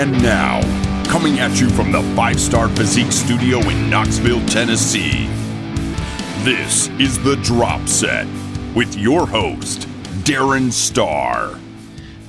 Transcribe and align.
And 0.00 0.12
now, 0.22 0.62
coming 1.10 1.40
at 1.40 1.60
you 1.60 1.68
from 1.68 1.92
the 1.92 2.00
Five 2.16 2.40
Starr 2.40 2.70
Physique 2.70 3.12
Studio 3.12 3.58
in 3.58 3.90
Knoxville, 3.90 4.40
Tennessee, 4.46 5.26
this 6.42 6.88
is 6.98 7.22
The 7.22 7.36
Drop 7.42 7.86
Set 7.86 8.26
with 8.74 8.96
your 8.96 9.26
host, 9.26 9.80
Darren 10.24 10.72
Starr. 10.72 11.58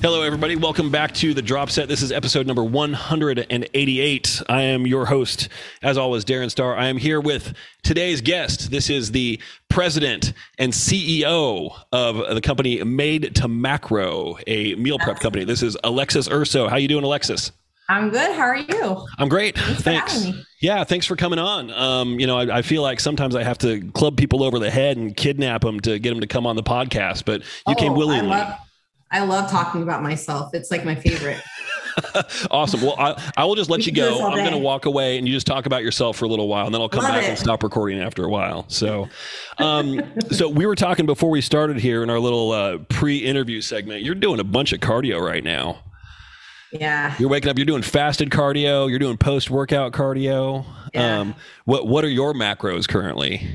Hello, 0.02 0.20
everybody. 0.20 0.54
Welcome 0.54 0.90
back 0.90 1.14
to 1.14 1.32
the 1.32 1.40
Drop 1.40 1.70
Set. 1.70 1.88
This 1.88 2.02
is 2.02 2.12
episode 2.12 2.46
number 2.46 2.62
188. 2.62 4.42
I 4.50 4.60
am 4.60 4.86
your 4.86 5.06
host, 5.06 5.48
as 5.80 5.96
always, 5.96 6.26
Darren 6.26 6.50
Starr. 6.50 6.76
I 6.76 6.88
am 6.88 6.98
here 6.98 7.22
with 7.22 7.54
today's 7.82 8.20
guest. 8.20 8.70
This 8.70 8.90
is 8.90 9.12
the 9.12 9.40
president 9.70 10.34
and 10.58 10.74
CEO 10.74 11.74
of 11.90 12.34
the 12.34 12.42
company 12.42 12.80
Made2Macro, 12.80 14.42
a 14.46 14.74
meal 14.74 14.98
prep 14.98 15.20
company. 15.20 15.46
This 15.46 15.62
is 15.62 15.74
Alexis 15.82 16.28
Urso. 16.30 16.68
How 16.68 16.76
you 16.76 16.88
doing, 16.88 17.04
Alexis? 17.04 17.50
I'm 17.92 18.08
good. 18.10 18.32
How 18.34 18.44
are 18.44 18.56
you? 18.56 19.06
I'm 19.18 19.28
great. 19.28 19.56
Thanks. 19.58 19.82
Thanks. 19.82 20.12
for 20.14 20.18
having 20.20 20.36
me. 20.38 20.44
Yeah, 20.62 20.84
thanks 20.84 21.04
for 21.06 21.14
coming 21.16 21.38
on. 21.38 21.70
Um, 21.72 22.18
you 22.18 22.26
know, 22.26 22.38
I, 22.38 22.58
I 22.58 22.62
feel 22.62 22.80
like 22.82 23.00
sometimes 23.00 23.34
I 23.36 23.42
have 23.42 23.58
to 23.58 23.90
club 23.92 24.16
people 24.16 24.42
over 24.42 24.58
the 24.58 24.70
head 24.70 24.96
and 24.96 25.14
kidnap 25.16 25.60
them 25.62 25.78
to 25.80 25.98
get 25.98 26.10
them 26.10 26.20
to 26.20 26.26
come 26.26 26.46
on 26.46 26.56
the 26.56 26.62
podcast, 26.62 27.24
but 27.26 27.42
you 27.68 27.74
came 27.74 27.92
Oh, 27.92 27.96
willingly. 27.96 28.30
I 28.32 28.38
love, 28.38 28.58
I 29.10 29.24
love 29.24 29.50
talking 29.50 29.82
about 29.82 30.02
myself. 30.02 30.54
It's 30.54 30.70
like 30.70 30.84
my 30.86 30.94
favorite. 30.94 31.40
awesome. 32.50 32.80
Well, 32.80 32.94
I, 32.98 33.20
I 33.36 33.44
will 33.44 33.56
just 33.56 33.68
let 33.68 33.80
We 33.80 33.84
you 33.86 33.92
go. 33.92 34.24
I'm 34.26 34.38
going 34.38 34.52
to 34.52 34.56
walk 34.58 34.86
away 34.86 35.18
and 35.18 35.28
you 35.28 35.34
just 35.34 35.46
talk 35.46 35.66
about 35.66 35.82
yourself 35.82 36.16
for 36.16 36.24
a 36.24 36.28
little 36.28 36.48
while, 36.48 36.64
and 36.64 36.74
then 36.74 36.80
I'll 36.80 36.88
come 36.88 37.02
Love 37.04 37.12
back 37.12 37.24
it. 37.24 37.28
and 37.30 37.38
stop 37.38 37.62
recording 37.62 38.00
after 38.00 38.24
a 38.24 38.30
while. 38.30 38.64
So, 38.68 39.08
um, 39.58 40.00
so 40.30 40.48
we 40.48 40.64
were 40.64 40.76
talking 40.76 41.04
before 41.04 41.28
we 41.28 41.42
started 41.42 41.76
here 41.78 42.02
in 42.02 42.08
our 42.08 42.18
little 42.20 42.52
uh, 42.52 42.78
pre-interview 42.88 43.60
segment. 43.60 44.02
You're 44.02 44.14
doing 44.14 44.40
a 44.40 44.44
bunch 44.44 44.72
of 44.72 44.80
cardio 44.80 45.20
right 45.20 45.44
now. 45.44 45.80
Yeah. 46.72 47.14
You're 47.18 47.28
waking 47.28 47.50
up. 47.50 47.58
You're 47.58 47.66
doing 47.66 47.82
fasted 47.82 48.30
cardio. 48.30 48.88
You're 48.88 48.98
doing 48.98 49.16
post-workout 49.18 49.92
cardio. 49.92 50.64
Yeah. 50.94 51.20
Um, 51.20 51.34
what 51.64 51.86
What 51.86 52.04
are 52.04 52.08
your 52.10 52.32
macros 52.34 52.88
currently? 52.88 53.46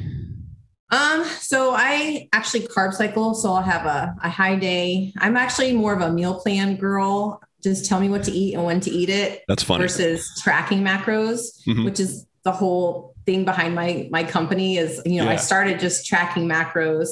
Um, 0.90 1.26
so 1.40 1.74
I 1.76 2.30
actually 2.32 2.62
carb 2.68 2.94
cycle, 2.94 3.34
so 3.34 3.52
I'll 3.54 3.62
have 3.62 3.86
a, 3.86 4.16
a 4.24 4.30
high 4.30 4.56
day. 4.56 5.12
I'm 5.18 5.36
actually 5.36 5.74
more 5.74 5.94
of 5.94 6.02
a 6.02 6.12
meal 6.14 6.40
plan 6.40 6.78
girl. 6.78 7.42
Just 7.62 7.86
tell 7.90 8.00
me 8.00 8.08
what 8.08 8.24
to 8.24 8.32
eat 8.32 8.54
and 8.54 8.64
when 8.64 8.80
to 8.82 8.90
eat 8.92 9.10
it 9.10 9.44
That's 9.50 9.64
funny. 9.64 9.84
versus 9.84 10.40
tracking 10.44 10.84
macros, 10.84 11.62
Mhm. 11.68 11.84
which 11.84 12.00
is 12.00 12.26
the 12.44 12.52
whole 12.54 13.16
thing 13.26 13.44
behind 13.44 13.76
my 13.76 14.08
my 14.12 14.24
company 14.24 14.78
is, 14.78 15.02
you 15.06 15.18
know, 15.18 15.26
Yeah. 15.26 15.32
I 15.32 15.36
started 15.36 15.80
just 15.82 16.06
tracking 16.06 16.48
macros. 16.48 17.10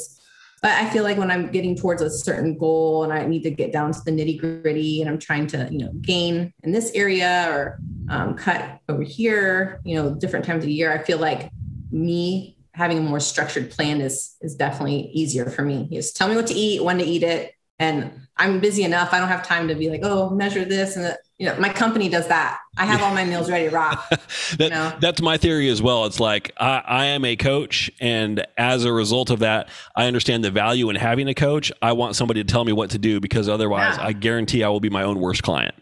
But 0.61 0.71
I 0.71 0.89
feel 0.89 1.03
like 1.03 1.17
when 1.17 1.29
I'm 1.29 1.51
getting 1.51 1.75
towards 1.75 2.01
a 2.01 2.09
certain 2.09 2.57
goal 2.57 3.03
and 3.03 3.13
I 3.13 3.25
need 3.25 3.43
to 3.43 3.51
get 3.51 3.71
down 3.71 3.91
to 3.91 3.99
the 4.03 4.11
nitty 4.11 4.61
gritty 4.63 5.01
and 5.01 5.09
I'm 5.09 5.19
trying 5.19 5.47
to, 5.47 5.67
you 5.71 5.79
know, 5.79 5.91
gain 6.01 6.53
in 6.63 6.71
this 6.71 6.91
area 6.95 7.47
or 7.51 7.79
um, 8.09 8.35
cut 8.35 8.79
over 8.89 9.03
here, 9.03 9.79
you 9.83 9.95
know, 9.95 10.15
different 10.15 10.45
times 10.45 10.63
of 10.63 10.69
year, 10.69 10.91
I 10.91 11.03
feel 11.03 11.19
like 11.19 11.51
me 11.91 12.57
having 12.73 12.97
a 12.97 13.01
more 13.01 13.19
structured 13.19 13.71
plan 13.71 14.01
is 14.01 14.35
is 14.41 14.55
definitely 14.55 15.09
easier 15.13 15.49
for 15.49 15.61
me. 15.61 15.87
Just 15.91 16.17
tell 16.17 16.27
me 16.27 16.35
what 16.35 16.47
to 16.47 16.53
eat, 16.53 16.83
when 16.83 16.97
to 16.97 17.05
eat 17.05 17.23
it, 17.23 17.53
and 17.79 18.11
I'm 18.37 18.59
busy 18.59 18.83
enough. 18.83 19.13
I 19.13 19.19
don't 19.19 19.29
have 19.29 19.47
time 19.47 19.67
to 19.69 19.75
be 19.75 19.89
like, 19.89 20.01
oh, 20.03 20.29
measure 20.29 20.65
this 20.65 20.95
and 20.95 21.05
that. 21.05 21.19
You 21.37 21.47
know, 21.47 21.59
my 21.59 21.67
company 21.67 22.07
does 22.07 22.27
that. 22.29 22.59
I 22.77 22.85
have 22.85 23.01
all 23.01 23.13
my 23.13 23.25
meals 23.25 23.49
ready 23.51 23.69
to 23.69 23.75
rock. 23.75 24.07
that, 24.57 24.69
know? 24.69 24.93
That's 25.01 25.21
my 25.21 25.35
theory 25.37 25.67
as 25.69 25.81
well. 25.81 26.05
It's 26.05 26.19
like 26.19 26.53
I, 26.57 26.81
I 26.85 27.05
am 27.07 27.25
a 27.25 27.35
coach, 27.35 27.91
and 27.99 28.45
as 28.57 28.85
a 28.85 28.93
result 28.93 29.29
of 29.29 29.39
that, 29.39 29.67
I 29.97 30.05
understand 30.05 30.45
the 30.45 30.51
value 30.51 30.89
in 30.89 30.95
having 30.95 31.27
a 31.27 31.33
coach. 31.33 31.73
I 31.81 31.91
want 31.91 32.15
somebody 32.15 32.41
to 32.41 32.49
tell 32.49 32.63
me 32.63 32.71
what 32.71 32.91
to 32.91 32.97
do 32.97 33.19
because 33.19 33.49
otherwise, 33.49 33.97
Yeah. 33.97 34.05
I 34.05 34.13
guarantee 34.13 34.63
I 34.63 34.69
will 34.69 34.79
be 34.79 34.89
my 34.89 35.03
own 35.03 35.19
worst 35.19 35.43
client. 35.43 35.75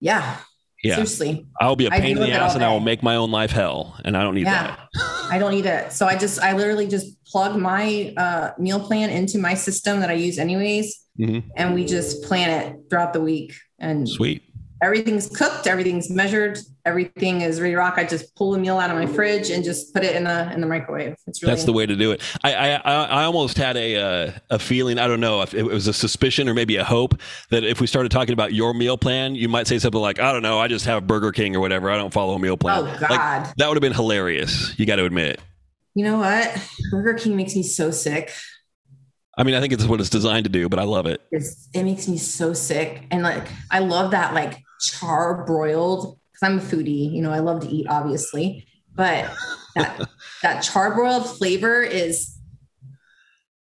Yeah, 0.00 0.38
Yeah, 0.82 0.94
seriously. 0.94 1.46
I 1.60 1.68
will 1.68 1.76
be 1.76 1.86
a 1.86 1.90
pain 1.90 2.16
in 2.16 2.22
the 2.22 2.32
ass, 2.32 2.54
and 2.54 2.64
I 2.64 2.72
will 2.72 2.80
make 2.80 3.02
my 3.02 3.16
own 3.16 3.30
life 3.30 3.50
hell, 3.50 3.98
and 4.06 4.16
I 4.16 4.22
don't 4.22 4.34
need 4.34 4.46
Yeah. 4.46 4.76
I 5.30 5.38
don't 5.38 5.52
need 5.52 5.66
it. 5.66 5.92
So 5.92 6.06
I 6.06 6.16
just, 6.16 6.40
I 6.40 6.56
literally 6.56 6.88
just 6.88 7.22
plug 7.26 7.58
my 7.58 8.12
uh, 8.16 8.50
meal 8.58 8.80
plan 8.80 9.10
into 9.10 9.38
my 9.38 9.52
system 9.54 10.00
that 10.00 10.08
I 10.10 10.14
use 10.14 10.38
anyways. 10.38 10.98
that. 11.18 11.26
hmm 11.26 11.38
And 11.56 11.74
we 11.74 11.84
just 11.84 12.22
plan 12.24 12.48
it 12.50 12.76
throughout 12.88 13.12
the 13.12 13.20
week. 13.20 13.54
And 13.78 14.08
Sweet. 14.08 14.42
Everything's 14.82 15.28
cooked, 15.28 15.66
everything's 15.66 16.10
measured, 16.10 16.58
everything 16.84 17.40
is 17.42 17.60
ready 17.60 17.72
to 17.72 17.78
rock. 17.78 17.94
I 17.96 18.04
just 18.04 18.34
pull 18.34 18.54
a 18.54 18.58
meal 18.58 18.78
out 18.78 18.90
of 18.90 18.96
my 18.96 19.06
fridge 19.06 19.48
and 19.50 19.62
just 19.62 19.94
put 19.94 20.02
it 20.02 20.16
in 20.16 20.24
the 20.24 20.52
in 20.52 20.60
the 20.60 20.66
microwave. 20.66 21.14
It's 21.26 21.42
really 21.42 21.54
That's 21.54 21.64
the 21.64 21.72
way 21.72 21.86
to 21.86 21.94
do 21.94 22.10
it. 22.10 22.20
I 22.42 22.74
I, 22.74 23.04
I 23.04 23.24
almost 23.24 23.56
had 23.56 23.76
a 23.76 23.96
uh, 23.96 24.32
a 24.50 24.58
feeling. 24.58 24.98
I 24.98 25.06
don't 25.06 25.20
know 25.20 25.40
if 25.42 25.54
it 25.54 25.62
was 25.62 25.86
a 25.86 25.92
suspicion 25.92 26.48
or 26.48 26.54
maybe 26.54 26.76
a 26.76 26.84
hope 26.84 27.14
that 27.50 27.64
if 27.64 27.80
we 27.80 27.86
started 27.86 28.10
talking 28.10 28.32
about 28.32 28.52
your 28.52 28.74
meal 28.74 28.98
plan, 28.98 29.34
you 29.36 29.48
might 29.48 29.66
say 29.68 29.78
something 29.78 30.00
like, 30.00 30.18
"I 30.18 30.32
don't 30.32 30.42
know, 30.42 30.58
I 30.58 30.68
just 30.68 30.84
have 30.86 31.06
Burger 31.06 31.32
King 31.32 31.54
or 31.54 31.60
whatever. 31.60 31.88
I 31.90 31.96
don't 31.96 32.12
follow 32.12 32.34
a 32.34 32.38
meal 32.38 32.56
plan." 32.56 32.80
Oh 32.80 32.82
Like, 32.82 33.08
God. 33.08 33.52
that 33.56 33.68
would 33.68 33.76
have 33.76 33.82
been 33.82 33.94
hilarious. 33.94 34.78
You 34.78 34.86
got 34.86 34.96
to 34.96 35.04
admit. 35.04 35.40
You 35.94 36.04
know 36.04 36.18
what? 36.18 36.50
Burger 36.90 37.14
King 37.14 37.36
makes 37.36 37.54
me 37.54 37.62
so 37.62 37.90
sick. 37.90 38.32
I 39.36 39.44
mean, 39.44 39.54
I 39.54 39.60
think 39.60 39.72
it's 39.72 39.84
what 39.84 40.00
it's 40.00 40.10
designed 40.10 40.44
to 40.44 40.50
do, 40.50 40.68
but 40.68 40.78
I 40.78 40.84
love 40.84 41.06
it. 41.06 41.22
It's, 41.30 41.68
it 41.72 41.84
makes 41.84 42.06
me 42.06 42.18
so 42.18 42.52
sick. 42.52 43.04
And 43.10 43.22
like, 43.22 43.46
I 43.70 43.78
love 43.78 44.10
that 44.10 44.34
like 44.34 44.62
char 44.82 45.44
broiled 45.44 46.18
because 46.30 46.42
I'm 46.42 46.58
a 46.58 46.62
foodie. 46.62 47.12
You 47.12 47.22
know, 47.22 47.30
I 47.30 47.38
love 47.38 47.60
to 47.60 47.68
eat, 47.68 47.86
obviously, 47.88 48.66
but 48.94 49.30
that 49.74 50.08
that 50.42 50.60
char 50.60 50.94
broiled 50.94 51.28
flavor 51.28 51.82
is. 51.82 52.36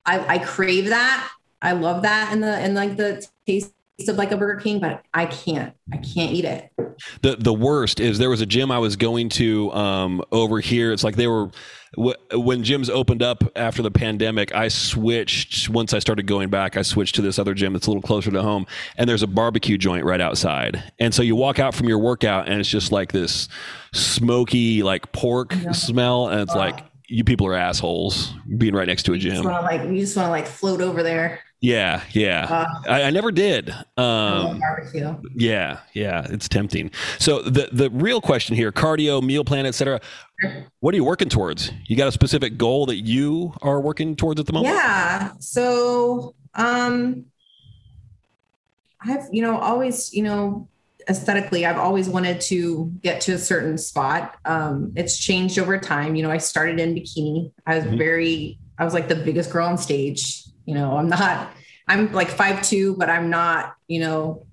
I, 0.06 0.36
I 0.36 0.38
crave 0.38 0.88
that. 0.88 1.30
I 1.60 1.72
love 1.72 2.02
that 2.02 2.32
in 2.32 2.40
the 2.40 2.64
in 2.64 2.74
like 2.74 2.96
the 2.96 3.26
taste 3.46 3.72
of 4.06 4.16
like 4.16 4.30
a 4.30 4.36
Burger 4.36 4.60
King, 4.60 4.80
but 4.80 5.02
I 5.12 5.26
can't. 5.26 5.74
I 5.92 5.96
can't 5.96 6.32
eat 6.32 6.44
it. 6.44 6.70
The 7.22 7.36
the 7.38 7.52
worst 7.52 8.00
is 8.00 8.18
there 8.18 8.30
was 8.30 8.40
a 8.40 8.46
gym 8.46 8.70
I 8.70 8.78
was 8.78 8.96
going 8.96 9.28
to 9.30 9.72
um, 9.72 10.22
over 10.30 10.60
here. 10.60 10.92
It's 10.92 11.04
like 11.04 11.16
they 11.16 11.26
were 11.26 11.50
when 11.96 12.62
gyms 12.62 12.90
opened 12.90 13.22
up 13.22 13.42
after 13.56 13.82
the 13.82 13.90
pandemic. 13.90 14.54
I 14.54 14.68
switched 14.68 15.68
once 15.68 15.94
I 15.94 15.98
started 15.98 16.26
going 16.26 16.50
back. 16.50 16.76
I 16.76 16.82
switched 16.82 17.14
to 17.16 17.22
this 17.22 17.38
other 17.38 17.54
gym 17.54 17.72
that's 17.72 17.86
a 17.86 17.90
little 17.90 18.02
closer 18.02 18.30
to 18.30 18.42
home, 18.42 18.66
and 18.96 19.08
there's 19.08 19.22
a 19.22 19.26
barbecue 19.26 19.78
joint 19.78 20.04
right 20.04 20.20
outside. 20.20 20.82
And 20.98 21.14
so 21.14 21.22
you 21.22 21.34
walk 21.36 21.58
out 21.58 21.74
from 21.74 21.88
your 21.88 21.98
workout, 21.98 22.48
and 22.48 22.60
it's 22.60 22.68
just 22.68 22.92
like 22.92 23.12
this 23.12 23.48
smoky 23.92 24.82
like 24.82 25.10
pork 25.12 25.54
Yeah. 25.54 25.72
smell, 25.72 26.28
and 26.28 26.40
it's 26.40 26.54
Wow. 26.54 26.60
like 26.66 26.84
you 27.10 27.24
people 27.24 27.46
are 27.46 27.54
assholes 27.54 28.34
being 28.58 28.74
right 28.74 28.86
next 28.86 29.04
to 29.04 29.12
a 29.12 29.16
You 29.16 29.22
just 29.22 29.36
gym. 29.36 29.44
to 29.44 29.60
like 29.62 29.82
you 29.88 29.98
just 30.00 30.14
want 30.16 30.26
to 30.26 30.30
like 30.30 30.46
float 30.46 30.80
over 30.82 31.02
there. 31.02 31.40
Yeah, 31.60 32.02
yeah. 32.12 32.46
Uh, 32.48 32.66
I, 32.88 33.02
I 33.04 33.10
never 33.10 33.32
did. 33.32 33.70
Um, 33.96 34.60
barbecue. 34.60 35.12
yeah, 35.34 35.80
yeah, 35.92 36.24
it's 36.30 36.48
tempting. 36.48 36.92
So 37.18 37.42
the 37.42 37.68
the 37.72 37.90
real 37.90 38.20
question 38.20 38.54
here, 38.54 38.70
cardio, 38.70 39.20
meal 39.22 39.44
plan, 39.44 39.66
etc. 39.66 40.00
What 40.78 40.94
are 40.94 40.96
you 40.96 41.04
working 41.04 41.28
towards? 41.28 41.72
You 41.86 41.96
got 41.96 42.06
a 42.06 42.12
specific 42.12 42.58
goal 42.58 42.86
that 42.86 42.98
you 42.98 43.54
are 43.60 43.80
working 43.80 44.14
towards 44.14 44.38
at 44.38 44.46
the 44.46 44.52
moment? 44.52 44.72
Yeah. 44.76 45.32
So, 45.40 46.36
um, 46.54 47.24
I've, 49.00 49.24
you 49.32 49.42
know, 49.42 49.58
always, 49.58 50.12
you 50.14 50.22
know, 50.22 50.68
aesthetically, 51.08 51.66
I've 51.66 51.78
always 51.78 52.08
wanted 52.08 52.40
to 52.42 52.92
get 53.02 53.20
to 53.22 53.32
a 53.32 53.38
certain 53.38 53.78
spot. 53.78 54.36
Um, 54.44 54.92
it's 54.94 55.18
changed 55.18 55.58
over 55.58 55.76
time. 55.78 56.14
You 56.14 56.22
know, 56.22 56.30
I 56.30 56.38
started 56.38 56.78
in 56.78 56.94
bikini. 56.94 57.50
I 57.66 57.76
was 57.76 57.84
Mhm. 57.84 57.98
very, 57.98 58.58
I 58.78 58.84
was 58.84 58.94
like 58.94 59.08
the 59.08 59.14
biggest 59.16 59.50
girl 59.50 59.66
on 59.66 59.76
stage. 59.78 60.44
You 60.68 60.74
know, 60.74 60.98
I'm 60.98 61.08
not, 61.08 61.50
I'm 61.88 62.12
like 62.12 62.28
five 62.28 62.60
two, 62.60 62.94
but 62.98 63.08
I'm 63.08 63.30
not, 63.30 63.74
you 63.86 64.00
know, 64.00 64.44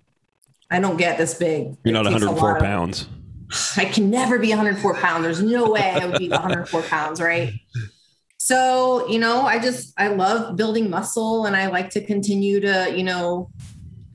I 0.71 0.79
don't 0.79 0.95
get 0.95 1.17
this 1.17 1.33
big. 1.33 1.75
You're 1.83 1.93
not 1.93 2.05
It 2.05 2.11
takes 2.11 2.23
a 2.23 2.27
104 2.27 2.49
lot 2.51 2.57
of- 2.57 2.63
pounds. 2.63 3.09
I 3.77 3.83
can 3.83 4.09
never 4.09 4.39
be 4.39 4.47
104 4.47 4.95
pounds. 4.95 5.23
There's 5.25 5.41
no 5.43 5.69
way 5.69 5.81
I 5.81 6.05
would 6.05 6.17
be 6.17 6.29
104 6.29 6.81
pounds, 6.83 7.19
right? 7.19 7.51
So, 8.37 9.09
you 9.09 9.19
know, 9.19 9.41
I 9.41 9.59
just 9.59 9.93
I 9.99 10.07
love 10.07 10.55
building 10.55 10.89
muscle 10.89 11.45
and 11.47 11.53
I 11.55 11.67
like 11.67 11.89
to 11.91 12.01
continue 12.05 12.61
to, 12.61 12.93
you 12.95 13.03
know, 13.03 13.49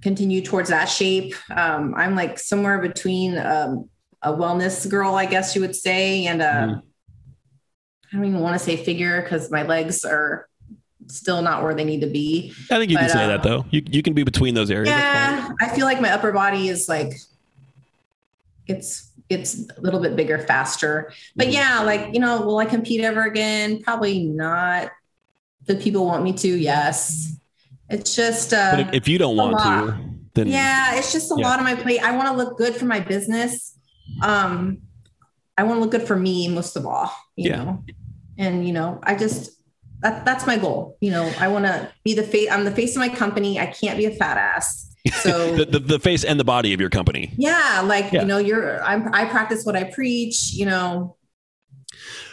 continue 0.00 0.40
towards 0.40 0.70
that 0.70 0.86
shape. 0.86 1.34
Um, 1.54 1.94
I'm 1.94 2.14
like 2.14 2.38
somewhere 2.38 2.80
between 2.80 3.36
um, 3.36 3.90
a 4.22 4.32
wellness 4.32 4.88
girl, 4.88 5.16
I 5.16 5.26
guess 5.26 5.54
you 5.54 5.60
would 5.60 5.76
say, 5.76 6.24
and 6.26 6.40
a 6.40 6.44
Mhm. 6.46 6.82
I 8.12 8.16
don't 8.16 8.24
even 8.24 8.40
want 8.40 8.58
to 8.58 8.64
say 8.64 8.76
figure 8.76 9.20
because 9.20 9.50
my 9.50 9.64
legs 9.64 10.02
are 10.04 10.48
still 11.10 11.42
not 11.42 11.62
where 11.62 11.74
they 11.74 11.84
need 11.84 12.00
to 12.00 12.06
be. 12.06 12.52
I 12.70 12.78
think 12.78 12.90
you 12.90 12.96
can 12.98 13.08
say 13.08 13.24
uh, 13.24 13.28
that 13.28 13.42
though. 13.42 13.64
You 13.70 13.82
you 13.90 14.02
can 14.02 14.14
be 14.14 14.22
between 14.22 14.54
those 14.54 14.70
areas. 14.70 14.94
Yeah, 14.94 15.54
I 15.60 15.68
feel 15.68 15.84
like 15.86 16.00
my 16.00 16.10
upper 16.12 16.32
body 16.32 16.68
is 16.68 16.88
like 16.88 17.12
it's 18.66 19.10
it's 19.28 19.68
a 19.76 19.80
little 19.80 20.00
bit 20.00 20.16
bigger 20.16 20.38
faster. 20.38 21.12
But 21.36 21.48
Mhm. 21.48 21.52
yeah, 21.52 21.82
like 21.82 22.10
you 22.12 22.20
know, 22.20 22.42
will 22.42 22.58
I 22.58 22.64
compete 22.66 23.00
ever 23.00 23.22
again? 23.24 23.80
Probably 23.82 24.24
not. 24.24 24.90
The 25.66 25.76
people 25.76 26.04
want 26.06 26.24
me 26.24 26.32
to? 26.34 26.48
Yes. 26.48 27.36
It's 27.88 28.14
just 28.14 28.52
uh 28.52 28.70
But 28.76 28.80
if, 28.80 29.02
if 29.02 29.08
you 29.08 29.18
don't 29.18 29.36
want 29.36 29.52
lot. 29.52 29.64
to, 29.96 30.04
then 30.34 30.46
yeah, 30.46 30.94
it's 30.96 31.12
just 31.12 31.30
a 31.30 31.34
Yeah. 31.34 31.48
lot 31.48 31.58
on 31.58 31.64
my 31.64 31.74
plate. 31.74 32.00
I 32.02 32.16
want 32.16 32.28
to 32.28 32.34
look 32.34 32.56
good 32.56 32.74
for 32.74 32.84
my 32.86 33.00
business. 33.00 33.76
Um 34.22 34.78
I 35.58 35.64
want 35.64 35.76
to 35.76 35.80
look 35.80 35.90
good 35.90 36.06
for 36.06 36.16
me 36.16 36.48
most 36.48 36.76
of 36.76 36.86
all, 36.86 37.12
you 37.36 37.50
Yeah. 37.50 37.64
know. 37.64 37.84
And 38.38 38.66
you 38.66 38.72
know, 38.72 39.00
I 39.02 39.14
just 39.14 39.50
that 40.02 40.24
that's 40.24 40.46
my 40.46 40.56
goal. 40.56 40.96
You 41.00 41.10
know, 41.10 41.32
I 41.38 41.48
want 41.48 41.64
to 41.66 41.90
be 42.04 42.14
the 42.14 42.22
face 42.22 42.48
I'm 42.50 42.64
the 42.64 42.70
face 42.70 42.96
of 42.96 43.00
my 43.00 43.08
company. 43.08 43.58
I 43.60 43.66
can't 43.66 43.96
be 43.98 44.06
a 44.06 44.10
fat 44.10 44.36
ass. 44.38 44.86
So 45.22 45.56
the, 45.56 45.64
the, 45.64 45.78
the 45.78 45.98
face 45.98 46.24
and 46.24 46.38
the 46.38 46.44
body 46.44 46.74
of 46.74 46.80
your 46.80 46.90
company. 46.90 47.32
yeah, 47.38 47.82
like 47.84 48.12
Yeah. 48.12 48.20
you 48.20 48.26
know, 48.26 48.36
you're 48.38 48.82
I'm, 48.84 49.12
I 49.14 49.24
practice 49.24 49.64
what 49.64 49.74
I 49.74 49.84
preach. 49.84 50.52
You 50.52 50.66
know, 50.66 51.16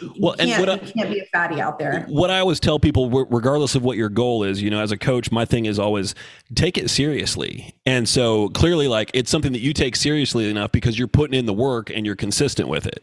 you 0.02 0.14
Well, 0.20 0.36
and 0.38 0.50
what 0.60 0.70
I- 0.70 0.78
can't 0.78 1.10
be 1.10 1.20
a 1.20 1.26
fatty 1.32 1.62
out 1.62 1.80
there. 1.80 2.06
What 2.10 2.30
I 2.30 2.40
always 2.40 2.60
tell 2.60 2.78
people, 2.78 3.10
regardless 3.10 3.76
of 3.76 3.84
what 3.84 3.96
your 3.98 4.10
goal 4.10 4.44
is, 4.44 4.62
you 4.62 4.70
know, 4.70 4.82
as 4.82 4.92
a 4.92 4.98
coach, 4.98 5.32
my 5.32 5.46
thing 5.46 5.66
is 5.66 5.80
always 5.80 6.14
take 6.56 6.78
it 6.78 6.90
seriously. 6.90 7.74
And 7.86 8.08
so 8.08 8.50
clearly, 8.50 8.88
like, 8.90 9.12
it's 9.14 9.32
something 9.32 9.54
that 9.54 9.62
you 9.62 9.72
take 9.74 9.96
seriously 9.96 10.50
enough 10.50 10.72
because 10.74 11.00
you're 11.00 11.08
putting 11.08 11.38
in 11.40 11.46
the 11.46 11.54
work 11.54 11.90
and 11.90 12.06
you're 12.06 12.16
consistent 12.18 12.68
with 12.68 12.86
it. 12.86 13.02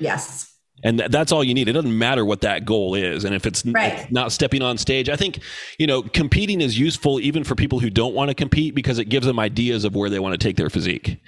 Yes. 0.00 0.52
And 0.82 0.98
th- 0.98 1.10
that's 1.10 1.32
all 1.32 1.42
you 1.44 1.54
need. 1.54 1.68
It 1.68 1.72
doesn't 1.72 1.96
matter 1.96 2.24
what 2.24 2.40
that 2.42 2.64
goal 2.64 2.94
is. 2.94 3.24
And 3.24 3.34
if 3.34 3.46
it's, 3.46 3.64
n- 3.64 3.72
Right. 3.72 3.92
it's 4.00 4.12
not 4.12 4.32
stepping 4.32 4.60
on 4.60 4.76
stage, 4.76 5.08
I 5.08 5.16
think, 5.16 5.38
you 5.78 5.86
know, 5.86 6.02
competing 6.02 6.60
is 6.60 6.78
useful 6.78 7.20
even 7.20 7.44
for 7.44 7.54
people 7.54 7.78
who 7.80 7.88
don't 7.90 8.14
want 8.14 8.28
to 8.28 8.34
compete 8.34 8.74
because 8.74 8.98
it 8.98 9.06
gives 9.06 9.26
them 9.26 9.38
ideas 9.38 9.84
of 9.84 9.94
where 9.94 10.10
they 10.10 10.18
want 10.18 10.32
to 10.32 10.38
take 10.38 10.56
their 10.56 10.68
physique. 10.68 11.18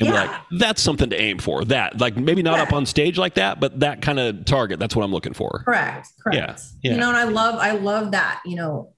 And 0.00 0.08
Yeah. 0.08 0.14
like, 0.14 0.30
that's 0.58 0.82
something 0.82 1.10
to 1.10 1.20
aim 1.20 1.38
for. 1.38 1.64
That, 1.64 1.98
like, 2.00 2.16
maybe 2.16 2.42
not 2.42 2.60
up 2.60 2.72
on 2.72 2.86
stage 2.86 3.18
like 3.18 3.34
that, 3.34 3.60
but 3.60 3.80
that 3.80 4.02
kind 4.02 4.18
of 4.20 4.44
target, 4.44 4.78
that's 4.78 4.94
what 4.94 5.04
I'm 5.04 5.12
looking 5.12 5.32
for. 5.32 5.62
Correct. 5.64 6.08
Correct. 6.22 6.36
Yeah, 6.36 6.56
yeah. 6.82 6.92
You 6.92 6.98
know, 7.00 7.08
and 7.08 7.16
I 7.16 7.24
love 7.24 7.54
I 7.56 7.72
love 7.72 8.10
that, 8.12 8.40
you 8.44 8.56
know, 8.56 8.92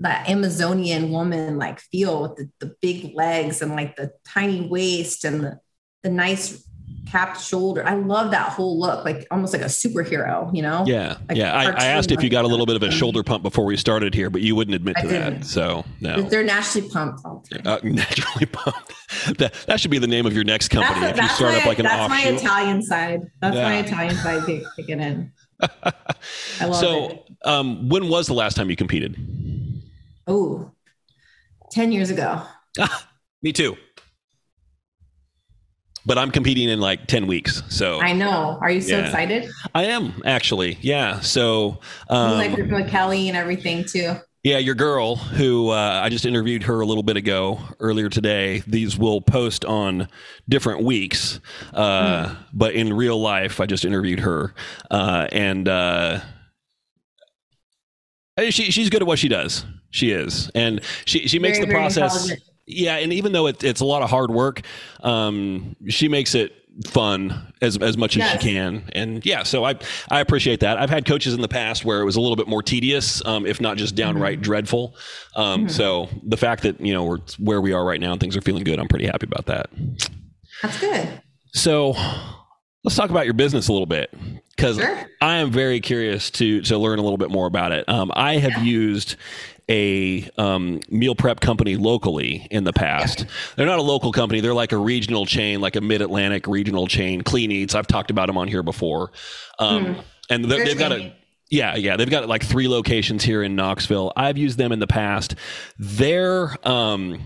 that 0.00 0.28
Amazonian 0.28 1.10
woman 1.10 1.58
like 1.58 1.80
feel 1.80 2.22
with 2.22 2.36
the, 2.36 2.50
the 2.66 2.74
big 2.80 3.14
legs 3.14 3.60
and 3.62 3.72
like 3.72 3.96
the 3.96 4.12
tiny 4.26 4.66
waist 4.66 5.24
and 5.24 5.40
the 5.42 5.60
the 6.02 6.10
nice 6.10 6.64
capped 7.10 7.40
shoulder. 7.40 7.86
I 7.86 7.94
love 7.94 8.30
that 8.30 8.52
whole 8.52 8.78
look, 8.78 9.04
like 9.04 9.26
almost 9.30 9.52
like 9.52 9.62
a 9.62 9.66
superhero, 9.66 10.54
you 10.54 10.62
know? 10.62 10.84
Yeah, 10.86 11.18
Like 11.28 11.38
yeah. 11.38 11.52
I, 11.52 11.64
I 11.70 11.84
asked 11.86 12.10
if 12.10 12.22
you 12.22 12.30
got 12.30 12.44
a 12.44 12.48
little 12.48 12.66
bit 12.66 12.76
of 12.76 12.82
a 12.82 12.90
shoulder 12.90 13.22
pump 13.22 13.42
before 13.42 13.64
we 13.64 13.76
started 13.76 14.14
here, 14.14 14.30
but 14.30 14.40
you 14.42 14.54
wouldn't 14.54 14.74
admit 14.74 14.96
I 14.98 15.02
to 15.02 15.08
that. 15.08 15.44
So 15.44 15.84
no, 16.00 16.22
They're 16.22 16.44
naturally 16.44 16.88
pumped 16.88 17.24
all 17.24 17.44
the 17.50 17.58
time. 17.58 17.66
uh, 17.66 17.78
naturally 17.84 18.46
pumped. 18.46 18.92
That 19.38 19.52
that 19.66 19.80
should 19.80 19.90
be 19.90 19.98
the 19.98 20.06
name 20.06 20.24
of 20.26 20.34
your 20.34 20.44
next 20.44 20.68
company 20.68 21.06
if 21.06 21.16
you 21.16 21.28
start 21.28 21.52
my, 21.54 21.60
up 21.60 21.66
like 21.66 21.78
an 21.80 21.86
off. 21.86 22.08
that's 22.10 22.24
my. 22.24 22.30
Italian 22.30 22.82
side. 22.82 23.20
That's 23.40 23.56
my 23.56 23.78
Italian 23.78 24.14
side 24.14 24.46
kick, 24.46 24.62
kicking 24.76 25.00
in. 25.00 25.32
I 25.62 26.64
love 26.66 26.76
so, 26.76 27.06
it. 27.10 27.24
um, 27.44 27.88
when 27.88 28.08
was 28.08 28.26
the 28.26 28.34
last 28.34 28.56
time 28.56 28.70
you 28.70 28.76
competed? 28.76 29.16
Oh, 30.26 30.70
10 31.72 31.92
years 31.92 32.10
ago. 32.10 32.42
Ah, 32.78 33.08
me 33.42 33.52
too. 33.52 33.76
But 36.10 36.18
I'm 36.18 36.32
competing 36.32 36.68
in 36.68 36.80
like 36.80 37.06
ten 37.06 37.28
weeks, 37.28 37.62
so 37.68 38.00
I 38.00 38.12
know. 38.12 38.58
Are 38.60 38.68
you 38.68 38.80
so 38.80 38.96
Yeah. 38.96 39.04
excited? 39.04 39.48
I 39.76 39.84
am 39.84 40.20
actually. 40.24 40.76
Yeah. 40.80 41.20
So, 41.20 41.78
um, 42.08 42.32
like 42.32 42.56
with 42.56 42.90
Kelly 42.90 43.28
and 43.28 43.36
everything 43.36 43.84
too. 43.84 44.16
Yeah, 44.42 44.58
your 44.58 44.74
girl, 44.74 45.14
who 45.14 45.68
uh, 45.68 46.00
I 46.02 46.08
just 46.08 46.26
interviewed 46.26 46.64
her 46.64 46.80
a 46.80 46.84
little 46.84 47.04
bit 47.04 47.16
ago, 47.16 47.60
earlier 47.78 48.08
today. 48.08 48.64
These 48.66 48.98
will 48.98 49.20
post 49.20 49.64
on 49.64 50.08
different 50.48 50.82
weeks, 50.82 51.38
uh, 51.74 52.34
but 52.52 52.74
in 52.74 52.92
real 52.92 53.20
life, 53.20 53.60
I 53.60 53.66
just 53.66 53.84
interviewed 53.84 54.18
her, 54.18 54.52
uh, 54.90 55.28
and 55.30 55.68
uh, 55.68 56.22
she 58.48 58.72
she's 58.72 58.90
good 58.90 59.02
at 59.02 59.06
what 59.06 59.20
she 59.20 59.28
does. 59.28 59.64
She 59.90 60.10
is, 60.10 60.50
and 60.56 60.80
she 61.04 61.28
she 61.28 61.38
makes 61.38 61.58
Very, 61.58 61.68
the 61.68 61.72
process. 61.72 62.32
Yeah, 62.66 62.96
and 62.96 63.12
even 63.12 63.32
though 63.32 63.46
it, 63.48 63.64
it's 63.64 63.80
a 63.80 63.84
lot 63.84 64.02
of 64.02 64.10
hard 64.10 64.30
work, 64.30 64.62
um, 65.02 65.74
she 65.88 66.08
makes 66.08 66.34
it 66.34 66.52
fun 66.86 67.52
as 67.60 67.76
as 67.78 67.96
much 67.96 68.16
as 68.16 68.20
Yes. 68.20 68.32
she 68.42 68.48
can. 68.50 68.84
And 68.92 69.26
yeah, 69.26 69.42
so 69.42 69.64
I 69.64 69.74
I 70.08 70.20
appreciate 70.20 70.60
that. 70.60 70.78
I've 70.78 70.88
had 70.90 71.04
coaches 71.04 71.34
in 71.34 71.40
the 71.40 71.48
past 71.48 71.84
where 71.84 72.00
it 72.00 72.04
was 72.04 72.14
a 72.16 72.20
little 72.20 72.36
bit 72.36 72.46
more 72.46 72.62
tedious, 72.62 73.24
um, 73.26 73.44
if 73.44 73.60
not 73.60 73.76
just 73.76 73.96
downright 73.96 74.34
Mm-hmm. 74.38 74.42
dreadful. 74.44 74.96
Um, 75.34 75.68
So 75.68 76.08
the 76.22 76.36
fact 76.36 76.62
that 76.62 76.80
you 76.80 76.92
know 76.92 77.04
we're 77.04 77.18
where 77.38 77.60
we 77.60 77.72
are 77.72 77.84
right 77.84 78.00
now 78.00 78.12
and 78.12 78.20
things 78.20 78.36
are 78.36 78.40
feeling 78.40 78.62
good, 78.64 78.78
I'm 78.78 78.88
pretty 78.88 79.06
happy 79.06 79.26
about 79.26 79.46
that. 79.46 79.68
That's 80.62 80.78
good. 80.80 81.20
So 81.52 81.96
let's 82.84 82.94
talk 82.96 83.10
about 83.10 83.24
your 83.24 83.34
business 83.34 83.66
a 83.68 83.72
little 83.72 83.86
bit 83.86 84.14
because 84.56 84.76
Sure. 84.78 85.06
I 85.20 85.36
am 85.38 85.50
very 85.50 85.80
curious 85.80 86.30
to 86.32 86.60
to 86.62 86.78
learn 86.78 86.98
a 87.00 87.02
little 87.02 87.18
bit 87.18 87.30
more 87.30 87.46
about 87.48 87.72
it. 87.72 87.88
Um, 87.88 88.12
I 88.14 88.36
have 88.36 88.64
used 88.64 89.16
a 89.70 90.28
um, 90.36 90.80
meal 90.90 91.14
prep 91.14 91.40
company 91.40 91.76
locally 91.76 92.46
in 92.50 92.64
the 92.64 92.72
past. 92.72 93.24
They're 93.56 93.66
not 93.66 93.78
a 93.78 93.82
local 93.82 94.12
company; 94.12 94.40
they're 94.40 94.52
like 94.52 94.72
a 94.72 94.76
regional 94.78 95.24
chain, 95.24 95.60
like 95.60 95.76
a 95.76 95.80
Mid 95.80 96.02
Atlantic 96.02 96.46
regional 96.46 96.86
chain. 96.86 97.22
Clean 97.22 97.48
Eatz. 97.50 97.74
I've 97.74 97.86
talked 97.86 98.10
about 98.10 98.26
them 98.26 98.36
on 98.36 98.48
here 98.48 98.62
before, 98.64 99.12
um, 99.58 99.96
and 100.28 100.44
they're- 100.44 100.58
They're 100.58 100.66
they've 100.66 100.78
got 100.78 100.92
a 100.92 101.12
yeah, 101.50 101.74
yeah. 101.76 101.96
They've 101.96 102.08
got 102.10 102.28
like 102.28 102.44
three 102.44 102.68
locations 102.68 103.24
here 103.24 103.42
in 103.42 103.56
Knoxville. 103.56 104.12
I've 104.16 104.38
used 104.38 104.56
them 104.58 104.70
in 104.72 104.78
the 104.78 104.86
past. 104.86 105.34
Their 105.78 106.56
um, 106.68 107.20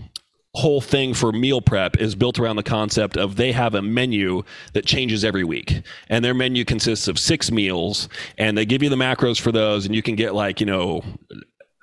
whole 0.55 0.81
thing 0.81 1.13
for 1.13 1.31
meal 1.31 1.61
prep 1.61 1.97
is 1.97 2.15
built 2.15 2.39
around 2.39 2.55
the 2.55 2.63
concept 2.63 3.17
of 3.17 3.35
they 3.35 3.51
have 3.51 3.75
a 3.75 3.81
menu 3.83 4.41
that 4.73 4.85
changes 4.85 5.23
every 5.23 5.43
week. 5.43 5.81
And 6.09 6.25
their 6.25 6.33
menu 6.33 6.65
consists 6.65 7.07
of 7.07 7.19
six 7.19 7.51
meals, 7.51 8.09
and 8.37 8.57
they 8.57 8.65
give 8.65 8.81
you 8.81 8.89
the 8.89 8.95
macros 8.95 9.39
for 9.39 9.51
those, 9.51 9.85
and 9.85 9.93
you 9.93 10.01
can 10.01 10.15
get 10.15 10.33
like, 10.33 10.59
you 10.59 10.65
know, 10.65 11.03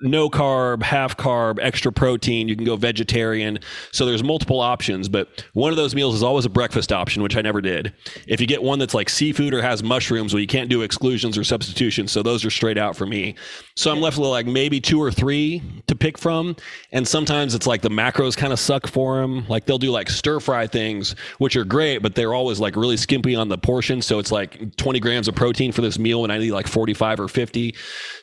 no 0.03 0.29
carb, 0.29 0.83
half 0.83 1.17
carb, 1.17 1.59
extra 1.61 1.93
protein. 1.93 2.49
You 2.49 2.57
can 2.57 2.65
go 2.65 2.77
vegetarian. 2.77 3.59
So 3.93 4.05
there's 4.05 4.23
multiple 4.23 4.61
options, 4.61 5.09
but 5.09 5.45
one 5.55 5.71
of 5.71 5.77
those 5.77 5.95
meals 5.95 6.15
is 6.15 6.23
always 6.23 6.45
a 6.45 6.51
breakfast 6.51 6.93
option, 6.93 7.23
which 7.23 7.37
I 7.37 7.43
never 7.43 7.61
did. 7.61 7.93
If 8.27 8.41
you 8.41 8.47
get 8.47 8.63
one 8.63 8.79
that's 8.79 8.95
like 8.95 9.09
seafood 9.09 9.55
or 9.55 9.63
has 9.63 9.83
mushrooms, 9.83 10.35
well, 10.35 10.41
you 10.41 10.47
can't 10.47 10.69
do 10.69 10.83
exclusions 10.83 11.39
or 11.39 11.45
substitutions. 11.45 12.13
So 12.13 12.23
those 12.23 12.45
are 12.45 12.51
straight 12.51 12.79
out 12.79 12.97
for 12.97 13.07
me. 13.07 13.37
So 13.77 13.91
I'm 13.91 14.01
left 14.01 14.19
with 14.19 14.29
like 14.29 14.47
maybe 14.47 14.81
two 14.81 15.01
or 15.01 15.11
three 15.11 15.63
to 15.87 15.95
pick 15.95 16.19
from. 16.19 16.57
And 16.93 17.07
sometimes 17.07 17.55
it's 17.55 17.67
like 17.67 17.83
the 17.83 17.91
macros 17.91 18.37
kind 18.37 18.53
of 18.53 18.59
suck 18.59 18.87
for 18.87 19.21
them. 19.21 19.47
Like 19.49 19.67
they'll 19.67 19.79
do 19.79 19.91
like 19.91 20.11
stir 20.11 20.41
fry 20.41 20.67
things, 20.67 21.15
which 21.39 21.57
are 21.57 21.65
great, 21.65 21.99
but 21.99 22.15
they're 22.15 22.35
always 22.35 22.61
like 22.61 22.77
really 22.77 22.97
skimpy 22.97 23.35
on 23.35 23.49
the 23.49 23.59
portion. 23.59 24.03
So 24.03 24.19
it's 24.19 24.33
like 24.33 24.77
20 24.77 25.01
grams 25.01 25.29
of 25.29 25.35
protein 25.35 25.73
for 25.73 25.81
this 25.81 25.99
meal 25.99 26.23
when 26.23 26.31
I 26.31 26.39
need 26.39 26.51
like 26.51 26.67
45 26.67 27.21
or 27.21 27.29
50. 27.29 27.75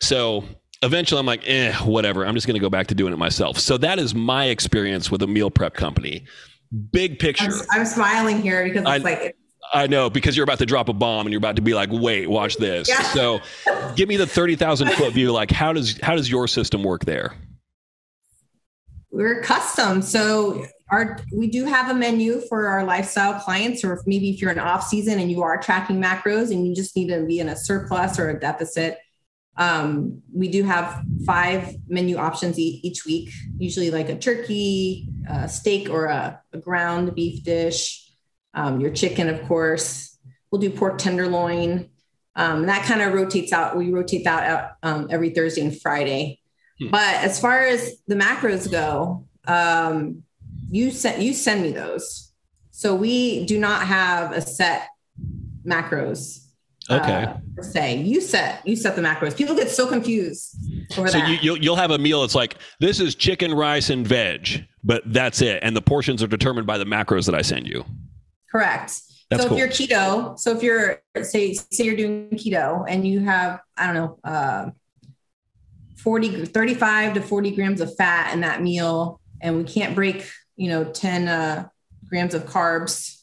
So 0.02 0.44
eventually 0.82 1.20
I'm 1.20 1.26
like, 1.26 1.48
eh, 1.48 1.74
whatever. 1.78 2.26
I'm 2.26 2.36
just 2.36 2.48
going 2.48 2.56
to 2.56 2.62
go 2.62 2.70
back 2.70 2.88
to 2.88 2.96
doing 2.96 3.14
it 3.14 3.18
myself. 3.18 3.60
So 3.60 3.78
that 3.78 4.00
is 4.00 4.16
my 4.16 4.46
experience 4.46 5.12
with 5.12 5.22
a 5.22 5.28
meal 5.28 5.50
prep 5.50 5.74
company. 5.74 6.26
Big 6.92 7.20
picture. 7.20 7.52
I'm, 7.52 7.82
I'm 7.82 7.86
smiling 7.86 8.42
here 8.42 8.64
because 8.64 8.82
it's 8.82 8.90
I- 8.90 8.98
like 8.98 9.36
I 9.72 9.86
know 9.86 10.10
because 10.10 10.36
you're 10.36 10.46
about 10.46 10.58
to 10.60 10.66
drop 10.66 10.90
a 10.90 10.94
bomb 10.94 11.28
and 11.28 11.32
you're 11.32 11.38
about 11.38 11.58
to 11.58 11.62
be 11.62 11.76
like, 11.76 11.90
wait, 11.92 12.28
watch 12.28 12.58
this. 12.58 12.90
Yeah. 12.90 13.04
So 13.04 13.40
give 13.96 14.10
me 14.10 14.18
the 14.18 14.26
30,000 14.26 14.90
foot 14.94 15.14
view. 15.14 15.32
Like 15.32 15.52
how 15.52 15.74
does, 15.74 16.00
how 16.02 16.16
does 16.16 16.30
your 16.30 16.48
system 16.48 16.84
work 16.84 17.06
there? 17.06 17.36
we're 19.12 19.42
custom. 19.42 20.02
So 20.02 20.66
our 20.92 21.20
we 21.36 21.48
do 21.48 21.66
have 21.66 21.90
a 21.90 21.94
menu 21.94 22.42
for 22.42 22.68
our 22.68 22.84
lifestyle 22.84 23.40
clients, 23.40 23.84
or 23.84 23.94
if 23.94 24.00
maybe 24.06 24.30
if 24.30 24.42
you're 24.42 24.52
in 24.52 24.60
off 24.60 24.88
season 24.88 25.20
and 25.20 25.30
you 25.32 25.42
are 25.44 25.58
tracking 25.58 26.02
macros 26.02 26.52
and 26.52 26.68
you 26.68 26.76
just 26.76 26.96
need 26.96 27.10
to 27.10 27.26
be 27.26 27.40
in 27.40 27.50
a 27.50 27.56
surplus 27.56 28.20
or 28.20 28.30
a 28.30 28.40
deficit. 28.40 28.98
Um, 29.60 30.22
we 30.34 30.48
do 30.48 30.64
have 30.64 31.04
five 31.26 31.76
menu 31.88 32.16
options 32.16 32.58
e- 32.58 32.80
each 32.82 33.06
week, 33.06 33.30
usually 33.58 33.92
like 33.92 34.08
a 34.08 34.18
turkey, 34.18 35.10
a 35.30 35.50
steak, 35.50 35.90
or 35.90 36.06
a, 36.06 36.42
a 36.54 36.58
ground 36.58 37.14
beef 37.14 37.44
dish. 37.44 38.10
Um, 38.54 38.80
your 38.80 38.92
chicken, 38.92 39.28
of 39.28 39.44
course. 39.44 40.18
We'll 40.50 40.62
do 40.62 40.70
pork 40.70 40.98
tenderloin. 40.98 41.90
Um, 42.36 42.60
and 42.60 42.70
that 42.70 42.86
kind 42.86 43.02
of 43.02 43.14
rotates 43.14 43.52
out. 43.52 43.76
We 43.76 43.92
rotate 43.92 44.24
that 44.24 44.44
out 44.44 44.72
um, 44.82 45.08
every 45.12 45.32
Thursday 45.32 45.62
and 45.62 45.80
Friday. 45.80 46.40
Hmm. 46.80 46.90
But 46.92 47.16
as 47.16 47.40
far 47.40 47.62
as 47.62 48.02
the 48.08 48.16
macros 48.16 48.72
go, 48.72 49.28
um, 49.46 50.24
you 50.72 50.90
send 50.92 51.22
you 51.22 51.34
send 51.34 51.62
me 51.62 51.74
those. 51.74 52.32
So 52.72 52.96
we 52.96 53.46
do 53.46 53.60
not 53.60 53.86
have 53.86 54.32
a 54.32 54.40
set 54.40 54.88
macros. 55.66 56.46
Okay. 56.90 57.24
Uh, 57.26 57.34
per 57.56 57.64
se, 57.64 57.98
you 58.02 58.20
set 58.22 58.66
you 58.68 58.76
set 58.76 58.96
the 58.96 59.02
macros. 59.02 59.36
People 59.38 59.56
get 59.56 59.70
so 59.70 59.86
confused 59.88 60.56
over 60.98 61.08
So 61.08 61.20
that. 61.20 61.30
you, 61.30 61.38
you'll, 61.42 61.58
you'll 61.58 61.76
have 61.76 61.92
a 61.92 61.98
meal. 61.98 62.24
It's 62.24 62.36
like, 62.36 62.56
this 62.80 63.00
is 63.00 63.14
chicken, 63.16 63.54
rice, 63.54 63.90
and 63.92 64.08
veg, 64.08 64.66
but 64.84 65.04
that's 65.06 65.42
it. 65.42 65.60
And 65.62 65.76
the 65.76 65.82
portions 65.82 66.24
are 66.24 66.28
determined 66.28 66.66
by 66.66 66.78
the 66.80 66.86
macros 66.86 67.26
that 67.28 67.36
I 67.36 67.42
send 67.44 67.68
you. 67.68 67.86
Correct. 68.52 69.02
That's 69.30 69.44
so 69.44 69.50
cool. 69.50 69.58
if 69.60 69.60
you're 69.60 69.68
keto, 69.88 70.40
so 70.40 70.56
if 70.58 70.64
you're 70.64 71.02
say 71.22 71.54
say 71.54 71.84
you're 71.84 71.96
doing 71.96 72.30
keto 72.32 72.84
and 72.88 73.08
you 73.08 73.20
have 73.20 73.60
I 73.78 73.86
don't 73.86 73.96
know 73.96 74.20
uh, 74.24 74.70
40 75.98 76.46
35 76.46 77.14
to 77.16 77.22
40 77.22 77.52
grams 77.52 77.82
of 77.82 77.96
fat 77.96 78.34
in 78.34 78.42
that 78.42 78.62
meal 78.64 79.20
and 79.42 79.58
we 79.58 79.64
can't 79.66 79.94
break 79.96 80.26
you 80.56 80.70
know 80.70 80.86
10 80.86 81.28
uh, 81.28 81.68
grams 82.10 82.34
of 82.34 82.46
carbs 82.46 83.22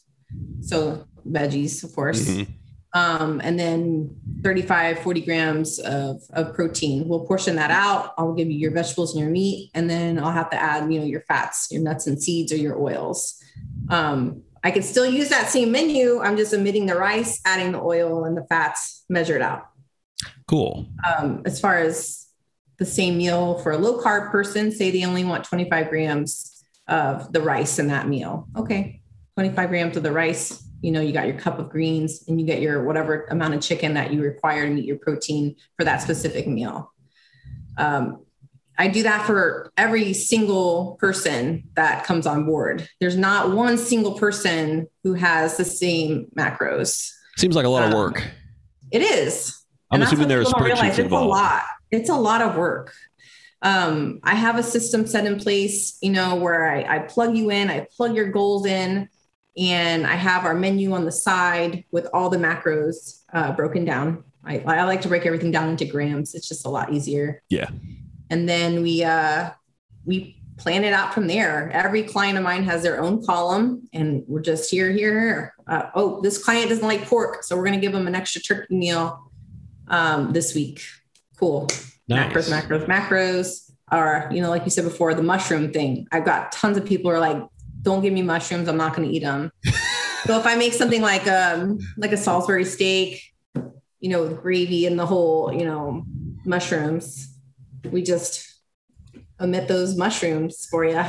so 0.61 1.05
veggies 1.27 1.83
of 1.83 1.93
course 1.93 2.27
Mhm. 2.29 2.47
Um, 2.97 3.41
and 3.43 3.59
then 3.59 4.15
35 4.43 4.99
40 4.99 5.21
grams 5.21 5.79
of, 5.79 6.21
of 6.31 6.53
protein 6.53 7.07
we'll 7.07 7.25
portion 7.25 7.55
that 7.55 7.71
out 7.71 8.13
i'll 8.17 8.33
give 8.33 8.49
you 8.49 8.57
your 8.57 8.71
vegetables 8.71 9.13
and 9.13 9.21
your 9.21 9.29
meat 9.29 9.71
and 9.73 9.89
then 9.89 10.19
i'll 10.19 10.31
have 10.31 10.49
to 10.49 10.57
add 10.57 10.91
you 10.91 10.99
know 10.99 11.05
your 11.05 11.21
fats 11.21 11.67
your 11.71 11.81
nuts 11.81 12.07
and 12.07 12.21
seeds 12.21 12.51
or 12.51 12.57
your 12.57 12.79
oils 12.79 13.41
um, 13.89 14.41
i 14.63 14.71
could 14.71 14.83
still 14.83 15.05
use 15.05 15.29
that 15.29 15.49
same 15.49 15.71
menu 15.71 16.19
i'm 16.21 16.37
just 16.37 16.53
omitting 16.53 16.85
the 16.85 16.95
rice 16.95 17.41
adding 17.45 17.71
the 17.71 17.81
oil 17.81 18.25
and 18.25 18.37
the 18.37 18.45
fats 18.45 19.03
measured 19.09 19.41
out 19.41 19.69
Cool. 20.47 20.87
um, 21.05 21.41
as 21.45 21.59
far 21.59 21.77
as 21.77 22.27
the 22.77 22.85
same 22.85 23.17
meal 23.17 23.57
for 23.59 23.71
a 23.71 23.77
low 23.77 23.99
carb 24.01 24.31
person 24.31 24.71
say 24.71 24.91
they 24.91 25.03
only 25.03 25.23
want 25.23 25.43
25 25.43 25.89
grams 25.89 26.63
of 26.87 27.33
the 27.33 27.41
rice 27.41 27.79
in 27.79 27.87
that 27.87 28.07
meal. 28.07 28.47
Okay, 28.55 29.01
25 29.35 29.69
grams 29.69 29.97
of 29.97 30.03
the 30.03 30.11
rice. 30.11 30.63
You 30.81 30.91
know, 30.91 31.01
you 31.01 31.11
got 31.11 31.27
your 31.27 31.37
cup 31.37 31.59
of 31.59 31.69
greens 31.69 32.23
and 32.27 32.39
you 32.39 32.45
get 32.45 32.61
your 32.61 32.83
whatever 32.83 33.25
amount 33.31 33.55
of 33.55 33.61
chicken 33.61 33.95
that 33.95 34.13
you 34.13 34.21
require 34.21 34.65
to 34.65 34.71
meet 34.71 34.85
your 34.85 34.97
protein 34.97 35.55
for 35.77 35.83
that 35.83 36.01
specific 36.01 36.47
meal. 36.47 36.93
Um, 37.77 38.23
I 38.77 38.87
do 38.87 39.03
that 39.03 39.25
for 39.25 39.71
every 39.75 40.13
single 40.13 40.97
person 40.99 41.63
that 41.75 42.03
comes 42.03 42.27
on 42.27 42.45
board. 42.45 42.87
There's 42.99 43.17
not 43.17 43.51
one 43.51 43.77
single 43.77 44.13
person 44.13 44.87
who 45.03 45.13
has 45.13 45.57
the 45.57 45.65
same 45.65 46.27
macros. 46.37 47.11
Seems 47.37 47.55
like 47.55 47.65
a 47.65 47.69
lot 47.69 47.83
um, 47.83 47.91
of 47.91 47.97
work. 47.97 48.23
It 48.91 49.01
is. 49.01 49.63
I'm 49.89 50.01
and 50.01 50.07
assuming 50.07 50.27
there's 50.27 50.49
spreadsheets 50.49 50.99
involved. 50.99 50.99
It's 50.99 51.11
a 51.11 51.19
lot. 51.19 51.63
It's 51.89 52.09
a 52.09 52.15
lot 52.15 52.41
of 52.41 52.55
work. 52.55 52.93
Um, 53.63 54.19
I 54.23 54.35
have 54.35 54.59
a 54.59 54.63
system 54.63 55.07
set 55.07 55.25
in 55.25 55.39
place, 55.39 55.97
you 56.01 56.11
know, 56.11 56.35
where 56.35 56.69
I, 56.69 56.97
I 56.97 56.99
plug 56.99 57.35
you 57.35 57.49
in, 57.49 57.69
I 57.71 57.87
plug 57.95 58.15
your 58.15 58.29
goals 58.31 58.67
in, 58.67 59.09
and 59.57 60.05
I 60.05 60.15
have 60.15 60.45
our 60.45 60.53
menu 60.53 60.93
on 60.93 61.05
the 61.05 61.11
side 61.11 61.83
with 61.91 62.07
all 62.13 62.29
the 62.29 62.37
macros 62.37 63.23
uh, 63.33 63.53
broken 63.53 63.85
down. 63.85 64.23
I, 64.43 64.59
I 64.59 64.83
like 64.83 65.01
to 65.01 65.07
break 65.07 65.25
everything 65.25 65.51
down 65.51 65.69
into 65.69 65.85
grams. 65.85 66.35
It's 66.35 66.47
just 66.47 66.65
a 66.65 66.69
lot 66.69 66.93
easier. 66.93 67.41
Yeah 67.49 67.69
and 68.29 68.47
then 68.47 68.81
we 68.81 69.03
uh, 69.03 69.49
we 70.05 70.41
plan 70.57 70.83
it 70.83 70.93
out 70.93 71.13
from 71.13 71.27
there. 71.27 71.69
Every 71.71 72.03
client 72.03 72.37
of 72.37 72.43
mine 72.43 72.63
has 72.63 72.83
their 72.83 72.99
own 72.99 73.25
column, 73.25 73.87
and 73.93 74.23
we're 74.27 74.41
just 74.41 74.71
here, 74.71 74.91
here. 74.91 75.53
Uh, 75.67 75.83
oh, 75.95 76.21
this 76.21 76.43
client 76.43 76.69
doesn't 76.69 76.85
like 76.85 77.05
pork, 77.05 77.43
so 77.43 77.55
we're 77.55 77.65
going 77.65 77.79
to 77.79 77.81
give 77.81 77.93
them 77.93 78.07
an 78.07 78.15
extra 78.15 78.41
turkey 78.41 78.75
meal 78.75 79.31
um, 79.87 80.33
this 80.33 80.55
week. 80.55 80.81
Cool. 81.37 81.67
Nice. 82.07 82.33
Macros, 82.33 82.51
macros, 82.51 82.85
macros. 82.87 83.71
Or 83.89 84.29
you 84.31 84.41
know, 84.41 84.49
like 84.49 84.65
you 84.65 84.71
said 84.71 84.83
before, 84.83 85.13
the 85.13 85.23
mushroom 85.23 85.71
thing. 85.71 86.07
I've 86.11 86.25
got 86.25 86.51
tons 86.51 86.77
of 86.77 86.85
people 86.85 87.09
are 87.09 87.19
like, 87.19 87.41
"Don't 87.87 88.01
give 88.01 88.13
me 88.13 88.21
mushrooms. 88.21 88.67
I'm 88.67 88.77
not 88.77 88.95
going 88.95 89.07
to 89.07 89.15
eat 89.15 89.23
them." 89.23 89.51
so 90.25 90.37
if 90.37 90.45
I 90.45 90.55
make 90.55 90.73
something 90.73 91.01
like 91.01 91.27
um 91.27 91.79
like 91.97 92.11
a 92.11 92.17
Salisbury 92.17 92.65
steak, 92.65 93.21
you 93.99 94.09
know, 94.09 94.23
with 94.23 94.41
gravy 94.41 94.85
and 94.85 94.99
the 94.99 95.05
whole, 95.05 95.53
you 95.53 95.65
know, 95.65 96.05
mushrooms 96.45 97.33
we 97.91 98.01
just 98.01 98.61
omit 99.39 99.67
those 99.67 99.95
mushrooms 99.95 100.65
for 100.69 100.85
you. 100.85 101.03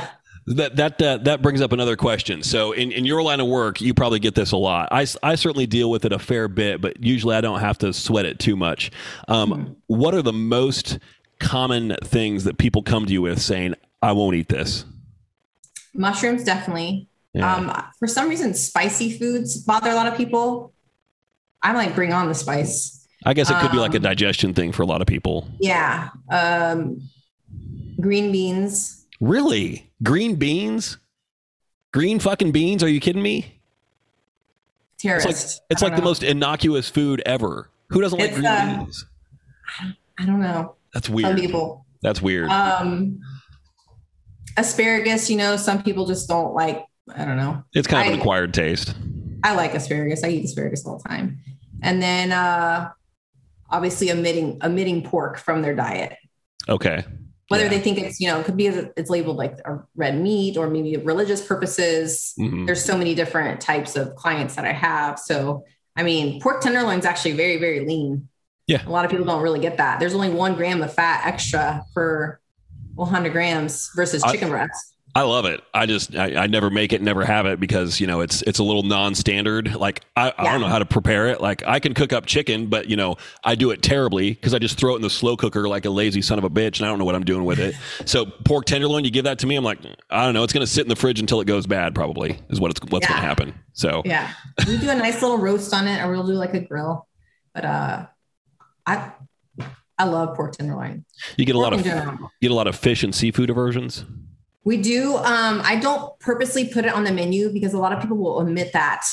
That 0.47 0.77
that 0.77 1.01
uh, 1.01 1.17
that 1.17 1.41
brings 1.41 1.61
up 1.61 1.71
another 1.73 1.95
question. 1.95 2.41
So, 2.41 2.71
in, 2.71 2.91
in 2.91 3.05
your 3.05 3.21
line 3.21 3.39
of 3.39 3.47
work, 3.47 3.81
you 3.81 3.93
probably 3.93 4.19
get 4.19 4.33
this 4.33 4.51
a 4.51 4.57
lot. 4.57 4.89
I, 4.91 5.05
I 5.21 5.35
certainly 5.35 5.67
deal 5.67 5.91
with 5.91 6.05
it 6.05 6.11
a 6.11 6.17
fair 6.17 6.47
bit, 6.47 6.81
but 6.81 7.03
usually 7.03 7.35
I 7.35 7.41
don't 7.41 7.59
have 7.59 7.77
to 7.79 7.93
sweat 7.93 8.25
it 8.25 8.39
too 8.39 8.55
much. 8.55 8.89
Um, 9.27 9.51
mm-hmm. 9.51 9.73
What 9.87 10.15
are 10.15 10.23
the 10.23 10.33
most 10.33 10.97
common 11.39 11.95
things 12.03 12.45
that 12.45 12.57
people 12.57 12.81
come 12.81 13.05
to 13.05 13.13
you 13.13 13.21
with 13.21 13.39
saying, 13.39 13.75
"I 14.01 14.13
won't 14.13 14.35
eat 14.35 14.49
this"? 14.49 14.85
Mushrooms, 15.93 16.43
definitely. 16.43 17.07
Yeah. 17.33 17.53
Um, 17.53 17.83
for 17.99 18.07
some 18.07 18.29
reason, 18.29 18.53
spicy 18.53 19.17
foods 19.17 19.57
bother 19.57 19.91
a 19.91 19.95
lot 19.95 20.07
of 20.07 20.15
people. 20.15 20.73
I'm 21.61 21.75
like, 21.75 21.93
bring 21.95 22.13
on 22.13 22.27
the 22.27 22.33
spice. 22.33 23.07
I 23.25 23.33
guess 23.33 23.49
it 23.49 23.55
could 23.55 23.67
um, 23.67 23.71
be 23.71 23.77
like 23.79 23.93
a 23.93 23.97
um, 23.97 24.03
digestion 24.03 24.53
thing 24.53 24.71
for 24.71 24.83
a 24.83 24.85
lot 24.85 25.01
of 25.01 25.07
people. 25.07 25.47
Yeah. 25.59 26.09
Um, 26.29 27.01
green 27.99 28.31
beans. 28.31 29.05
Really? 29.19 29.91
Green 30.01 30.35
beans? 30.35 30.97
Green 31.91 32.19
fucking 32.19 32.51
beans? 32.51 32.81
Are 32.81 32.87
you 32.87 32.99
kidding 32.99 33.21
me? 33.21 33.59
Terrorist. 34.97 35.27
It's 35.27 35.55
like, 35.55 35.61
it's 35.69 35.81
like 35.81 35.95
the 35.95 36.01
most 36.01 36.23
innocuous 36.23 36.89
food 36.89 37.21
ever. 37.25 37.69
Who 37.89 38.01
doesn't 38.01 38.19
like 38.19 38.33
green 38.33 38.45
uh, 38.45 38.77
beans? 38.77 39.05
I 40.17 40.25
don't 40.25 40.39
know. 40.39 40.75
That's 40.93 41.09
weird. 41.09 41.29
Some 41.29 41.39
people. 41.39 41.85
That's 42.01 42.21
weird. 42.21 42.49
Um, 42.49 43.19
asparagus, 44.57 45.29
you 45.29 45.37
know, 45.37 45.57
some 45.57 45.83
people 45.83 46.05
just 46.05 46.27
don't 46.27 46.53
like. 46.53 46.85
I 47.15 47.25
don't 47.25 47.37
know. 47.37 47.63
It's 47.73 47.87
kind 47.87 48.07
of 48.07 48.11
I, 48.11 48.13
an 48.13 48.19
acquired 48.19 48.53
taste. 48.53 48.93
I 49.43 49.55
like 49.55 49.73
asparagus. 49.73 50.23
I 50.23 50.29
eat 50.29 50.45
asparagus 50.45 50.85
all 50.85 50.99
the 50.99 51.09
time. 51.09 51.39
And 51.81 52.01
then 52.01 52.31
uh, 52.31 52.91
obviously 53.69 54.11
omitting 54.11 54.59
omitting 54.63 55.03
pork 55.03 55.39
from 55.39 55.61
their 55.61 55.75
diet. 55.75 56.17
Okay. 56.67 57.03
Whether 57.47 57.63
yeah. 57.63 57.69
they 57.69 57.79
think 57.79 57.97
it's, 57.97 58.19
you 58.19 58.27
know, 58.27 58.39
it 58.39 58.45
could 58.45 58.57
be 58.57 58.67
it's 58.67 59.09
labeled 59.09 59.37
like 59.37 59.57
a 59.65 59.79
red 59.95 60.21
meat 60.21 60.55
or 60.55 60.69
maybe 60.69 60.95
religious 60.97 61.45
purposes. 61.45 62.33
Mm-hmm. 62.39 62.65
There's 62.65 62.85
so 62.85 62.95
many 62.95 63.15
different 63.15 63.59
types 63.59 63.95
of 63.95 64.15
clients 64.15 64.55
that 64.55 64.65
I 64.65 64.71
have. 64.71 65.17
So, 65.17 65.63
I 65.95 66.03
mean, 66.03 66.39
pork 66.41 66.61
tenderloin 66.61 66.99
is 66.99 67.05
actually 67.05 67.31
very, 67.31 67.57
very 67.57 67.87
lean. 67.87 68.27
Yeah. 68.67 68.87
A 68.87 68.91
lot 68.91 69.03
of 69.03 69.09
people 69.09 69.25
don't 69.25 69.41
really 69.41 69.59
get 69.59 69.77
that. 69.77 69.99
There's 69.99 70.13
only 70.13 70.29
one 70.29 70.53
gram 70.53 70.83
of 70.83 70.93
fat 70.93 71.25
extra 71.25 71.83
per 71.95 72.38
100 72.99 73.31
grams 73.31 73.91
versus 73.95 74.23
chicken 74.23 74.49
breast. 74.49 74.95
I 75.15 75.23
love 75.23 75.45
it. 75.45 75.61
I 75.73 75.87
just 75.87 76.15
I, 76.15 76.43
I, 76.43 76.47
never 76.47 76.69
make 76.69 76.93
it, 76.93 77.01
never 77.01 77.25
have 77.25 77.47
it 77.47 77.59
because 77.59 77.99
you 77.99 78.05
know 78.05 78.21
it's 78.21 78.43
it's 78.43 78.59
a 78.59 78.63
little 78.63 78.83
non-standard. 78.83 79.75
Like 79.75 80.01
I, 80.15 80.27
yeah. 80.27 80.33
I 80.37 80.43
don't 80.43 80.61
know 80.61 80.67
how 80.67 80.77
to 80.77 80.85
prepare 80.85 81.27
it. 81.29 81.41
Like 81.41 81.63
I 81.65 81.79
can 81.79 81.95
cook 81.95 82.13
up 82.13 82.27
chicken, 82.27 82.67
but 82.67 82.89
you 82.89 82.95
know 82.95 83.17
I 83.43 83.55
do 83.55 83.71
it 83.71 83.81
terribly 83.81 84.31
because 84.31 84.53
I 84.53 84.59
just 84.59 84.77
throw 84.77 84.93
it 84.93 84.97
in 84.97 85.01
the 85.01 85.09
slow 85.09 85.35
cooker 85.35 85.67
like 85.67 85.85
a 85.85 85.89
lazy 85.89 86.21
son 86.21 86.37
of 86.37 86.43
a 86.43 86.49
bitch, 86.49 86.77
and 86.79 86.85
I 86.85 86.89
don't 86.89 86.99
know 86.99 87.05
what 87.05 87.15
I'm 87.15 87.23
doing 87.23 87.43
with 87.43 87.57
it. 87.57 87.73
so 88.05 88.27
pork 88.27 88.65
tenderloin, 88.65 89.03
you 89.03 89.09
give 89.09 89.25
that 89.25 89.39
to 89.39 89.47
me, 89.47 89.55
I'm 89.55 89.63
like 89.63 89.79
I 90.11 90.25
don't 90.25 90.35
know. 90.35 90.43
It's 90.43 90.53
going 90.53 90.65
to 90.65 90.71
sit 90.71 90.83
in 90.83 90.89
the 90.89 90.95
fridge 90.95 91.19
until 91.19 91.41
it 91.41 91.45
goes 91.45 91.65
bad. 91.65 91.95
Probably 91.95 92.39
is 92.49 92.59
what 92.59 92.69
it's 92.69 92.79
what's 92.91 93.05
yeah. 93.05 93.13
going 93.13 93.21
to 93.21 93.27
happen. 93.27 93.53
So 93.73 94.03
yeah, 94.05 94.31
we 94.67 94.77
do 94.77 94.89
a 94.89 94.95
nice 94.95 95.23
little 95.23 95.39
roast 95.39 95.73
on 95.73 95.87
it, 95.87 96.03
or 96.03 96.11
we'll 96.11 96.27
do 96.27 96.33
like 96.33 96.53
a 96.53 96.59
grill. 96.59 97.07
But 97.55 97.65
uh, 97.65 98.05
I 98.85 99.11
I 99.99 100.05
love 100.05 100.35
pork 100.35 100.53
tenderloin. 100.53 101.05
You 101.37 101.45
get 101.45 101.55
a 101.55 101.59
pork 101.59 101.71
lot 101.71 101.79
of 101.79 101.85
you 101.85 102.29
get 102.41 102.51
a 102.51 102.55
lot 102.55 102.67
of 102.67 102.75
fish 102.75 103.03
and 103.03 103.13
seafood 103.13 103.49
aversions. 103.49 104.05
We 104.63 104.77
do. 104.77 105.17
Um, 105.17 105.61
I 105.63 105.77
don't 105.77 106.17
purposely 106.19 106.67
put 106.67 106.85
it 106.85 106.93
on 106.93 107.03
the 107.03 107.11
menu 107.11 107.51
because 107.51 107.73
a 107.73 107.77
lot 107.77 107.93
of 107.93 108.01
people 108.01 108.17
will 108.17 108.39
omit 108.39 108.73
that 108.73 109.05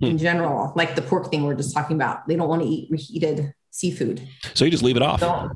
hmm. 0.00 0.06
in 0.06 0.18
general, 0.18 0.72
like 0.74 0.96
the 0.96 1.02
pork 1.02 1.30
thing 1.30 1.44
we're 1.44 1.54
just 1.54 1.74
talking 1.74 1.96
about. 1.96 2.26
They 2.26 2.36
don't 2.36 2.48
want 2.48 2.62
to 2.62 2.68
eat 2.68 2.90
reheated 2.90 3.54
seafood. 3.70 4.26
So 4.54 4.64
you 4.64 4.70
just 4.70 4.82
leave 4.82 4.96
it 4.96 5.02
off. 5.02 5.20
So, 5.20 5.50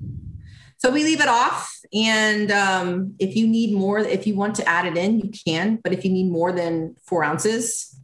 so 0.79 0.91
we 0.91 1.05
leave 1.05 1.21
it 1.21 1.29
off. 1.29 1.73
And 1.95 2.51
um, 2.51 3.15
if 3.19 3.37
you 3.37 3.47
need 3.47 3.75
more, 3.75 3.99
if 3.99 4.27
you 4.27 4.35
want 4.35 4.57
to 4.57 4.69
add 4.69 4.87
it 4.87 4.97
in, 4.97 5.21
you 5.21 5.31
can. 5.47 5.77
But 5.77 5.93
if 5.93 6.05
you 6.05 6.11
need 6.11 6.31
more 6.31 6.53
than 6.53 6.97
four 7.05 7.25
ounces, 7.25 7.99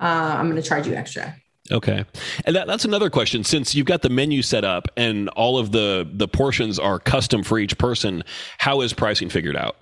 uh, 0.00 0.36
I'm 0.38 0.50
going 0.50 0.60
to 0.60 0.66
charge 0.66 0.86
you 0.86 0.94
extra. 0.94 1.34
Okay, 1.72 2.04
and 2.44 2.56
that, 2.56 2.66
that's 2.66 2.84
another 2.84 3.08
question. 3.08 3.42
Since 3.42 3.74
you've 3.74 3.86
got 3.86 4.02
the 4.02 4.10
menu 4.10 4.42
set 4.42 4.64
up 4.64 4.88
and 4.96 5.28
all 5.30 5.58
of 5.58 5.72
the 5.72 6.08
the 6.12 6.28
portions 6.28 6.78
are 6.78 6.98
custom 6.98 7.42
for 7.42 7.58
each 7.58 7.78
person, 7.78 8.22
how 8.58 8.82
is 8.82 8.92
pricing 8.92 9.30
figured 9.30 9.56
out? 9.56 9.76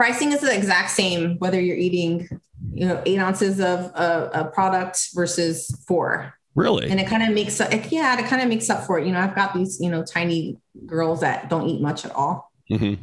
pricing 0.00 0.32
is 0.32 0.40
the 0.40 0.56
exact 0.56 0.88
same 0.88 1.36
whether 1.40 1.60
you're 1.60 1.76
eating 1.76 2.26
you 2.72 2.88
know 2.88 3.02
eight 3.04 3.18
ounces 3.18 3.60
of 3.60 3.80
a, 3.94 4.30
a 4.32 4.44
product 4.46 5.10
versus 5.12 5.70
four. 5.86 6.32
Really? 6.54 6.88
And 6.90 6.98
it 6.98 7.06
kind 7.06 7.22
of 7.22 7.34
makes 7.34 7.60
up 7.60 7.70
yeah 7.90 8.18
it 8.18 8.24
kind 8.24 8.40
of 8.40 8.48
makes 8.48 8.70
up 8.70 8.86
for 8.86 8.98
it. 8.98 9.06
You 9.06 9.12
know 9.12 9.20
i've 9.20 9.34
got 9.34 9.52
these 9.52 9.78
you 9.78 9.90
know 9.90 10.02
tiny 10.02 10.56
girls 10.86 11.20
that 11.20 11.50
don't 11.50 11.68
eat 11.68 11.82
much 11.82 12.06
at 12.06 12.12
all 12.12 12.50
mm-hmm. 12.70 12.94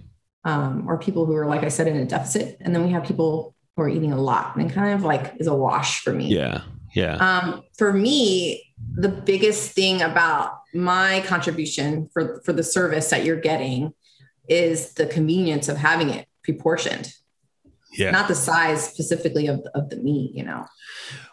um, 0.50 0.90
or 0.90 0.98
people 0.98 1.28
who 1.28 1.36
are 1.36 1.46
like 1.46 1.62
i 1.62 1.68
said 1.68 1.88
in 1.88 1.98
a 1.98 2.06
deficit. 2.06 2.58
And 2.62 2.74
then 2.74 2.84
we 2.84 2.90
have 2.94 3.04
people 3.04 3.54
who 3.76 3.84
are 3.84 3.90
eating 3.90 4.12
a 4.12 4.20
lot 4.20 4.56
and 4.56 4.68
it 4.68 4.74
kind 4.74 4.96
of 4.96 5.04
like 5.04 5.36
is 5.40 5.46
a 5.46 5.54
wash 5.54 6.02
for 6.02 6.14
me. 6.14 6.34
Yeah 6.34 6.62
yeah 6.98 7.16
um, 7.16 7.64
for 7.78 7.94
me 7.94 8.64
the 8.96 9.10
biggest 9.10 9.72
thing 9.72 10.02
about 10.02 10.62
my 10.74 11.24
contribution 11.26 12.10
for 12.14 12.42
for 12.46 12.54
the 12.54 12.64
service 12.64 13.10
that 13.10 13.26
you're 13.26 13.40
getting 13.40 13.94
is 14.48 14.94
the 14.94 15.06
convenience 15.06 15.68
of 15.68 15.78
having 15.78 16.10
it 16.10 16.28
proportioned. 16.44 17.14
Yeah. 17.94 18.12
Not 18.12 18.28
the 18.28 18.36
size 18.36 18.88
specifically 18.88 19.48
of, 19.48 19.66
of 19.74 19.90
the 19.90 19.98
meat, 19.98 20.36
you 20.36 20.44
know. 20.44 20.66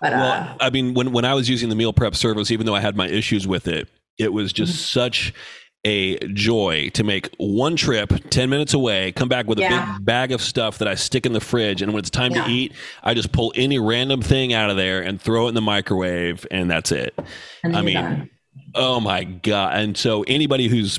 But 0.00 0.12
well, 0.12 0.32
uh, 0.32 0.56
I 0.60 0.70
mean, 0.70 0.94
when 0.94 1.12
when 1.12 1.24
I 1.24 1.34
was 1.34 1.48
using 1.48 1.68
the 1.68 1.74
meal 1.74 1.92
prep 1.92 2.14
service, 2.14 2.50
even 2.50 2.66
though 2.66 2.74
I 2.74 2.80
had 2.80 2.96
my 2.96 3.08
issues 3.08 3.46
with 3.46 3.68
it, 3.68 3.88
it 4.18 4.32
was 4.32 4.52
just 4.52 4.72
mm-hmm. 4.72 5.00
such 5.00 5.34
a 5.84 6.16
joy 6.28 6.88
to 6.94 7.04
make 7.04 7.30
one 7.38 7.76
trip 7.76 8.12
10 8.30 8.48
minutes 8.48 8.72
away 8.72 9.12
come 9.12 9.28
back 9.28 9.46
with 9.46 9.58
a 9.58 9.62
yeah. 9.62 9.96
big 9.96 10.04
bag 10.04 10.32
of 10.32 10.40
stuff 10.40 10.78
that 10.78 10.88
i 10.88 10.94
stick 10.94 11.26
in 11.26 11.32
the 11.32 11.40
fridge 11.40 11.82
and 11.82 11.92
when 11.92 11.98
it's 11.98 12.10
time 12.10 12.32
yeah. 12.32 12.44
to 12.44 12.50
eat 12.50 12.72
i 13.02 13.12
just 13.12 13.32
pull 13.32 13.52
any 13.54 13.78
random 13.78 14.22
thing 14.22 14.52
out 14.52 14.70
of 14.70 14.76
there 14.76 15.02
and 15.02 15.20
throw 15.20 15.46
it 15.46 15.50
in 15.50 15.54
the 15.54 15.60
microwave 15.60 16.46
and 16.50 16.70
that's 16.70 16.90
it 16.90 17.18
i 17.64 17.82
mean 17.82 18.30
oh 18.74 18.98
my 18.98 19.24
god 19.24 19.76
and 19.76 19.96
so 19.96 20.22
anybody 20.22 20.68
who's 20.68 20.98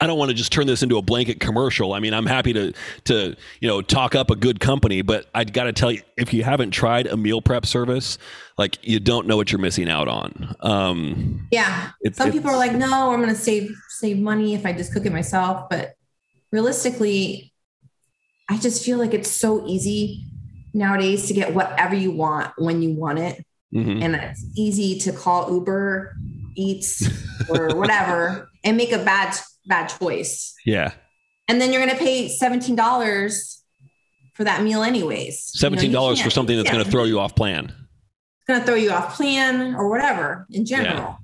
I 0.00 0.06
don't 0.06 0.18
want 0.18 0.30
to 0.30 0.34
just 0.34 0.50
turn 0.50 0.66
this 0.66 0.82
into 0.82 0.96
a 0.96 1.02
blanket 1.02 1.40
commercial. 1.40 1.92
I 1.92 2.00
mean, 2.00 2.14
I'm 2.14 2.24
happy 2.24 2.54
to 2.54 2.72
to 3.04 3.36
you 3.60 3.68
know 3.68 3.82
talk 3.82 4.14
up 4.14 4.30
a 4.30 4.36
good 4.36 4.58
company, 4.58 5.02
but 5.02 5.26
I 5.34 5.44
got 5.44 5.64
to 5.64 5.72
tell 5.72 5.92
you, 5.92 6.00
if 6.16 6.32
you 6.32 6.42
haven't 6.42 6.70
tried 6.70 7.06
a 7.06 7.16
meal 7.16 7.42
prep 7.42 7.66
service, 7.66 8.16
like 8.56 8.78
you 8.82 8.98
don't 8.98 9.26
know 9.26 9.36
what 9.36 9.52
you're 9.52 9.60
missing 9.60 9.90
out 9.90 10.08
on. 10.08 10.56
Um, 10.60 11.48
yeah, 11.50 11.90
some 12.12 12.32
people 12.32 12.50
are 12.50 12.56
like, 12.56 12.72
no, 12.72 13.12
I'm 13.12 13.20
going 13.20 13.28
to 13.28 13.40
save 13.40 13.70
save 13.90 14.18
money 14.18 14.54
if 14.54 14.64
I 14.64 14.72
just 14.72 14.92
cook 14.94 15.04
it 15.04 15.12
myself. 15.12 15.68
But 15.68 15.94
realistically, 16.50 17.52
I 18.48 18.56
just 18.56 18.82
feel 18.82 18.96
like 18.96 19.12
it's 19.12 19.30
so 19.30 19.66
easy 19.66 20.24
nowadays 20.72 21.26
to 21.26 21.34
get 21.34 21.52
whatever 21.54 21.94
you 21.94 22.10
want 22.10 22.52
when 22.56 22.80
you 22.80 22.94
want 22.94 23.18
it, 23.18 23.44
mm-hmm. 23.74 24.02
and 24.02 24.14
it's 24.14 24.46
easy 24.56 24.98
to 25.00 25.12
call 25.12 25.52
Uber 25.52 26.16
Eats 26.56 27.06
or 27.50 27.76
whatever 27.76 28.48
and 28.64 28.76
make 28.76 28.92
a 28.92 28.98
bad 28.98 29.38
bad 29.70 29.86
choice. 29.86 30.54
Yeah. 30.66 30.92
And 31.48 31.60
then 31.60 31.72
you're 31.72 31.84
going 31.84 31.96
to 31.96 32.02
pay 32.02 32.28
$17 32.28 33.56
for 34.34 34.44
that 34.44 34.62
meal 34.62 34.82
anyways. 34.82 35.52
You 35.54 35.58
know, 35.58 35.60
Seventeen 35.60 35.90
you 35.90 35.96
dollars 35.96 36.18
can't- 36.18 36.26
for 36.26 36.30
something 36.30 36.56
that's 36.56 36.66
yeah, 36.66 36.72
going 36.74 36.84
to 36.84 36.90
throw 36.90 37.04
you 37.04 37.18
off 37.18 37.34
plan. 37.34 37.64
It's 37.64 38.46
going 38.46 38.60
to 38.60 38.66
throw 38.66 38.74
you 38.74 38.90
off 38.90 39.16
plan 39.16 39.74
or 39.74 39.88
whatever 39.88 40.46
in 40.50 40.66
general. 40.66 41.18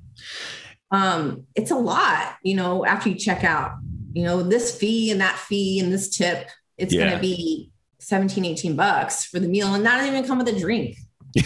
Um, 0.90 1.46
it's 1.54 1.70
a 1.70 1.76
lot, 1.76 2.36
you 2.42 2.54
know, 2.56 2.86
after 2.86 3.08
you 3.08 3.16
check 3.16 3.44
out, 3.44 3.72
you 4.14 4.22
know, 4.24 4.42
this 4.42 4.76
fee 4.76 5.10
and 5.10 5.20
that 5.20 5.36
fee 5.36 5.78
and 5.80 5.92
this 5.92 6.16
tip, 6.16 6.48
it's 6.78 6.94
going 6.94 7.10
to 7.10 7.18
be 7.18 7.70
17, 8.00 8.44
18 8.44 8.76
bucks 8.76 9.24
for 9.24 9.40
the 9.40 9.48
meal 9.48 9.74
and 9.74 9.82
not 9.84 10.06
even 10.06 10.24
come 10.26 10.38
with 10.38 10.48
a 10.48 10.58
drink. 10.58 10.96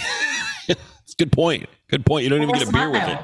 It's 1.11 1.16
good 1.16 1.33
point. 1.33 1.69
Good 1.88 2.07
point. 2.07 2.23
You 2.23 2.30
don't 2.30 2.40
even 2.40 2.54
get 2.54 2.69
a 2.69 2.71
beer 2.71 2.88
with 2.88 3.02
it. 3.02 3.19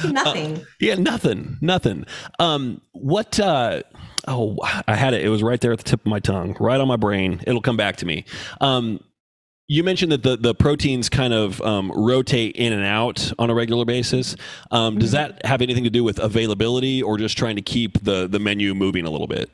Smile. 0.00 0.12
Nothing. 0.12 0.66
Yeah, 0.80 0.94
nothing, 0.94 1.58
nothing. 1.60 2.06
Um, 2.38 2.80
what? 2.92 3.38
Uh, 3.38 3.82
oh, 4.28 4.56
I 4.86 4.96
had 4.96 5.14
it. 5.14 5.24
It 5.24 5.28
was 5.28 5.42
right 5.42 5.60
there 5.60 5.72
at 5.72 5.78
the 5.78 5.84
tip 5.84 6.00
of 6.00 6.06
my 6.06 6.20
tongue, 6.20 6.56
right 6.60 6.80
on 6.80 6.88
my 6.88 6.96
brain. 6.96 7.40
It'll 7.46 7.62
come 7.62 7.76
back 7.76 7.96
to 7.96 8.06
me. 8.06 8.24
Um, 8.60 9.00
you 9.68 9.84
mentioned 9.84 10.12
that 10.12 10.22
the 10.22 10.36
the 10.36 10.54
proteins 10.54 11.08
kind 11.08 11.32
of 11.32 11.60
um, 11.62 11.90
rotate 11.94 12.56
in 12.56 12.72
and 12.72 12.84
out 12.84 13.32
on 13.38 13.48
a 13.48 13.54
regular 13.54 13.84
basis. 13.84 14.36
Um, 14.70 14.98
Does 14.98 15.12
that 15.12 15.44
have 15.46 15.62
anything 15.62 15.84
to 15.84 15.90
do 15.90 16.04
with 16.04 16.18
availability, 16.18 17.02
or 17.02 17.16
just 17.16 17.38
trying 17.38 17.56
to 17.56 17.62
keep 17.62 18.02
the 18.04 18.26
the 18.28 18.38
menu 18.38 18.74
moving 18.74 19.06
a 19.06 19.10
little 19.10 19.28
bit? 19.28 19.50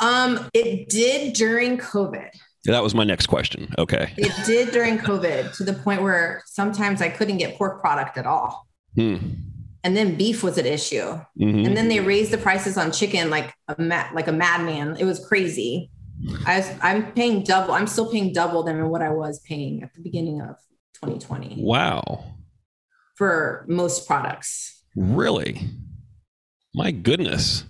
um, 0.00 0.48
it 0.54 0.88
did 0.88 1.34
during 1.34 1.78
COVID. 1.78 2.30
That 2.64 2.82
was 2.82 2.94
my 2.94 3.04
next 3.04 3.26
question. 3.26 3.72
Okay. 3.78 4.12
It 4.16 4.32
did 4.44 4.72
during 4.72 4.98
COVID 4.98 5.56
to 5.56 5.64
the 5.64 5.72
point 5.72 6.02
where 6.02 6.42
sometimes 6.46 7.00
I 7.00 7.08
couldn't 7.08 7.38
get 7.38 7.56
pork 7.56 7.80
product 7.80 8.18
at 8.18 8.26
all. 8.26 8.67
Hmm. 8.98 9.16
And 9.84 9.96
then 9.96 10.16
beef 10.16 10.42
was 10.42 10.58
an 10.58 10.66
issue. 10.66 11.20
Mhm. 11.40 11.66
and 11.66 11.76
then 11.76 11.88
they 11.88 12.00
raised 12.00 12.32
the 12.32 12.38
prices 12.38 12.76
on 12.76 12.90
chicken 12.90 13.30
like 13.30 13.54
a 13.68 13.80
mad, 13.80 14.12
like 14.14 14.26
a 14.28 14.32
madman. 14.32 14.96
It 14.98 15.04
was 15.04 15.24
crazy. 15.24 15.90
I 16.44 16.58
was, 16.58 16.68
I'm 16.82 17.12
paying 17.12 17.44
double. 17.44 17.72
I'm 17.74 17.86
still 17.86 18.10
paying 18.10 18.32
double 18.32 18.64
than 18.64 18.88
what 18.88 19.02
I 19.02 19.10
was 19.10 19.38
paying 19.40 19.82
at 19.84 19.94
the 19.94 20.00
beginning 20.02 20.40
of 20.40 20.56
2020 21.04 21.62
Wow. 21.62 22.24
for 23.16 23.64
most 23.68 24.06
products. 24.08 24.82
Really? 24.96 25.60
My 26.74 26.90
goodness. 26.90 27.62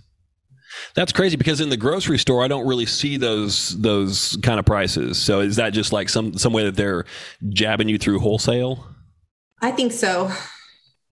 That's 0.95 1.13
crazy 1.13 1.37
because 1.37 1.61
in 1.61 1.69
the 1.69 1.77
grocery 1.77 2.19
store 2.19 2.43
I 2.43 2.49
don't 2.49 2.67
really 2.67 2.87
see 2.87 3.19
those 3.19 3.79
those 3.81 4.39
kind 4.43 4.59
of 4.59 4.65
prices. 4.65 5.19
So 5.19 5.41
is 5.41 5.57
that 5.57 5.71
just 5.75 5.93
like 5.93 6.09
some 6.09 6.35
some 6.39 6.53
way 6.55 6.65
that 6.65 6.75
they're 6.77 7.05
jabbing 7.51 7.89
you 7.89 7.99
through 7.99 8.21
wholesale? 8.21 8.87
I 9.61 9.71
think 9.73 9.93
so. 9.93 10.31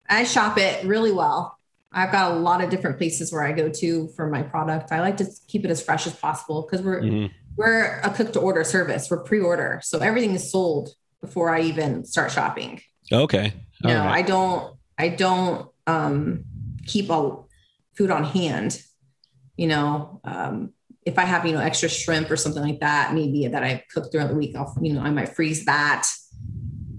I 0.10 0.24
shop 0.24 0.58
it 0.58 0.86
really 0.86 1.12
well. 1.12 1.58
I've 1.92 2.12
got 2.12 2.32
a 2.32 2.36
lot 2.36 2.64
of 2.64 2.70
different 2.70 2.98
places 2.98 3.32
where 3.32 3.44
I 3.44 3.52
go 3.52 3.70
to 3.70 4.10
for 4.16 4.28
my 4.30 4.44
product. 4.44 4.92
I 4.92 5.02
like 5.02 5.18
to 5.18 5.28
keep 5.48 5.66
it 5.66 5.72
as 5.72 5.82
fresh 5.82 6.06
as 6.08 6.14
possible 6.16 6.62
because 6.70 6.86
we're 6.86 7.02
Mhm. 7.02 7.32
we're 7.58 8.00
a 8.02 8.10
cook 8.10 8.32
to 8.34 8.40
order 8.40 8.64
service. 8.64 9.10
We're 9.10 9.24
pre-order, 9.24 9.82
so 9.84 10.00
everything 10.00 10.32
is 10.32 10.50
sold 10.52 10.90
before 11.22 11.54
I 11.54 11.62
even 11.62 12.06
start 12.06 12.32
shopping. 12.32 12.80
Okay. 13.12 13.54
All 13.84 13.92
No, 13.92 14.00
right. 14.00 14.18
I 14.20 14.22
don't. 14.22 14.76
I 14.98 15.10
don't 15.10 15.70
um, 15.88 16.44
keep 16.86 17.10
all 17.10 17.48
food 17.96 18.12
on 18.12 18.24
hand. 18.24 18.82
You 19.58 19.68
know, 19.68 20.22
um, 20.24 20.74
if 21.06 21.18
I 21.18 21.24
have 21.26 21.46
you 21.46 21.54
know 21.54 21.60
extra 21.60 21.90
shrimp 21.90 22.30
or 22.30 22.38
something 22.38 22.62
like 22.64 22.80
that, 22.82 23.14
maybe 23.14 23.48
that 23.48 23.64
I 23.64 23.84
cook 23.94 24.12
throughout 24.12 24.30
the 24.30 24.36
week, 24.36 24.56
I'll 24.56 24.78
you 24.82 24.94
know 24.94 25.02
I 25.02 25.10
might 25.10 25.30
freeze 25.36 25.66
that 25.66 26.08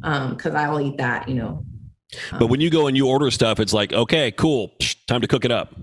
because 0.00 0.54
I 0.54 0.68
will 0.68 0.80
eat 0.80 0.96
that. 0.98 1.28
You 1.28 1.36
know, 1.36 1.64
but 2.38 2.46
when 2.46 2.60
you 2.60 2.70
go 2.70 2.86
and 2.86 2.96
you 2.96 3.08
order 3.08 3.30
stuff, 3.30 3.60
it's 3.60 3.72
like, 3.72 3.92
okay, 3.92 4.30
cool, 4.32 4.72
Psh, 4.80 4.96
time 5.06 5.20
to 5.20 5.26
cook 5.28 5.44
it 5.44 5.52
up. 5.52 5.74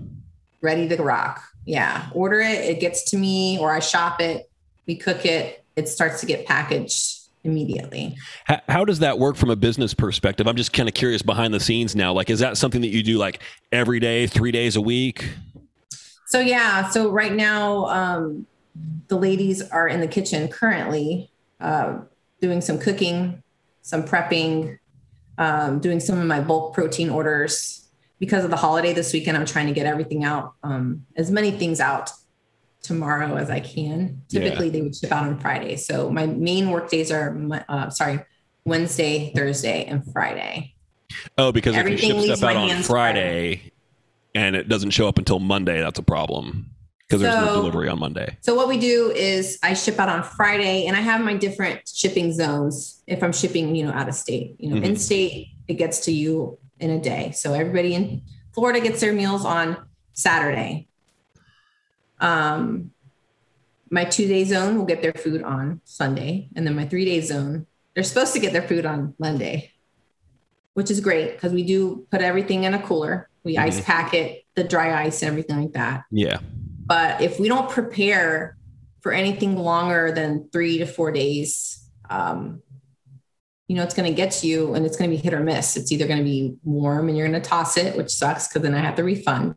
ready 0.60 0.88
to 0.88 1.02
rock. 1.02 1.42
Yeah, 1.64 2.08
order 2.12 2.40
it. 2.40 2.64
It 2.64 2.80
gets 2.80 3.10
to 3.10 3.18
me, 3.18 3.58
or 3.58 3.72
I 3.72 3.78
shop 3.80 4.20
it. 4.20 4.50
We 4.86 4.96
cook 4.96 5.26
it. 5.26 5.64
It 5.76 5.88
starts 5.88 6.20
to 6.20 6.26
get 6.26 6.46
packaged 6.46 7.16
immediately. 7.44 8.16
How, 8.44 8.60
how 8.68 8.84
does 8.84 8.98
that 9.00 9.18
work 9.18 9.36
from 9.36 9.50
a 9.50 9.56
business 9.56 9.94
perspective? 9.94 10.46
I'm 10.48 10.56
just 10.56 10.72
kind 10.72 10.88
of 10.88 10.94
curious 10.94 11.22
behind 11.22 11.52
the 11.54 11.60
scenes 11.60 11.94
now. 11.94 12.12
Like, 12.12 12.30
is 12.30 12.40
that 12.40 12.56
something 12.56 12.80
that 12.80 12.88
you 12.88 13.02
do 13.02 13.18
like 13.18 13.42
every 13.70 14.00
day, 14.00 14.26
three 14.26 14.50
days 14.50 14.76
a 14.76 14.80
week? 14.80 15.28
So 16.26 16.40
yeah, 16.40 16.88
so 16.90 17.10
right 17.10 17.32
now 17.32 17.86
um, 17.86 18.46
the 19.08 19.16
ladies 19.16 19.62
are 19.70 19.88
in 19.88 20.00
the 20.00 20.08
kitchen 20.08 20.48
currently 20.48 21.30
uh, 21.60 21.98
doing 22.40 22.60
some 22.60 22.78
cooking, 22.78 23.42
some 23.82 24.04
prepping, 24.04 24.78
um, 25.38 25.78
doing 25.78 26.00
some 26.00 26.18
of 26.18 26.26
my 26.26 26.40
bulk 26.40 26.74
protein 26.74 27.10
orders. 27.10 27.88
Because 28.18 28.44
of 28.44 28.50
the 28.50 28.56
holiday 28.56 28.92
this 28.92 29.12
weekend, 29.12 29.36
I'm 29.36 29.46
trying 29.46 29.68
to 29.68 29.72
get 29.72 29.86
everything 29.86 30.24
out, 30.24 30.54
um, 30.64 31.06
as 31.16 31.30
many 31.30 31.52
things 31.52 31.78
out 31.78 32.10
tomorrow 32.82 33.36
as 33.36 33.48
I 33.48 33.60
can. 33.60 34.22
Yeah. 34.28 34.40
Typically, 34.40 34.70
they 34.70 34.82
would 34.82 34.96
ship 34.96 35.12
out 35.12 35.24
on 35.24 35.38
Friday. 35.38 35.76
So 35.76 36.10
my 36.10 36.26
main 36.26 36.70
work 36.70 36.90
days 36.90 37.12
are, 37.12 37.64
uh, 37.68 37.90
sorry, 37.90 38.20
Wednesday, 38.64 39.32
Thursday, 39.36 39.84
and 39.84 40.04
Friday. 40.12 40.74
Oh, 41.38 41.52
because 41.52 41.74
if 41.74 41.80
Everything 41.80 42.16
you 42.16 42.26
ship 42.26 42.36
stuff 42.36 42.50
out 42.50 42.56
on 42.56 42.68
hands 42.68 42.86
Friday 42.88 43.72
and 44.34 44.56
it 44.56 44.68
doesn't 44.68 44.90
show 44.90 45.06
up 45.06 45.18
until 45.18 45.38
Monday, 45.38 45.80
that's 45.80 46.00
a 46.00 46.02
problem 46.02 46.70
because 47.08 47.22
there's 47.22 47.34
no 47.34 47.46
So- 47.46 47.54
delivery 47.62 47.88
on 47.88 47.98
Monday. 47.98 48.36
So 48.42 48.54
what 48.54 48.68
we 48.68 48.78
do 48.78 49.10
is 49.12 49.58
I 49.62 49.72
ship 49.74 49.98
out 49.98 50.08
on 50.10 50.22
Friday 50.22 50.86
and 50.86 50.94
I 50.96 51.00
have 51.00 51.22
my 51.22 51.34
different 51.34 51.80
shipping 51.88 52.32
zones 52.32 53.02
if 53.06 53.22
I'm 53.22 53.32
shipping, 53.32 53.74
you 53.74 53.86
know, 53.86 53.92
out 53.92 54.08
of 54.08 54.14
state. 54.14 54.56
You 54.58 54.70
know, 54.70 54.76
Mhm. 54.80 54.84
in 54.84 54.96
state 54.96 55.48
it 55.68 55.74
gets 55.74 56.00
to 56.00 56.12
you 56.12 56.58
in 56.80 56.90
a 56.90 57.00
day. 57.00 57.32
So 57.34 57.54
everybody 57.54 57.94
in 57.94 58.22
Florida 58.54 58.80
gets 58.80 59.00
their 59.00 59.12
meals 59.12 59.44
on 59.44 59.76
Saturday. 60.12 60.88
Um 62.20 62.90
my 63.90 64.04
2-day 64.04 64.44
zone 64.44 64.76
will 64.76 64.84
get 64.84 65.00
their 65.00 65.14
food 65.14 65.42
on 65.42 65.80
Sunday 65.84 66.50
and 66.54 66.66
then 66.66 66.76
my 66.76 66.84
3-day 66.84 67.22
zone 67.22 67.66
they're 67.94 68.04
supposed 68.04 68.34
to 68.34 68.38
get 68.38 68.52
their 68.52 68.62
food 68.68 68.84
on 68.84 69.14
Monday. 69.18 69.72
Which 70.74 70.90
is 70.90 71.00
great 71.00 71.32
because 71.32 71.52
we 71.52 71.64
do 71.64 72.06
put 72.12 72.20
everything 72.20 72.62
in 72.64 72.74
a 72.74 72.80
cooler. 72.82 73.28
We 73.44 73.56
ice 73.56 73.80
Mhm. 73.80 73.84
pack 73.84 74.14
it, 74.14 74.44
the 74.54 74.62
dry 74.62 75.02
ice 75.04 75.22
and 75.22 75.30
everything 75.30 75.60
like 75.60 75.72
that. 75.72 76.04
Yeah. 76.12 76.38
But 76.88 77.20
if 77.20 77.38
we 77.38 77.48
don't 77.48 77.68
prepare 77.68 78.56
for 79.02 79.12
anything 79.12 79.56
longer 79.56 80.10
than 80.10 80.48
three 80.50 80.78
to 80.78 80.86
four 80.86 81.12
days, 81.12 81.86
um, 82.08 82.62
you 83.68 83.76
know, 83.76 83.82
it's 83.82 83.94
going 83.94 84.10
to 84.10 84.16
get 84.16 84.30
to 84.32 84.46
you 84.46 84.74
and 84.74 84.86
it's 84.86 84.96
going 84.96 85.10
to 85.10 85.14
be 85.14 85.22
hit 85.22 85.34
or 85.34 85.40
miss. 85.40 85.76
It's 85.76 85.92
either 85.92 86.06
going 86.06 86.18
to 86.18 86.24
be 86.24 86.56
warm 86.64 87.08
and 87.08 87.16
you're 87.18 87.28
going 87.28 87.40
to 87.40 87.46
toss 87.46 87.76
it, 87.76 87.94
which 87.94 88.08
sucks 88.08 88.48
because 88.48 88.62
then 88.62 88.74
I 88.74 88.78
have 88.78 88.96
to 88.96 89.04
refund. 89.04 89.56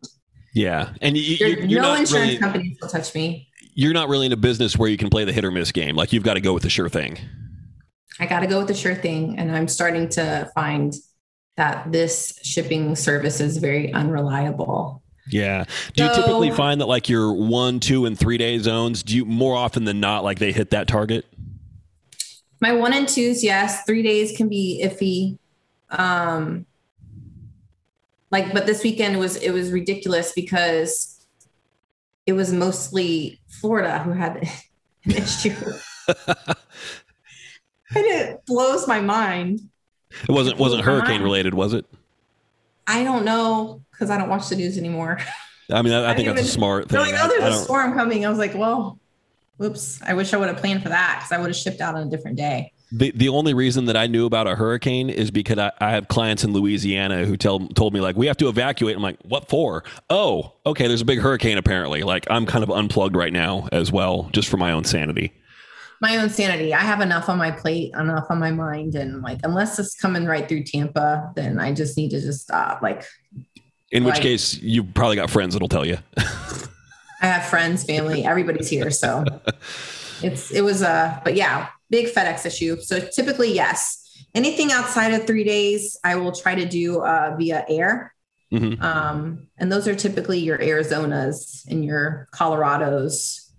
Yeah. 0.53 0.89
And 1.01 1.15
you, 1.15 1.37
you're 1.47 1.81
no 1.81 1.93
insurance 1.93 2.11
really, 2.11 2.37
companies 2.37 2.77
will 2.81 2.89
touch 2.89 3.15
me. 3.15 3.47
you're 3.73 3.93
not 3.93 4.09
really 4.09 4.25
in 4.25 4.33
a 4.33 4.37
business 4.37 4.77
where 4.77 4.89
you 4.89 4.97
can 4.97 5.09
play 5.09 5.23
the 5.23 5.31
hit 5.31 5.45
or 5.45 5.51
miss 5.51 5.71
game. 5.71 5.95
Like 5.95 6.11
you've 6.11 6.25
got 6.25 6.33
to 6.33 6.41
go 6.41 6.53
with 6.53 6.63
the 6.63 6.69
sure 6.69 6.89
thing. 6.89 7.17
I 8.19 8.25
got 8.25 8.41
to 8.41 8.47
go 8.47 8.59
with 8.59 8.67
the 8.67 8.73
sure 8.73 8.95
thing. 8.95 9.39
And 9.39 9.55
I'm 9.55 9.69
starting 9.69 10.09
to 10.09 10.51
find 10.53 10.93
that 11.55 11.89
this 11.89 12.37
shipping 12.43 12.97
service 12.97 13.39
is 13.39 13.57
very 13.57 13.93
unreliable. 13.93 15.01
Yeah. 15.29 15.65
Do 15.95 16.03
you 16.03 16.09
typically 16.13 16.51
find 16.51 16.81
that 16.81 16.87
like 16.87 17.09
your 17.09 17.33
one, 17.33 17.79
two, 17.79 18.05
and 18.05 18.17
three 18.17 18.37
day 18.37 18.57
zones, 18.59 19.03
do 19.03 19.15
you 19.15 19.25
more 19.25 19.55
often 19.55 19.85
than 19.85 19.99
not 19.99 20.23
like 20.23 20.39
they 20.39 20.51
hit 20.51 20.71
that 20.71 20.87
target? 20.87 21.25
My 22.59 22.73
one 22.73 22.93
and 22.93 23.07
twos, 23.07 23.43
yes. 23.43 23.83
Three 23.85 24.03
days 24.03 24.35
can 24.35 24.47
be 24.47 24.81
iffy. 24.83 25.37
Um, 25.89 26.65
like, 28.29 28.53
but 28.53 28.65
this 28.65 28.83
weekend 28.83 29.19
was 29.19 29.35
it 29.37 29.51
was 29.51 29.71
ridiculous 29.71 30.33
because 30.33 31.25
it 32.25 32.33
was 32.33 32.53
mostly 32.53 33.39
Florida 33.47 33.99
who 33.99 34.11
had 34.11 34.37
an 35.05 35.11
issue. 35.11 35.55
and 36.27 36.55
it 37.95 38.45
blows 38.45 38.87
my 38.87 39.01
mind. 39.01 39.59
It 40.27 40.31
wasn't 40.31 40.57
wasn't 40.57 40.83
hurricane 40.83 41.21
related, 41.21 41.53
was 41.53 41.73
it? 41.73 41.85
I 42.87 43.03
don't 43.03 43.25
know 43.25 43.81
because 43.91 44.09
I 44.09 44.17
don't 44.17 44.29
watch 44.29 44.49
the 44.49 44.55
news 44.55 44.77
anymore. 44.77 45.19
I 45.71 45.81
mean, 45.81 45.93
I, 45.93 46.03
I 46.03 46.03
I 46.11 46.15
think 46.15 46.25
didn't 46.25 46.37
that's 46.37 46.49
a 46.49 46.51
smart 46.51 46.89
thing. 46.89 46.99
No, 46.99 47.03
I 47.03 47.11
know 47.11 47.27
there's 47.27 47.43
I 47.43 47.47
a 47.49 47.53
storm 47.53 47.93
coming. 47.93 48.25
I 48.25 48.29
was 48.29 48.39
like, 48.39 48.55
well, 48.55 48.99
whoops. 49.57 50.01
I 50.01 50.13
wish 50.13 50.33
I 50.33 50.37
would 50.37 50.49
have 50.49 50.57
planned 50.57 50.83
for 50.83 50.89
that 50.89 51.19
because 51.19 51.31
I 51.31 51.39
would 51.39 51.47
have 51.47 51.55
shipped 51.55 51.81
out 51.81 51.95
on 51.95 52.07
a 52.07 52.09
different 52.09 52.37
day. 52.37 52.73
The 52.91 53.11
the 53.11 53.29
only 53.29 53.53
reason 53.53 53.85
that 53.85 53.95
I 53.95 54.07
knew 54.07 54.25
about 54.25 54.47
a 54.47 54.55
hurricane 54.55 55.09
is 55.09 55.31
because 55.31 55.57
I, 55.57 55.71
I 55.79 55.91
have 55.91 56.09
clients 56.09 56.43
in 56.43 56.51
Louisiana 56.51 57.23
who 57.25 57.37
tell 57.37 57.59
told 57.59 57.93
me 57.93 58.01
like 58.01 58.17
we 58.17 58.27
have 58.27 58.37
to 58.37 58.49
evacuate. 58.49 58.95
I'm 58.97 59.01
like, 59.01 59.17
what 59.23 59.47
for? 59.47 59.83
Oh, 60.09 60.53
okay. 60.65 60.87
There's 60.87 61.01
a 61.01 61.05
big 61.05 61.19
hurricane 61.19 61.57
apparently. 61.57 62.03
Like 62.03 62.27
I'm 62.29 62.45
kind 62.45 62.63
of 62.63 62.69
unplugged 62.69 63.15
right 63.15 63.31
now 63.31 63.69
as 63.71 63.91
well, 63.91 64.29
just 64.33 64.49
for 64.49 64.57
my 64.57 64.71
own 64.73 64.83
sanity. 64.83 65.31
My 66.01 66.17
own 66.17 66.29
sanity. 66.29 66.73
I 66.73 66.79
have 66.79 66.99
enough 66.99 67.29
on 67.29 67.37
my 67.37 67.51
plate, 67.51 67.93
enough 67.93 68.25
on 68.29 68.39
my 68.39 68.51
mind, 68.51 68.95
and 68.95 69.21
like 69.21 69.39
unless 69.43 69.77
it's 69.79 69.95
coming 69.95 70.25
right 70.25 70.47
through 70.49 70.63
Tampa, 70.63 71.31
then 71.35 71.59
I 71.59 71.73
just 71.73 71.95
need 71.95 72.09
to 72.11 72.19
just 72.19 72.41
stop. 72.41 72.81
Like 72.81 73.05
In 73.91 74.03
which 74.03 74.15
Right. 74.15 74.21
case, 74.23 74.57
you've 74.61 74.93
probably 74.93 75.15
got 75.15 75.29
friends 75.29 75.53
that'll 75.53 75.67
tell 75.69 75.85
you. 75.85 75.97
I 76.17 77.27
have 77.27 77.45
friends, 77.45 77.83
family, 77.83 78.25
everybody's 78.25 78.67
here, 78.67 78.89
so 78.89 79.23
it's 80.23 80.51
it 80.51 80.61
was 80.63 80.81
a 80.81 81.21
but 81.23 81.35
yeah, 81.35 81.67
big 81.91 82.07
FedEx 82.07 82.45
issue. 82.45 82.77
So 82.81 82.99
typically, 82.99 83.53
yes. 83.53 83.99
Anything 84.33 84.71
outside 84.71 85.13
of 85.13 85.27
three 85.27 85.43
days, 85.43 85.97
I 86.03 86.15
will 86.15 86.31
try 86.31 86.55
to 86.55 86.65
do 86.65 87.01
uh, 87.01 87.35
via 87.37 87.65
air. 87.69 88.13
Mhm. 88.51 88.81
Um, 88.81 89.47
and 89.57 89.71
those 89.71 89.87
are 89.87 89.95
typically 89.95 90.39
your 90.39 90.57
Arizonas 90.57 91.65
and 91.69 91.83
your 91.85 92.27
Colorados. 92.33 93.50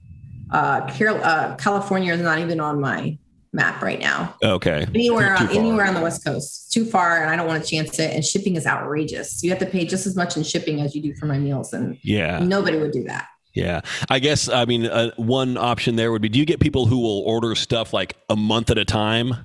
Uh, 0.53 0.87
Carol, 0.93 1.19
uh, 1.23 1.57
California 1.57 2.13
is 2.15 2.21
not 2.21 2.39
even 2.39 2.61
on 2.61 2.81
my 2.81 3.19
map 3.53 3.83
right 3.83 4.01
now. 4.01 4.35
Okay. 4.43 4.87
Anywhere 4.95 5.37
on, 5.37 5.49
anywhere 5.51 5.87
on 5.87 5.95
the 5.95 6.01
West 6.01 6.25
Coast, 6.25 6.73
too 6.73 6.85
far, 6.85 7.21
and 7.23 7.29
I 7.31 7.37
don't 7.37 7.47
want 7.47 7.63
to 7.63 7.69
chance 7.69 7.99
it. 7.99 8.15
And 8.15 8.25
shipping 8.25 8.57
is 8.57 8.67
outrageous. 8.67 9.43
You 9.43 9.51
have 9.51 9.59
to 9.59 9.67
pay 9.67 9.85
just 9.85 10.07
as 10.07 10.17
much 10.17 10.37
in 10.37 10.43
shipping 10.43 10.81
as 10.81 10.95
you 10.95 11.03
do 11.03 11.15
for 11.17 11.27
my 11.27 11.39
meals, 11.39 11.73
and 11.73 11.99
Yeah. 12.03 12.39
nobody 12.39 12.79
would 12.79 12.93
do 12.93 13.05
that. 13.05 13.27
Yeah. 13.55 13.83
I 14.09 14.19
guess, 14.21 14.49
I 14.49 14.65
mean, 14.65 14.87
uh, 14.87 15.11
one 15.17 15.59
option 15.59 15.97
there 15.97 16.11
would 16.13 16.23
be 16.23 16.31
do 16.31 16.39
you 16.39 16.47
get 16.47 16.61
people 16.61 16.87
who 16.87 16.99
will 17.01 17.21
order 17.27 17.55
stuff 17.55 17.93
like 17.93 18.17
a 18.31 18.37
month 18.37 18.71
at 18.71 18.79
a 18.79 18.85
time? 18.87 19.45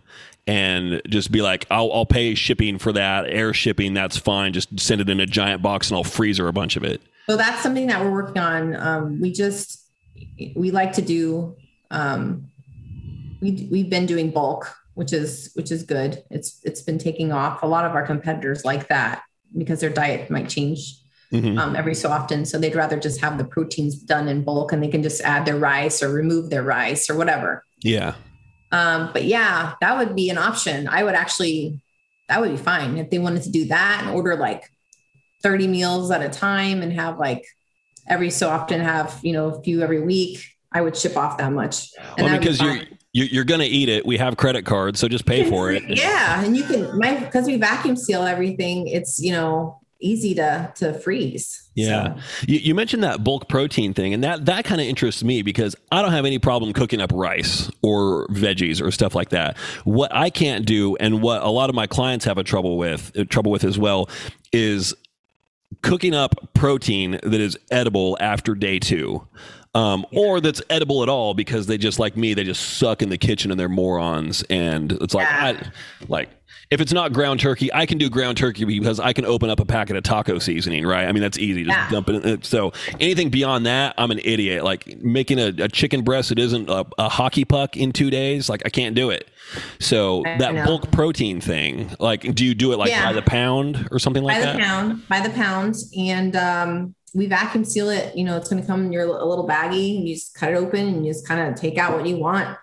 And 0.49 1.01
just 1.09 1.29
be 1.29 1.41
like, 1.41 1.65
I'll, 1.69 1.91
I'll 1.91 2.05
pay 2.05 2.33
shipping 2.33 2.77
for 2.77 2.93
that, 2.93 3.25
air 3.27 3.53
shipping, 3.53 3.93
that's 3.93 4.15
fine. 4.15 4.53
Just 4.53 4.79
send 4.79 5.01
it 5.01 5.09
in 5.09 5.19
a 5.19 5.25
giant 5.25 5.61
box 5.61 5.89
and 5.89 5.97
I'll 5.97 6.05
freezer 6.05 6.47
a 6.47 6.53
bunch 6.53 6.77
of 6.77 6.85
it. 6.85 7.01
So 7.29 7.35
that's 7.35 7.61
something 7.61 7.87
that 7.87 7.99
we're 8.01 8.11
working 8.11 8.37
on. 8.41 8.73
Um, 8.77 9.19
we 9.19 9.33
just 9.33 9.83
we 10.56 10.71
like 10.71 10.93
to 10.93 11.01
do. 11.01 11.56
Um, 11.91 12.49
we 13.41 13.67
we've 13.71 13.89
been 13.89 14.06
doing 14.06 14.32
bulk, 14.32 14.75
which 14.95 15.13
is 15.13 15.51
which 15.53 15.71
is 15.71 15.84
good. 15.84 16.23
It's 16.30 16.60
it's 16.63 16.82
been 16.82 16.97
taking 16.97 17.32
off. 17.32 17.63
A 17.63 17.67
lot 17.67 17.86
of 17.86 17.93
our 17.93 18.06
competitors 18.06 18.65
like 18.65 18.88
that 18.89 19.23
because 19.58 19.80
their 19.80 19.89
diet 19.89 20.30
might 20.30 20.49
change 20.49 20.99
Mhm. 21.32 21.58
um, 21.60 21.75
every 21.75 21.93
so 21.95 22.10
often. 22.10 22.45
So 22.45 22.58
they'd 22.58 22.75
rather 22.75 22.97
just 22.99 23.19
have 23.21 23.38
the 23.38 23.43
proteins 23.45 23.95
done 23.97 24.27
in 24.27 24.43
bulk, 24.43 24.71
and 24.71 24.82
they 24.82 24.88
can 24.88 25.03
just 25.03 25.21
add 25.21 25.45
their 25.45 25.58
rice 25.58 26.01
or 26.01 26.10
remove 26.10 26.49
their 26.49 26.63
rice 26.63 27.10
or 27.10 27.17
whatever. 27.17 27.63
Yeah. 27.84 28.15
Um, 28.71 29.10
but 29.13 29.25
yeah, 29.25 29.73
that 29.82 29.97
would 29.97 30.15
be 30.15 30.30
an 30.30 30.38
option. 30.38 30.88
I 30.88 31.03
would 31.03 31.15
actually, 31.15 31.82
that 32.27 32.39
would 32.41 32.51
be 32.51 32.58
fine 32.58 32.97
if 32.97 33.10
they 33.10 33.19
wanted 33.19 33.43
to 33.43 33.49
do 33.51 33.65
that 33.65 34.03
and 34.03 34.15
order 34.15 34.36
like 34.36 34.69
30 35.43 35.67
meals 35.67 36.12
at 36.12 36.21
a 36.21 36.30
time 36.30 36.82
and 36.82 36.91
have 36.93 37.17
like 37.19 37.45
every 38.07 38.29
so 38.29 38.49
often 38.49 38.81
have, 38.81 39.19
you 39.21 39.33
know, 39.33 39.49
a 39.49 39.61
few 39.61 39.81
every 39.81 40.01
week. 40.01 40.45
I 40.71 40.81
would 40.81 40.97
ship 40.97 41.15
off 41.15 41.37
that 41.37 41.51
much. 41.51 41.89
Well, 42.17 42.27
that 42.27 42.39
because 42.39 42.61
you're, 42.61 42.81
you're, 43.13 43.27
you're 43.27 43.43
going 43.45 43.61
to 43.61 43.65
eat 43.65 43.89
it. 43.89 44.05
We 44.05 44.17
have 44.17 44.37
credit 44.37 44.65
cards, 44.65 44.99
so 44.99 45.07
just 45.07 45.25
pay 45.25 45.49
for 45.49 45.71
it. 45.71 45.83
Yeah. 45.87 46.43
And 46.43 46.55
you 46.55 46.63
can, 46.63 46.97
my, 46.97 47.15
because 47.15 47.47
we 47.47 47.57
vacuum 47.57 47.95
seal 47.95 48.23
everything, 48.23 48.87
it's, 48.87 49.19
you 49.19 49.31
know, 49.31 49.79
easy 49.99 50.35
to, 50.35 50.71
to 50.75 50.93
freeze. 50.93 51.69
Yeah. 51.75 52.15
So, 52.15 52.21
You, 52.47 52.59
you 52.59 52.75
mentioned 52.75 53.03
that 53.03 53.23
bulk 53.23 53.47
protein 53.47 53.93
thing, 53.93 54.13
and 54.13 54.23
that 54.23 54.45
that 54.45 54.65
kind 54.65 54.81
of 54.81 54.87
interests 54.87 55.23
me 55.23 55.41
because 55.41 55.75
I 55.91 56.01
don't 56.01 56.11
have 56.11 56.25
any 56.25 56.39
problem 56.39 56.73
cooking 56.73 57.01
up 57.01 57.11
rice 57.13 57.71
or 57.81 58.27
veggies 58.27 58.81
or 58.81 58.91
stuff 58.91 59.15
like 59.15 59.29
that. 59.29 59.57
What 59.85 60.13
I 60.13 60.29
can't 60.29 60.65
do, 60.65 60.95
and 60.97 61.21
what 61.21 61.41
a 61.41 61.49
lot 61.49 61.69
of 61.69 61.75
my 61.75 61.87
clients 61.87 62.25
have 62.25 62.37
a 62.37 62.43
trouble 62.43 62.77
with, 62.77 63.11
trouble 63.29 63.51
with 63.51 63.63
as 63.63 63.77
well, 63.77 64.09
is 64.51 64.93
cooking 65.81 66.13
up 66.13 66.53
protein 66.53 67.11
that 67.11 67.33
is 67.41 67.57
edible 67.71 68.17
after 68.19 68.55
day 68.55 68.79
two. 68.79 69.27
Um, 69.75 70.05
or 70.11 70.41
that's 70.41 70.61
edible 70.71 71.03
at 71.03 71.09
all 71.09 71.35
because 71.35 71.67
they 71.67 71.77
just 71.77 71.99
like 71.99 72.17
me, 72.17 72.33
they 72.33 72.43
just 72.43 72.77
suck 72.77 73.03
in 73.03 73.09
the 73.09 73.17
kitchen 73.17 73.51
and 73.51 73.59
they're 73.59 73.69
morons. 73.69 74.43
And 74.49 74.91
it's 74.93 75.13
like, 75.13 75.27
Yeah. 75.27 75.53
I, 75.61 76.05
like 76.07 76.29
if 76.69 76.82
it's 76.82 76.91
not 76.91 77.13
ground 77.13 77.39
turkey, 77.39 77.73
I 77.73 77.86
can 77.86 77.97
do 77.97 78.10
ground 78.10 78.38
turkey 78.38 78.65
because 78.65 78.99
I 78.99 79.13
can 79.13 79.25
open 79.25 79.49
up 79.49 79.60
a 79.60 79.65
packet 79.65 79.95
of 79.95 80.03
taco 80.03 80.38
seasoning, 80.39 80.86
right? 80.86 81.06
I 81.08 81.12
mean, 81.12 81.21
that's 81.21 81.38
easy. 81.38 81.63
Just 81.63 81.77
Yeah. 81.77 81.89
dump 81.89 82.10
it 82.10 82.25
in. 82.25 82.41
So 82.43 82.73
anything 82.99 83.30
beyond 83.30 83.65
that, 83.65 83.93
I'm 83.97 84.12
an 84.12 84.19
idiot. 84.23 84.63
Like 84.63 85.01
making 85.01 85.39
a, 85.39 85.47
a 85.60 85.67
chicken 85.69 86.03
breast 86.03 86.30
that 86.30 86.39
isn't 86.39 86.69
a, 86.69 86.86
a 86.97 87.08
hockey 87.10 87.45
puck 87.45 87.77
in 87.77 87.91
two 87.93 88.10
days, 88.10 88.49
like 88.49 88.62
I 88.65 88.69
can't 88.69 88.95
do 88.95 89.10
it. 89.12 89.30
So 89.80 90.23
I 90.25 90.38
that 90.39 90.53
know. 90.56 90.65
bulk 90.65 90.91
protein 90.91 91.39
thing, 91.39 91.89
like, 91.99 92.36
do 92.36 92.43
you 92.45 92.53
do 92.53 92.73
it 92.73 92.77
like 92.77 92.89
Yeah. 92.89 93.06
by 93.06 93.13
the 93.13 93.21
pound 93.21 93.88
or 93.91 93.99
something 93.99 94.23
like 94.23 94.38
by 94.38 94.41
that? 94.41 94.53
By 94.53 94.60
the 94.60 94.63
pound, 94.65 95.08
by 95.08 95.19
the 95.21 95.30
pound. 95.30 95.75
And 95.97 96.36
um, 96.36 96.95
we 97.15 97.27
vacuum 97.27 97.63
seal 97.63 97.89
it. 97.89 98.15
You 98.17 98.25
know, 98.25 98.36
it's 98.36 98.49
going 98.49 98.62
to 98.62 98.67
come 98.67 98.86
in 98.86 98.91
your 98.91 99.06
a 99.06 99.25
little 99.25 99.47
baggie. 99.47 99.97
And 99.97 100.08
you 100.08 100.15
just 100.15 100.36
cut 100.36 100.49
it 100.51 100.56
open 100.58 100.86
and 100.86 101.06
you 101.06 101.13
just 101.13 101.25
kind 101.25 101.47
of 101.47 101.56
take 101.60 101.77
out 101.77 101.93
what 101.97 102.06
you 102.06 102.17
want, 102.17 102.58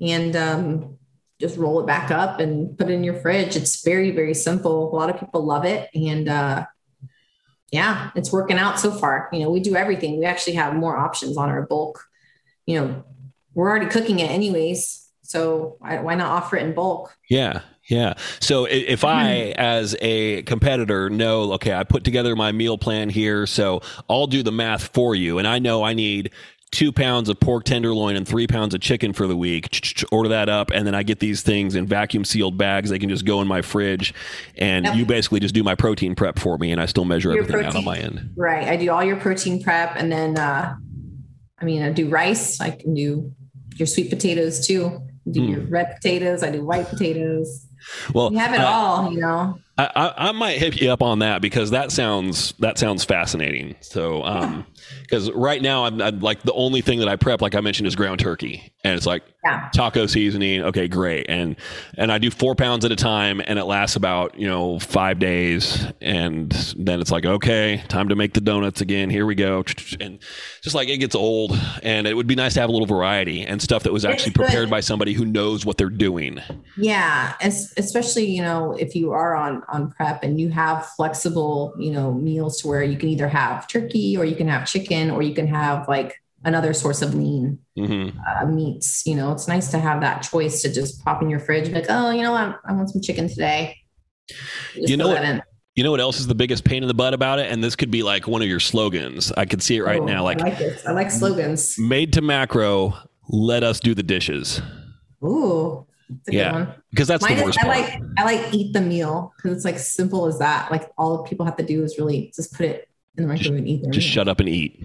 and 0.00 0.34
um, 0.34 0.98
just 1.40 1.56
roll 1.58 1.80
it 1.80 1.86
back 1.86 2.10
up 2.10 2.40
and 2.40 2.76
put 2.78 2.88
it 2.88 2.94
in 2.94 3.04
your 3.04 3.14
fridge. 3.20 3.56
It's 3.56 3.84
very 3.84 4.10
very 4.10 4.34
simple. 4.34 4.92
A 4.92 4.94
lot 4.94 5.10
of 5.10 5.18
people 5.18 5.44
love 5.44 5.64
it, 5.64 5.90
and 5.94 6.28
uh, 6.28 6.66
yeah, 7.70 8.10
it's 8.14 8.32
working 8.32 8.58
out 8.58 8.78
so 8.78 8.90
far. 8.90 9.28
You 9.32 9.40
know, 9.40 9.50
we 9.50 9.60
do 9.60 9.76
everything. 9.76 10.18
We 10.18 10.24
actually 10.24 10.54
have 10.54 10.74
more 10.74 10.96
options 10.96 11.36
on 11.36 11.48
our 11.48 11.62
bulk. 11.62 12.04
You 12.66 12.80
know, 12.80 13.04
we're 13.54 13.68
already 13.68 13.86
cooking 13.86 14.18
it 14.18 14.30
anyways, 14.30 15.08
so 15.22 15.76
why, 15.78 16.00
why 16.00 16.14
not 16.14 16.30
offer 16.30 16.56
it 16.56 16.64
in 16.64 16.74
bulk? 16.74 17.16
Yeah. 17.28 17.62
Yeah. 17.88 18.14
So 18.40 18.64
if 18.64 19.04
I, 19.04 19.54
as 19.56 19.94
a 20.00 20.42
competitor, 20.42 21.08
know, 21.08 21.52
okay, 21.52 21.72
I 21.72 21.84
put 21.84 22.02
together 22.02 22.34
my 22.34 22.50
meal 22.50 22.78
plan 22.78 23.08
here, 23.10 23.46
so 23.46 23.80
I'll 24.10 24.26
do 24.26 24.42
the 24.42 24.50
math 24.50 24.88
for 24.88 25.14
you, 25.14 25.38
and 25.38 25.46
I 25.46 25.60
know 25.60 25.84
I 25.84 25.94
need 25.94 26.32
two 26.72 26.92
pounds 26.92 27.28
of 27.28 27.38
pork 27.40 27.64
tenderloin 27.64 28.16
and 28.16 28.26
three 28.26 28.46
pounds 28.46 28.74
of 28.74 28.80
chicken 28.80 29.12
for 29.12 29.26
the 29.26 29.36
week. 29.36 30.04
Order 30.12 30.28
that 30.30 30.48
up, 30.48 30.70
and 30.72 30.86
then 30.86 30.94
I 30.94 31.02
get 31.02 31.20
these 31.20 31.42
things 31.42 31.74
in 31.74 31.86
vacuum 31.86 32.24
sealed 32.24 32.58
bags. 32.58 32.90
They 32.90 32.98
can 32.98 33.08
just 33.08 33.24
go 33.24 33.40
in 33.40 33.48
my 33.48 33.62
fridge, 33.62 34.12
and 34.56 34.84
Yep. 34.84 34.96
you 34.96 35.06
basically 35.06 35.40
just 35.40 35.54
do 35.54 35.62
my 35.62 35.74
protein 35.74 36.14
prep 36.14 36.38
for 36.38 36.58
me, 36.58 36.72
and 36.72 36.80
I 36.80 36.86
still 36.86 37.04
measure 37.04 37.32
Your 37.32 37.44
everything 37.44 37.66
out 37.66 37.76
on 37.76 37.84
my 37.84 37.96
end. 37.98 38.30
Right. 38.36 38.66
I 38.68 38.76
do 38.76 38.90
all 38.90 39.02
your 39.04 39.16
protein 39.16 39.62
prep 39.62 39.96
and 39.96 40.10
then 40.12 40.38
uh 40.38 40.74
I 41.58 41.64
mean 41.64 41.82
I 41.82 41.90
do 41.92 42.08
rice, 42.08 42.60
I 42.60 42.70
can 42.70 42.94
do 42.94 43.32
your 43.76 43.86
sweet 43.86 44.10
potatoes 44.10 44.66
too. 44.66 45.00
Do 45.30 45.42
your 45.42 45.60
red 45.62 45.94
potatoes, 45.96 46.42
I 46.42 46.50
do 46.50 46.64
white 46.64 46.88
potatoes. 46.88 47.66
Well, 48.14 48.30
We 48.30 48.36
have 48.36 48.52
it 48.54 48.60
uh, 48.60 48.66
all, 48.66 49.12
you 49.12 49.20
know. 49.20 49.58
I, 49.78 50.14
I, 50.16 50.32
might 50.32 50.56
hit 50.56 50.80
you 50.80 50.90
up 50.90 51.02
on 51.02 51.18
that 51.18 51.42
because 51.42 51.70
that 51.72 51.92
sounds 51.92 52.52
that 52.60 52.78
sounds 52.78 53.04
fascinating. 53.04 53.76
So, 53.80 54.22
um, 54.24 54.66
because 55.02 55.30
right 55.32 55.60
now 55.60 55.84
I'm, 55.84 56.00
I'm 56.00 56.20
like 56.20 56.42
the 56.42 56.52
only 56.54 56.80
thing 56.80 57.00
that 57.00 57.08
I 57.08 57.16
prep, 57.16 57.42
like 57.42 57.54
I 57.54 57.60
mentioned, 57.60 57.86
is 57.86 57.94
ground 57.94 58.18
turkey, 58.20 58.72
and 58.84 58.96
it's 58.96 59.04
like 59.04 59.22
Yeah. 59.44 59.68
taco 59.74 60.06
seasoning. 60.06 60.62
Okay, 60.62 60.88
great, 60.88 61.26
and 61.28 61.56
and 61.98 62.10
I 62.10 62.16
do 62.16 62.30
four 62.30 62.54
pounds 62.54 62.86
at 62.86 62.92
a 62.92 62.96
time, 62.96 63.42
and 63.46 63.58
it 63.58 63.64
lasts 63.64 63.96
about 63.96 64.38
you 64.38 64.46
know 64.46 64.78
five 64.78 65.18
days, 65.18 65.84
and 66.00 66.50
then 66.78 67.00
it's 67.02 67.10
like 67.10 67.26
okay, 67.26 67.82
time 67.88 68.08
to 68.08 68.16
make 68.16 68.32
the 68.32 68.40
donuts 68.40 68.80
again. 68.80 69.10
Here 69.10 69.26
we 69.26 69.34
go, 69.34 69.62
and 70.00 70.20
just 70.62 70.74
like 70.74 70.88
it 70.88 70.98
gets 70.98 71.14
old, 71.14 71.52
and 71.82 72.06
it 72.06 72.14
would 72.14 72.26
be 72.26 72.34
nice 72.34 72.54
to 72.54 72.60
have 72.60 72.70
a 72.70 72.72
little 72.72 72.86
variety 72.86 73.42
and 73.42 73.60
stuff 73.60 73.82
that 73.82 73.92
was 73.92 74.06
actually 74.06 74.32
prepared 74.32 74.70
by 74.70 74.80
somebody 74.80 75.12
who 75.12 75.26
knows 75.26 75.66
what 75.66 75.76
they're 75.76 75.90
doing. 75.90 76.40
Yeah. 76.78 77.34
Es- 77.40 77.74
especially, 77.76 78.24
you 78.24 78.40
know, 78.40 78.72
if 78.72 78.94
you 78.94 79.12
are 79.12 79.34
on 79.34 79.62
on 79.68 79.90
prep 79.90 80.22
and 80.22 80.40
you 80.40 80.48
have 80.50 80.86
flexible, 80.96 81.74
you 81.78 81.90
know, 81.90 82.12
meals 82.12 82.60
to 82.62 82.68
where 82.68 82.82
you 82.82 82.96
can 82.96 83.08
either 83.08 83.28
have 83.28 83.66
turkey 83.68 84.16
or 84.16 84.24
you 84.24 84.36
can 84.36 84.48
have 84.48 84.66
chicken 84.66 85.10
or 85.10 85.22
you 85.22 85.34
can 85.34 85.46
have 85.46 85.88
like 85.88 86.14
another 86.44 86.72
source 86.72 87.02
of 87.02 87.14
lean 87.14 87.58
hmm 87.76 88.08
uh, 88.28 88.46
meats. 88.46 89.06
You 89.06 89.14
know, 89.16 89.32
it's 89.32 89.48
nice 89.48 89.70
to 89.72 89.78
have 89.78 90.00
that 90.00 90.22
choice 90.22 90.62
to 90.62 90.72
just 90.72 91.04
pop 91.04 91.22
in 91.22 91.30
your 91.30 91.40
fridge, 91.40 91.66
and 91.66 91.74
like, 91.74 91.86
oh, 91.88 92.10
you 92.10 92.22
know 92.22 92.32
what, 92.32 92.58
I 92.64 92.72
want 92.72 92.90
some 92.90 93.02
chicken 93.02 93.28
today. 93.28 93.76
Just 94.74 94.88
You 94.88 94.96
know 94.96 95.08
what-. 95.08 95.42
You 95.74 95.84
know 95.84 95.90
what 95.90 96.00
else 96.00 96.18
is 96.18 96.26
the 96.26 96.34
biggest 96.34 96.64
pain 96.64 96.82
in 96.82 96.88
the 96.88 96.94
butt 96.94 97.12
about 97.12 97.38
it? 97.38 97.52
And 97.52 97.62
this 97.62 97.76
could 97.76 97.90
be 97.90 98.02
like 98.02 98.26
one 98.26 98.40
of 98.40 98.48
your 98.48 98.60
slogans. 98.60 99.30
I 99.36 99.44
could 99.44 99.62
see 99.62 99.76
it 99.76 99.82
right 99.82 100.00
Oh, 100.00 100.06
now. 100.06 100.24
Like 100.24 100.40
I 100.40 100.44
like 100.48 100.58
this. 100.58 100.86
I 100.86 100.92
like 100.92 101.10
slogans. 101.10 101.76
Made2Macro, 101.76 102.96
let 103.28 103.62
us 103.62 103.78
do 103.78 103.94
the 103.94 104.02
dishes. 104.02 104.62
Ooh, 105.22 105.86
Yeah. 106.28 106.72
Because 106.90 107.08
that's 107.08 107.22
Mine 107.22 107.34
the 107.36 107.40
is, 107.42 107.46
worst 107.46 107.64
I 107.64 107.66
like 107.68 108.02
I 108.18 108.24
like 108.24 108.54
eat 108.54 108.72
the 108.72 108.80
meal 108.80 109.32
because 109.36 109.56
it's 109.56 109.64
like 109.64 109.78
simple 109.78 110.26
as 110.26 110.38
that. 110.38 110.70
Like 110.70 110.90
all 110.98 111.24
people 111.24 111.44
have 111.46 111.56
to 111.56 111.64
do 111.66 111.82
is 111.84 111.98
really 111.98 112.32
just 112.34 112.52
put 112.54 112.66
it 112.66 112.88
in 113.16 113.24
the 113.24 113.28
microwave 113.28 113.58
and 113.58 113.68
eat 113.68 113.82
Just 113.84 114.06
meal. 114.06 114.12
shut 114.14 114.28
up 114.28 114.40
and 114.40 114.48
eat. 114.48 114.82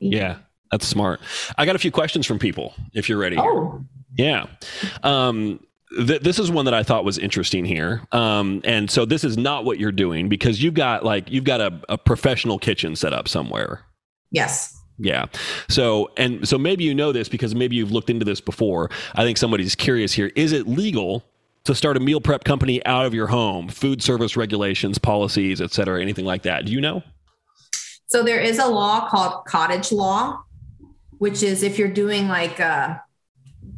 Eat. 0.00 0.12
Yeah, 0.12 0.38
that's 0.70 0.86
smart. 0.86 1.20
I 1.58 1.66
got 1.66 1.76
a 1.76 1.78
few 1.78 1.90
questions 1.90 2.26
from 2.26 2.38
people 2.38 2.74
if 2.92 3.08
you're 3.08 3.18
ready. 3.18 3.36
Oh, 3.38 3.84
Yeah. 4.16 4.46
Um, 5.02 5.60
th- 6.06 6.22
this 6.22 6.38
is 6.38 6.50
one 6.50 6.64
that 6.66 6.74
I 6.74 6.82
thought 6.82 7.04
was 7.04 7.18
interesting 7.18 7.64
here. 7.64 8.02
Um, 8.12 8.60
and 8.64 8.90
so 8.90 9.04
this 9.04 9.24
is 9.24 9.36
not 9.36 9.64
what 9.64 9.78
you're 9.78 9.92
doing 9.92 10.28
because 10.28 10.62
you've 10.62 10.74
got 10.74 11.04
like 11.04 11.30
you've 11.30 11.44
got 11.44 11.60
a, 11.60 11.80
a 11.88 11.98
professional 11.98 12.58
kitchen 12.58 12.96
set 12.96 13.12
up 13.12 13.28
somewhere. 13.28 13.82
yes. 14.30 14.80
Yeah. 14.98 15.26
So, 15.68 16.10
and 16.16 16.46
so 16.46 16.56
maybe 16.56 16.84
you 16.84 16.94
know 16.94 17.12
this 17.12 17.28
because 17.28 17.54
maybe 17.54 17.76
you've 17.76 17.92
looked 17.92 18.10
into 18.10 18.24
this 18.24 18.40
before. 18.40 18.90
I 19.14 19.24
think 19.24 19.38
somebody's 19.38 19.74
curious 19.74 20.12
here. 20.12 20.30
Is 20.36 20.52
it 20.52 20.68
legal 20.68 21.24
to 21.64 21.74
start 21.74 21.96
a 21.96 22.00
meal 22.00 22.20
prep 22.20 22.44
company 22.44 22.84
out 22.86 23.04
of 23.04 23.12
your 23.14 23.26
home? 23.26 23.68
Food 23.68 24.02
service 24.02 24.36
regulations, 24.36 24.98
policies, 24.98 25.60
et 25.60 25.72
cetera, 25.72 26.00
anything 26.00 26.24
like 26.24 26.42
that? 26.42 26.66
Do 26.66 26.72
you 26.72 26.80
know? 26.80 27.02
So 28.06 28.22
there 28.22 28.38
is 28.38 28.58
a 28.58 28.66
law 28.66 29.08
called 29.08 29.46
cottage 29.46 29.90
law, 29.90 30.44
which 31.18 31.42
is 31.42 31.62
if 31.62 31.78
you're 31.78 31.88
doing 31.88 32.28
like 32.28 32.60
uh, 32.60 32.96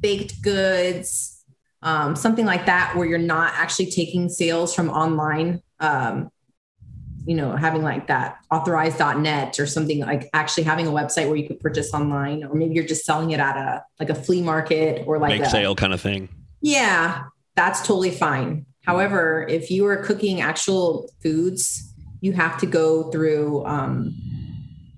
baked 0.00 0.42
goods, 0.42 1.44
um, 1.82 2.16
something 2.16 2.44
like 2.44 2.66
that, 2.66 2.94
where 2.96 3.06
you're 3.06 3.18
not 3.18 3.54
actually 3.54 3.90
taking 3.90 4.28
sales 4.28 4.74
from 4.74 4.90
online, 4.90 5.62
um, 5.80 6.28
you 7.26 7.34
know, 7.34 7.56
having 7.56 7.82
like 7.82 8.06
that 8.06 8.38
authorized.net 8.52 9.58
or 9.58 9.66
something 9.66 10.00
like 10.00 10.30
actually 10.32 10.62
having 10.62 10.86
a 10.86 10.90
website 10.90 11.26
where 11.26 11.36
you 11.36 11.46
could 11.46 11.60
purchase 11.60 11.92
online, 11.92 12.44
or 12.44 12.54
maybe 12.54 12.74
you're 12.74 12.86
just 12.86 13.04
selling 13.04 13.32
it 13.32 13.40
at 13.40 13.56
a 13.56 13.84
like 13.98 14.10
a 14.10 14.14
flea 14.14 14.42
market 14.42 15.02
or 15.06 15.18
like 15.18 15.30
Make 15.30 15.42
a, 15.42 15.50
sale 15.50 15.74
kind 15.74 15.92
of 15.92 16.00
thing. 16.00 16.28
yeah, 16.60 17.24
that's 17.56 17.80
totally 17.80 18.10
fine. 18.12 18.66
However, 18.82 19.44
if 19.48 19.70
you 19.70 19.84
are 19.86 19.96
cooking 19.96 20.40
actual 20.40 21.10
foods, 21.20 21.92
you 22.20 22.32
have 22.32 22.58
to 22.58 22.66
go 22.66 23.10
through 23.10 23.66
um, 23.66 24.14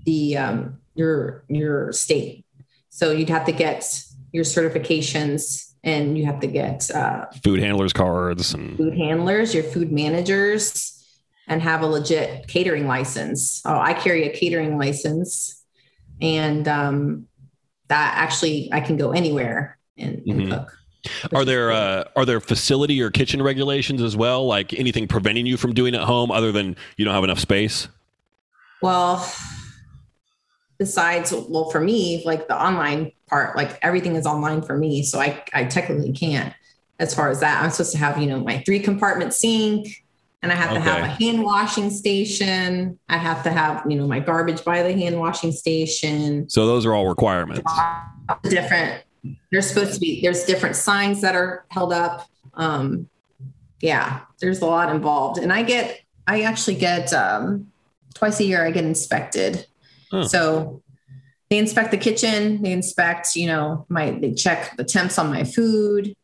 the 0.04 0.36
um, 0.36 0.78
your 0.94 1.44
your 1.48 1.92
state. 1.92 2.44
So 2.90 3.12
you'd 3.12 3.30
have 3.30 3.46
to 3.46 3.52
get 3.52 4.04
your 4.32 4.44
certifications 4.44 5.72
and 5.84 6.18
you 6.18 6.26
have 6.26 6.40
to 6.40 6.46
get 6.46 6.90
uh, 6.90 7.26
Food 7.42 7.60
handlers 7.60 7.92
cards 7.92 8.52
and 8.52 8.76
food 8.76 8.94
handlers, 8.96 9.54
your 9.54 9.62
food 9.62 9.92
managers, 9.92 10.97
and 11.48 11.62
have 11.62 11.82
a 11.82 11.86
legit 11.86 12.46
catering 12.46 12.86
license. 12.86 13.62
Oh, 13.64 13.78
I 13.78 13.94
carry 13.94 14.24
a 14.28 14.36
catering 14.36 14.78
license, 14.78 15.62
and 16.20 16.68
um, 16.68 17.26
that 17.88 18.14
actually 18.16 18.68
I 18.72 18.80
can 18.80 18.96
go 18.96 19.12
anywhere 19.12 19.78
and, 19.96 20.22
and 20.28 20.42
Mhm. 20.42 20.50
cook. 20.50 20.78
Are 21.32 21.44
there 21.44 21.72
uh, 21.72 22.04
are 22.16 22.24
there 22.26 22.40
facility 22.40 23.00
or 23.00 23.10
kitchen 23.10 23.40
regulations 23.42 24.02
as 24.02 24.16
well? 24.16 24.46
Like 24.46 24.74
anything 24.74 25.08
preventing 25.08 25.46
you 25.46 25.56
from 25.56 25.72
doing 25.72 25.94
it 25.94 25.98
at 25.98 26.04
home 26.04 26.30
other 26.30 26.52
than 26.52 26.76
you 26.96 27.04
don't 27.04 27.14
have 27.14 27.24
enough 27.24 27.38
space? 27.38 27.88
Well, 28.82 29.26
besides, 30.78 31.32
well, 31.32 31.70
for 31.70 31.80
me, 31.80 32.22
like 32.24 32.48
the 32.48 32.60
online 32.60 33.12
part, 33.28 33.56
like 33.56 33.78
everything 33.82 34.16
is 34.16 34.26
online 34.26 34.62
for 34.62 34.76
me. 34.76 35.02
So 35.02 35.20
I, 35.20 35.42
I 35.52 35.64
technically 35.64 36.12
can't 36.12 36.54
as 36.98 37.14
far 37.14 37.30
as 37.30 37.40
that. 37.40 37.62
I'm 37.62 37.70
supposed 37.70 37.92
to 37.92 37.98
have, 37.98 38.18
you 38.18 38.26
know, 38.26 38.40
my 38.40 38.62
three 38.64 38.80
compartment 38.80 39.34
sink 39.34 40.04
and 40.42 40.52
I 40.52 40.54
have 40.54 40.72
to 40.72 40.80
have 40.80 41.02
a 41.02 41.06
hand 41.06 41.42
washing 41.42 41.90
station. 41.90 42.98
I 43.08 43.16
have 43.16 43.42
to 43.42 43.50
have, 43.50 43.84
you 43.90 43.96
know, 43.98 44.06
my 44.06 44.20
garbage 44.20 44.64
by 44.64 44.82
the 44.82 44.92
hand 44.92 45.18
washing 45.18 45.50
station. 45.50 46.48
So 46.48 46.66
those 46.66 46.86
are 46.86 46.94
all 46.94 47.08
requirements. 47.08 47.68
Different, 48.44 49.02
there's 49.50 49.68
supposed 49.68 49.94
to 49.94 50.00
be, 50.00 50.20
there's 50.22 50.44
different 50.44 50.76
signs 50.76 51.20
that 51.22 51.34
are 51.34 51.64
held 51.70 51.92
up. 51.92 52.28
Um, 52.54 53.08
yeah, 53.80 54.20
there's 54.40 54.60
a 54.60 54.66
lot 54.66 54.94
involved. 54.94 55.38
And 55.38 55.52
I 55.52 55.62
get, 55.62 56.00
I 56.26 56.42
actually 56.42 56.76
get, 56.76 57.12
um, 57.12 57.72
twice 58.14 58.38
a 58.40 58.44
year, 58.44 58.64
I 58.64 58.70
get 58.70 58.84
inspected. 58.84 59.66
Huh. 60.10 60.28
So 60.28 60.82
they 61.50 61.58
inspect 61.58 61.90
the 61.90 61.96
kitchen, 61.96 62.62
they 62.62 62.72
inspect, 62.72 63.34
you 63.34 63.46
know, 63.46 63.86
my, 63.88 64.10
they 64.10 64.34
check 64.34 64.76
the 64.76 64.84
temps 64.84 65.18
on 65.18 65.30
my 65.30 65.44
food, 65.44 66.14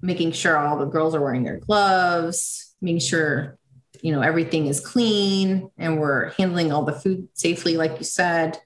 making 0.00 0.32
sure 0.32 0.56
all 0.56 0.78
the 0.78 0.86
girls 0.86 1.14
are 1.14 1.20
wearing 1.20 1.44
their 1.44 1.58
gloves, 1.58 2.61
making 2.82 2.98
sure, 3.00 3.56
you 4.02 4.12
know, 4.12 4.20
everything 4.20 4.66
is 4.66 4.80
clean 4.80 5.70
and 5.78 5.98
we're 6.00 6.30
handling 6.32 6.72
all 6.72 6.84
the 6.84 6.92
food 6.92 7.28
safely, 7.34 7.76
like 7.76 7.98
you 7.98 8.04
said. 8.04 8.58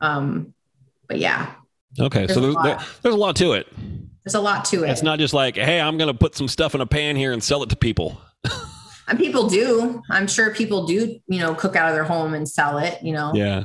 Um, 0.00 0.54
but 1.08 1.18
yeah, 1.18 1.52
Okay, 1.98 2.26
so 2.28 2.34
There's 2.34 2.36
a 2.36 2.40
there's, 2.40 2.54
lot. 2.54 2.62
there, 2.64 2.78
there's 3.02 3.14
a 3.14 3.18
lot 3.18 3.36
to 3.36 3.52
it. 3.52 3.66
there's 4.24 4.34
a 4.36 4.40
lot 4.40 4.64
to 4.66 4.84
it. 4.84 4.90
It's 4.90 5.02
not 5.02 5.18
just 5.18 5.34
like, 5.34 5.56
hey, 5.56 5.80
I'm 5.80 5.98
going 5.98 6.06
to 6.10 6.16
put 6.16 6.36
some 6.36 6.46
stuff 6.46 6.74
in 6.76 6.80
a 6.80 6.86
pan 6.86 7.16
here 7.16 7.32
and 7.32 7.42
sell 7.42 7.62
it 7.64 7.68
to 7.70 7.76
people. 7.76 8.20
and 9.08 9.18
people 9.18 9.48
do. 9.48 10.00
I'm 10.08 10.28
sure 10.28 10.54
people 10.54 10.86
do, 10.86 11.18
you 11.26 11.40
know, 11.40 11.52
cook 11.54 11.74
out 11.74 11.88
of 11.88 11.94
their 11.94 12.04
home 12.04 12.32
and 12.34 12.48
sell 12.48 12.78
it, 12.78 13.02
you 13.02 13.12
know. 13.12 13.32
Yeah, 13.34 13.64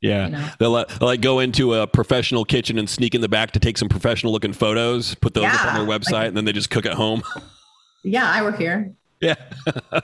yeah. 0.00 0.24
You 0.26 0.32
know. 0.32 0.48
They'll, 0.58 0.72
they'll 0.72 1.08
like 1.08 1.20
go 1.20 1.38
into 1.40 1.74
a 1.74 1.86
professional 1.86 2.46
kitchen 2.46 2.78
and 2.78 2.88
sneak 2.88 3.14
in 3.14 3.20
the 3.20 3.28
back 3.28 3.50
to 3.50 3.60
take 3.60 3.76
some 3.76 3.90
professional 3.90 4.32
looking 4.32 4.54
photos, 4.54 5.14
put 5.16 5.34
those 5.34 5.44
up 5.44 5.66
on 5.66 5.86
their 5.86 5.98
website, 5.98 6.12
like- 6.12 6.28
and 6.28 6.36
then 6.38 6.46
they 6.46 6.52
just 6.52 6.70
cook 6.70 6.86
at 6.86 6.94
home. 6.94 7.22
Yeah, 8.02 8.26
I 8.28 8.42
work 8.42 8.56
here. 8.56 8.94
Yeah. 9.20 9.34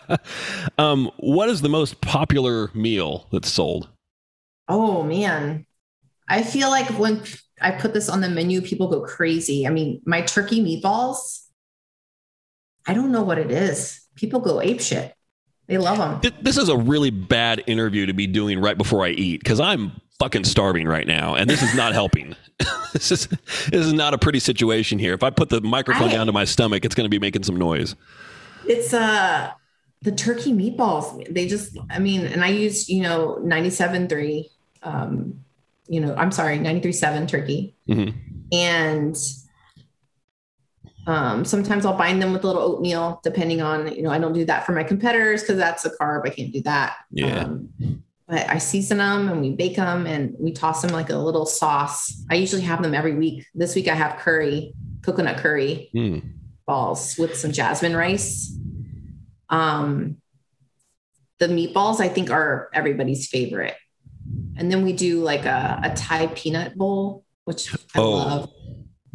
um, 0.79 1.11
what 1.19 1.49
is 1.49 1.63
the 1.63 1.69
most 1.69 2.01
popular 2.01 2.71
meal 2.75 3.27
that's 3.33 3.51
sold? 3.51 3.89
Oh 4.69 5.03
man. 5.03 5.67
I 6.29 6.43
feel 6.43 6.71
like 6.71 6.89
when 6.99 7.23
I 7.61 7.71
put 7.71 7.95
this 7.95 8.09
on 8.09 8.21
the 8.21 8.29
menu, 8.29 8.61
people 8.61 8.89
go 8.89 9.03
crazy. 9.03 9.67
I 9.67 9.71
mean, 9.71 10.03
my 10.05 10.23
turkey 10.23 10.63
meatballs, 10.63 11.45
I 12.87 12.95
don't 12.95 13.13
know 13.13 13.23
what 13.23 13.39
it 13.39 13.51
is. 13.51 14.01
People 14.17 14.41
go 14.41 14.61
ape 14.61 14.81
shit. 14.81 15.15
They 15.69 15.79
love 15.79 16.23
them. 16.23 16.33
This 16.43 16.57
is 16.57 16.69
a 16.69 16.77
really 16.77 17.11
bad 17.11 17.63
interview 17.67 18.07
to 18.07 18.13
be 18.13 18.27
doing 18.27 18.61
right 18.61 18.79
before 18.79 19.05
I 19.05 19.11
eat 19.11 19.41
because 19.41 19.59
I'm 19.59 19.93
fucking 20.21 20.45
starving 20.45 20.87
right 20.87 21.07
now, 21.07 21.35
and 21.35 21.51
this 21.51 21.63
is 21.63 21.75
not 21.75 21.93
helping. 21.93 22.37
this 22.93 23.11
is 23.11 23.27
this 23.27 23.87
is 23.87 23.93
not 23.93 24.15
a 24.15 24.19
pretty 24.19 24.39
situation 24.39 24.99
here. 24.99 25.13
If 25.13 25.25
I 25.25 25.31
put 25.31 25.49
the 25.49 25.61
microphone 25.61 26.09
I- 26.09 26.13
down 26.13 26.27
to 26.27 26.33
my 26.33 26.45
stomach, 26.45 26.85
it's 26.85 26.95
going 26.95 27.05
to 27.05 27.11
be 27.11 27.19
making 27.19 27.43
some 27.43 27.57
noise. 27.57 27.97
It's 28.69 28.93
uh 28.93 29.51
the 30.03 30.13
turkey 30.13 30.53
meatballs. 30.53 31.33
They 31.35 31.49
just, 31.49 31.77
I 31.91 31.99
mean, 31.99 32.27
and 32.27 32.45
I 32.45 32.49
use, 32.49 32.89
you 32.89 33.03
know, 33.03 33.41
97.3, 33.43 34.45
um, 34.83 35.41
you 35.89 36.01
know, 36.01 36.15
I'm 36.15 36.31
sorry, 36.31 36.59
93.7 36.59 37.27
turkey. 37.27 37.75
Mhm. 37.89 38.15
And 38.53 39.17
um, 41.09 41.45
sometimes 41.45 41.87
I'll 41.87 41.97
bind 41.97 42.21
them 42.21 42.33
with 42.33 42.45
a 42.45 42.47
little 42.47 42.63
oatmeal, 42.63 43.21
depending 43.25 43.63
on, 43.63 43.93
you 43.95 44.03
know, 44.03 44.11
I 44.11 44.19
don't 44.19 44.33
do 44.33 44.45
that 44.45 44.67
for 44.67 44.73
my 44.73 44.85
competitors 44.85 45.43
because 45.43 45.57
that's 45.57 45.85
a 45.85 45.91
carb. 45.91 46.27
I 46.27 46.31
can't 46.31 46.53
do 46.53 46.61
that. 46.63 46.97
Yeah. 47.11 47.45
Um, 47.45 47.71
but 48.29 48.49
I 48.51 48.59
season 48.59 48.99
them 48.99 49.29
and 49.29 49.41
we 49.41 49.53
bake 49.53 49.77
them 49.77 50.07
and 50.07 50.35
we 50.39 50.53
toss 50.53 50.83
them 50.83 50.91
like 50.91 51.11
a 51.11 51.17
little 51.17 51.47
sauce. 51.47 52.25
I 52.31 52.35
usually 52.35 52.63
have 52.63 52.83
them 52.83 52.93
every 52.93 53.15
week. 53.15 53.47
This 53.55 53.75
week 53.75 53.89
I 53.89 53.95
have 53.95 54.19
curry, 54.19 54.75
coconut 55.03 55.39
curry 55.39 55.91
Hmm. 55.93 56.19
Balls 56.67 57.17
with 57.19 57.37
some 57.37 57.53
jasmine 57.53 57.97
rice. 57.97 58.57
Um, 59.49 60.17
the 61.39 61.47
meatballs 61.47 62.01
I 62.01 62.09
think 62.09 62.31
are 62.31 62.69
everybody's 62.73 63.29
favorite. 63.29 63.75
And 64.57 64.73
then 64.73 64.85
we 64.85 64.93
do 64.93 65.21
like 65.23 65.45
a, 65.45 65.81
a 65.85 65.95
Thai 65.95 66.29
peanut 66.29 66.77
bowl, 66.77 67.25
which 67.45 67.73
I 67.95 67.99
Oh. 67.99 68.11
love. 68.11 68.51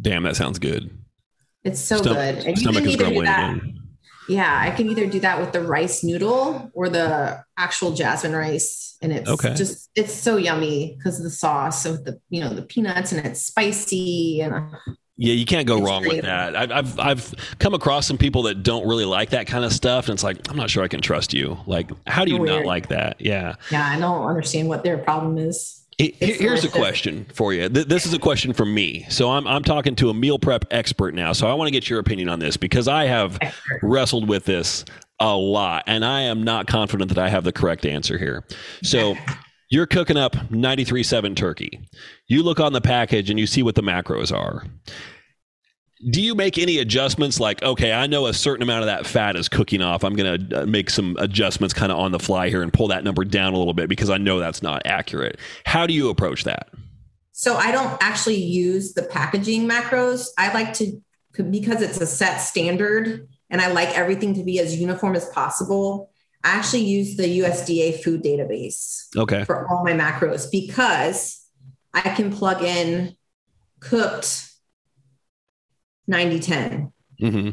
Damn, 0.00 0.22
that 0.22 0.36
sounds 0.36 0.58
good. 0.58 0.90
It's 1.64 1.80
so 1.80 1.98
Stom- 1.98 2.14
good. 2.14 2.34
And 2.38 2.56
you 2.56 2.62
stomach 2.62 2.82
can 2.82 2.90
is 2.90 2.96
grumbling 2.96 3.28
again. 3.28 3.78
Yeah, 4.28 4.56
I 4.60 4.70
can 4.70 4.88
either 4.88 5.06
do 5.06 5.20
that 5.20 5.40
with 5.40 5.52
the 5.52 5.60
rice 5.60 6.02
noodle 6.04 6.70
or 6.74 6.88
the 6.88 7.44
actual 7.58 7.92
jasmine 7.92 8.32
rice. 8.34 8.96
And 9.02 9.12
it's 9.12 9.28
Okay. 9.28 9.54
just 9.54 9.90
it's 9.96 10.14
so 10.14 10.36
yummy 10.36 10.94
because 10.96 11.18
of 11.18 11.24
the 11.24 11.30
sauce 11.30 11.84
with 11.84 12.04
the 12.04 12.20
you 12.30 12.40
know 12.40 12.54
the 12.54 12.62
peanuts 12.62 13.10
and 13.12 13.26
it's 13.26 13.42
spicy 13.42 14.40
and 14.40 14.54
uh, 14.54 14.60
Yeah, 15.16 15.34
you 15.34 15.44
can't 15.44 15.66
go 15.66 15.76
It's 15.78 15.86
wrong 15.86 16.06
with 16.06 16.22
that. 16.22 16.56
I've, 16.56 16.72
I've 16.72 16.98
I've 16.98 17.34
come 17.58 17.74
across 17.74 18.06
some 18.06 18.18
people 18.18 18.42
that 18.44 18.62
don't 18.62 18.88
really 18.88 19.04
like 19.04 19.30
that 19.30 19.46
kind 19.46 19.64
of 19.64 19.72
stuff, 19.72 20.06
and 20.08 20.14
it's 20.14 20.24
like 20.24 20.48
I'm 20.50 20.56
not 20.56 20.70
sure 20.70 20.82
I 20.82 20.88
can 20.88 21.00
trust 21.00 21.34
you. 21.34 21.58
Like, 21.66 21.90
how 22.06 22.24
do 22.24 22.32
you 22.32 22.38
not 22.38 22.64
like 22.64 22.88
that? 22.88 23.20
Yeah. 23.20 23.56
yeah, 23.70 23.88
I 23.90 23.98
don't 24.00 24.26
understand 24.26 24.68
what 24.68 24.82
their 24.82 24.98
problem 24.98 25.36
is. 25.38 25.78
It's 25.98 26.40
Here's 26.40 26.64
a 26.64 26.68
question 26.70 27.26
for 27.34 27.52
you. 27.52 27.68
Th- 27.68 27.86
This 27.86 28.06
is 28.06 28.14
a 28.14 28.18
question 28.18 28.52
from 28.54 28.72
me. 28.74 29.04
So 29.10 29.30
I'm 29.30 29.46
I'm 29.46 29.62
talking 29.62 29.94
to 29.96 30.08
a 30.08 30.14
meal 30.14 30.38
prep 30.38 30.64
expert 30.70 31.14
now. 31.14 31.32
So 31.34 31.46
I 31.46 31.54
want 31.54 31.68
to 31.68 31.72
get 31.72 31.90
your 31.90 32.00
opinion 32.00 32.28
on 32.30 32.38
this 32.38 32.56
because 32.56 32.88
I 32.88 33.04
have 33.04 33.38
Expert. 33.40 33.80
wrestled 33.82 34.28
with 34.28 34.46
this 34.46 34.84
a 35.20 35.36
lot, 35.36 35.84
and 35.86 36.04
I 36.04 36.22
am 36.22 36.42
not 36.42 36.66
confident 36.66 37.10
that 37.10 37.18
I 37.18 37.28
have 37.28 37.44
the 37.44 37.52
correct 37.52 37.84
answer 37.86 38.16
here. 38.18 38.44
So. 38.82 39.14
You're 39.72 39.86
cooking 39.86 40.18
up 40.18 40.34
93.7 40.50 41.34
turkey. 41.34 41.80
You 42.26 42.42
look 42.42 42.60
on 42.60 42.74
the 42.74 42.82
package 42.82 43.30
and 43.30 43.38
you 43.38 43.46
see 43.46 43.62
what 43.62 43.74
the 43.74 43.80
macros 43.80 44.30
are. 44.30 44.66
Do 46.10 46.20
you 46.20 46.34
make 46.34 46.58
any 46.58 46.76
adjustments 46.76 47.40
like, 47.40 47.62
okay, 47.62 47.90
I 47.90 48.06
know 48.06 48.26
a 48.26 48.34
certain 48.34 48.62
amount 48.62 48.80
of 48.80 48.86
that 48.88 49.06
fat 49.06 49.34
is 49.34 49.48
cooking 49.48 49.80
off. 49.80 50.04
I'm 50.04 50.14
going 50.14 50.46
to 50.50 50.62
uh, 50.64 50.66
make 50.66 50.90
some 50.90 51.16
adjustments 51.18 51.72
kind 51.72 51.90
of 51.90 51.96
on 51.96 52.12
the 52.12 52.18
fly 52.18 52.50
here 52.50 52.60
and 52.60 52.70
pull 52.70 52.88
that 52.88 53.02
number 53.02 53.24
down 53.24 53.54
a 53.54 53.56
little 53.56 53.72
bit 53.72 53.88
because 53.88 54.10
I 54.10 54.18
know 54.18 54.38
that's 54.38 54.62
not 54.62 54.82
accurate. 54.84 55.38
How 55.64 55.86
do 55.86 55.94
you 55.94 56.10
approach 56.10 56.44
that? 56.44 56.68
So 57.32 57.56
I 57.56 57.72
don't 57.72 57.96
actually 58.02 58.42
use 58.42 58.92
the 58.92 59.04
packaging 59.04 59.66
macros. 59.66 60.26
I 60.36 60.52
like 60.52 60.74
to 60.74 61.00
because 61.50 61.80
it's 61.80 61.98
a 61.98 62.06
set 62.06 62.42
standard 62.42 63.26
and 63.48 63.62
I 63.62 63.68
like 63.68 63.96
everything 63.96 64.34
to 64.34 64.44
be 64.44 64.58
as 64.58 64.78
uniform 64.78 65.16
as 65.16 65.30
possible. 65.30 66.11
I 66.44 66.50
actually 66.50 66.84
use 66.84 67.16
the 67.16 67.40
USDA 67.40 68.02
food 68.02 68.22
database 68.22 69.06
Okay. 69.16 69.44
for 69.44 69.68
all 69.68 69.84
my 69.84 69.92
macros 69.92 70.50
because 70.50 71.40
I 71.94 72.00
can 72.00 72.32
plug 72.32 72.62
in 72.62 73.14
cooked 73.80 74.48
90 76.06 76.40
10, 76.40 76.92
hmm 77.20 77.50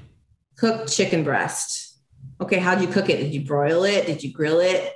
cooked 0.58 0.92
chicken 0.92 1.24
breast. 1.24 1.98
Okay, 2.42 2.58
how'd 2.60 2.82
you 2.82 2.88
cook 2.88 3.10
it? 3.10 3.18
Did 3.18 3.34
you 3.34 3.46
broil 3.46 3.84
it? 3.86 4.06
Did 4.08 4.24
you 4.24 4.34
grill 4.34 4.60
it? 4.60 4.94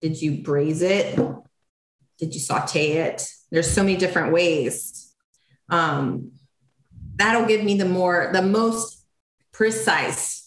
Did 0.00 0.20
you 0.22 0.42
braise 0.42 0.80
it? 0.82 1.18
Did 2.18 2.34
you 2.34 2.38
saute 2.40 2.92
it? 2.98 3.26
There's 3.50 3.68
so 3.68 3.82
many 3.82 3.96
different 3.96 4.32
ways. 4.32 5.12
Um, 5.68 6.32
that'll 7.16 7.46
give 7.46 7.64
me 7.64 7.76
the 7.78 7.84
more, 7.84 8.30
the 8.32 8.42
most 8.42 9.04
precise 9.52 10.41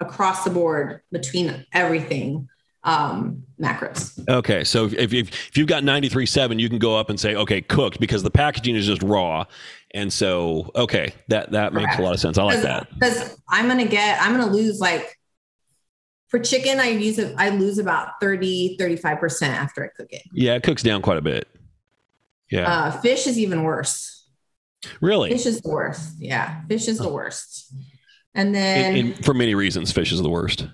across 0.00 0.44
the 0.44 0.50
board 0.50 1.00
between 1.10 1.64
everything 1.72 2.48
um, 2.84 3.44
macros. 3.60 4.26
Okay. 4.28 4.64
So 4.64 4.86
if, 4.86 4.94
if, 4.94 5.12
if 5.12 5.56
you've 5.56 5.68
got 5.68 5.82
93.7, 5.82 6.58
you 6.58 6.68
can 6.68 6.78
go 6.78 6.96
up 6.96 7.10
and 7.10 7.18
say, 7.18 7.34
okay, 7.34 7.60
cooked 7.60 8.00
because 8.00 8.22
the 8.22 8.30
packaging 8.30 8.76
is 8.76 8.86
just 8.86 9.02
raw. 9.02 9.44
And 9.92 10.12
so, 10.12 10.70
okay, 10.74 11.12
that, 11.28 11.52
that 11.52 11.72
makes 11.72 11.98
a 11.98 12.02
lot 12.02 12.14
of 12.14 12.20
sense. 12.20 12.38
I 12.38 12.42
like 12.44 12.62
that. 12.62 12.88
Because 12.94 13.40
I'm 13.48 13.66
gonna 13.68 13.86
get, 13.86 14.20
I'm 14.20 14.32
gonna 14.32 14.52
lose 14.52 14.80
like 14.80 15.18
for 16.28 16.38
chicken, 16.38 16.78
I 16.78 16.88
use 16.88 17.18
it, 17.18 17.34
I 17.38 17.48
lose 17.50 17.78
about 17.78 18.20
30, 18.20 18.76
35% 18.78 19.42
after 19.48 19.84
I 19.84 19.88
cook 19.96 20.08
it. 20.10 20.22
Yeah, 20.32 20.54
it 20.54 20.62
cooks 20.62 20.82
down 20.82 21.00
quite 21.00 21.16
a 21.16 21.22
bit. 21.22 21.48
Yeah. 22.50 22.70
Uh, 22.70 22.90
fish 23.00 23.26
is 23.26 23.38
even 23.38 23.62
worse. 23.62 24.28
really? 25.00 25.30
Fish 25.30 25.46
is 25.46 25.60
the 25.62 25.70
worst. 25.70 26.16
Yeah, 26.18 26.62
fish 26.68 26.86
is 26.86 26.98
the 26.98 27.08
worst. 27.08 27.72
And 28.38 28.54
then 28.54 29.14
for 29.14 29.34
many 29.34 29.56
reasons, 29.56 29.90
fish 29.90 30.12
is 30.12 30.22
the 30.22 30.30
worst. 30.30 30.66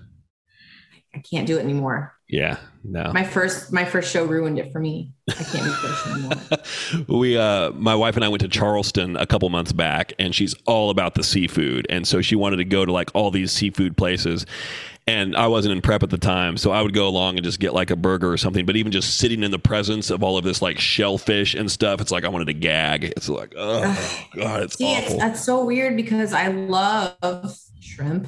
I 1.15 1.19
can't 1.19 1.47
do 1.47 1.57
it 1.57 1.61
anymore. 1.61 2.13
Yeah, 2.29 2.57
no. 2.83 3.11
My 3.11 3.23
first 3.23 3.73
my 3.73 3.85
first 3.85 4.11
show 4.11 4.25
ruined 4.25 4.59
it 4.59 4.71
for 4.71 4.79
me. 4.79 5.13
I 5.29 5.33
can't 5.33 5.63
do 5.63 5.71
fish 5.71 6.07
anymore. 6.99 7.19
we 7.19 7.37
uh 7.37 7.71
my 7.71 7.95
wife 7.95 8.15
and 8.15 8.23
I 8.23 8.29
went 8.29 8.41
to 8.41 8.47
Charleston 8.47 9.15
a 9.15 9.25
couple 9.25 9.49
months 9.49 9.71
back 9.71 10.13
and 10.19 10.33
she's 10.33 10.53
all 10.65 10.89
about 10.91 11.15
the 11.15 11.23
seafood 11.23 11.87
and 11.89 12.07
so 12.07 12.21
she 12.21 12.35
wanted 12.35 12.57
to 12.57 12.65
go 12.65 12.85
to 12.85 12.91
like 12.91 13.09
all 13.13 13.31
these 13.31 13.51
seafood 13.51 13.95
places 13.95 14.45
and 15.07 15.35
I 15.35 15.47
wasn't 15.47 15.73
in 15.73 15.81
prep 15.81 16.03
at 16.03 16.09
the 16.09 16.17
time 16.17 16.57
so 16.57 16.71
I 16.71 16.81
would 16.81 16.93
go 16.93 17.07
along 17.07 17.37
and 17.37 17.43
just 17.43 17.59
get 17.59 17.73
like 17.73 17.91
a 17.91 17.95
burger 17.95 18.31
or 18.31 18.37
something 18.37 18.65
but 18.65 18.75
even 18.75 18.91
just 18.91 19.17
sitting 19.17 19.43
in 19.43 19.51
the 19.51 19.59
presence 19.59 20.09
of 20.09 20.23
all 20.23 20.37
of 20.37 20.43
this 20.43 20.61
like 20.61 20.79
shellfish 20.79 21.53
and 21.53 21.71
stuff 21.71 22.01
it's 22.01 22.11
like 22.11 22.25
I 22.25 22.29
wanted 22.29 22.45
to 22.45 22.53
gag 22.53 23.05
it's 23.05 23.29
like 23.29 23.53
oh 23.55 23.81
god 24.35 24.63
it's 24.63 24.77
See, 24.77 24.93
it's, 24.93 25.15
that's 25.15 25.43
so 25.43 25.63
weird 25.63 25.95
because 25.95 26.33
I 26.33 26.47
love 26.47 27.57
shrimp. 27.79 28.27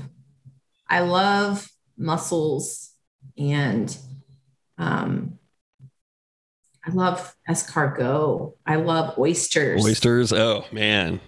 I 0.87 1.01
love 1.01 1.69
mussels 1.97 2.91
and 3.37 3.95
um 4.77 5.39
I 6.85 6.91
love 6.91 7.35
escargot. 7.49 8.53
I 8.65 8.77
love 8.77 9.17
oysters. 9.17 9.83
oysters 9.85 10.31
oh 10.31 10.63
man 10.71 11.19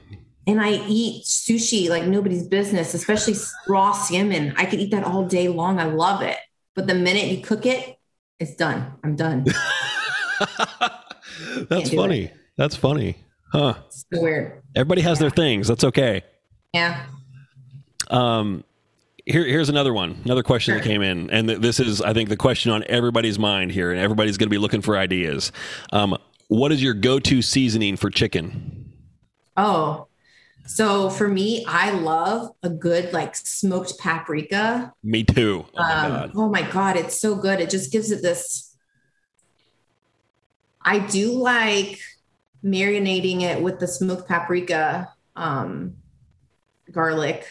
And 0.50 0.60
I 0.60 0.84
eat 0.88 1.26
sushi 1.26 1.90
like 1.90 2.06
nobody's 2.06 2.48
business, 2.48 2.96
especially 2.96 3.36
raw 3.68 3.92
salmon. 3.92 4.56
I 4.58 4.66
could 4.66 4.80
eat 4.80 4.90
that 4.90 5.04
all 5.04 5.24
day 5.24 5.48
long. 5.48 5.80
I 5.80 5.84
love 5.84 6.24
it. 6.24 6.38
But 6.74 6.88
the 6.88 6.96
minute 6.96 7.28
you 7.28 7.44
cook 7.44 7.68
it, 7.68 8.00
it's 8.40 8.56
done. 8.56 8.94
I'm 9.04 9.16
done. 9.16 9.46
that's 11.70 11.94
funny 11.94 12.32
that's 12.58 12.76
funny 12.76 13.16
huh 13.52 13.74
It's 13.88 14.06
so 14.14 14.22
weird. 14.22 14.62
everybody 14.76 15.02
has 15.02 15.20
their 15.20 15.30
things 15.30 15.68
that's 15.68 15.84
okay 15.84 16.24
Yeah. 16.74 17.06
Um, 18.10 18.64
here, 19.26 19.46
here's 19.46 19.70
another 19.70 19.94
one, 19.94 20.22
another 20.26 20.42
question 20.42 20.74
that 20.76 20.84
came 20.84 21.04
in, 21.04 21.30
and 21.30 21.48
th- 21.48 21.60
this 21.60 21.80
is, 21.80 22.02
I 22.02 22.14
think, 22.14 22.30
the 22.30 22.38
question 22.38 22.72
on 22.72 22.84
everybody's 22.88 23.38
mind 23.38 23.72
here, 23.72 23.92
and 23.92 24.00
everybody's 24.00 24.38
going 24.38 24.48
to 24.48 24.54
be 24.54 24.58
looking 24.58 24.82
for 24.82 24.98
ideas. 24.98 25.52
Um, 25.92 26.18
what 26.48 26.72
is 26.72 26.82
your 26.82 26.96
go-to 26.96 27.44
seasoning 27.44 27.98
for 27.98 28.10
chicken? 28.10 28.92
Oh, 29.56 30.08
so 30.70 31.10
for 31.10 31.28
me, 31.28 31.66
I 31.68 31.90
love 31.90 32.52
a 32.62 32.70
good 32.70 33.12
like 33.12 33.36
smoked 33.36 33.98
paprika. 33.98 34.94
Me 35.02 35.24
too. 35.24 35.66
Oh 35.74 35.82
my 35.82 35.94
um, 35.94 36.12
god. 36.12 36.32
oh 36.36 36.50
my 36.50 36.62
god, 36.62 36.96
it's 36.96 37.20
so 37.20 37.36
good. 37.36 37.60
It 37.60 37.72
just 37.72 37.92
gives 37.92 38.12
it 38.12 38.22
this. 38.22 38.78
I 40.80 41.00
do 41.00 41.32
like 41.32 42.00
marinating 42.64 43.42
it 43.42 43.64
with 43.64 43.80
the 43.80 43.88
smoked 43.88 44.28
paprika, 44.28 45.12
um, 45.36 45.96
garlic. 46.92 47.48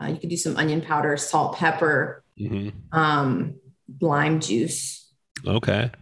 Uh, 0.00 0.08
you 0.08 0.16
could 0.16 0.30
do 0.30 0.36
some 0.36 0.56
onion 0.56 0.80
powder, 0.80 1.16
salt, 1.16 1.58
pepper, 1.58 2.24
hmm 2.36 2.70
um, 2.90 3.54
lime 4.00 4.40
juice. 4.40 5.12
Okay. 5.46 5.92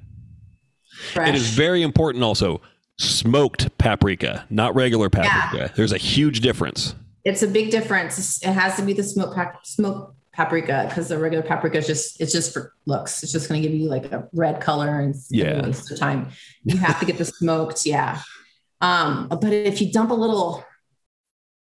Fresh. 1.12 1.28
It 1.28 1.34
is 1.34 1.50
very 1.50 1.82
important 1.82 2.24
also. 2.24 2.62
Smoked 2.98 3.76
paprika, 3.78 4.44
not 4.50 4.74
regular 4.74 5.08
paprika. 5.08 5.72
There's 5.76 5.92
a 5.92 5.98
huge 5.98 6.40
difference. 6.40 6.94
it's 7.24 7.42
a 7.42 7.48
big 7.48 7.70
difference. 7.70 8.42
It 8.42 8.52
has 8.52 8.76
to 8.76 8.82
be 8.82 8.92
the 8.92 9.02
smoked 9.02 9.34
pap- 9.36 9.64
smoked 9.66 10.14
paprika 10.32 10.86
because 10.88 11.08
the 11.08 11.18
regular 11.18 11.44
paprika 11.44 11.78
is 11.78 11.86
just 11.86 12.20
it's 12.20 12.32
just 12.32 12.52
for 12.52 12.72
looks. 12.86 13.22
It's 13.22 13.32
just 13.32 13.48
going 13.48 13.62
to 13.62 13.68
give 13.68 13.76
you 13.78 13.88
like 13.88 14.06
a 14.12 14.28
red 14.32 14.60
color 14.60 15.00
and 15.00 15.14
Yeah. 15.30 15.62
waste 15.66 15.90
of 15.92 15.98
time. 15.98 16.28
You 16.64 16.76
have 16.78 16.98
to 17.00 17.06
get 17.06 17.18
the 17.18 17.24
smoked, 17.24 17.86
yeah. 17.86 18.20
Um, 18.80 19.28
but 19.28 19.52
if 19.52 19.80
you 19.80 19.92
dump 19.92 20.10
a 20.10 20.14
little, 20.14 20.64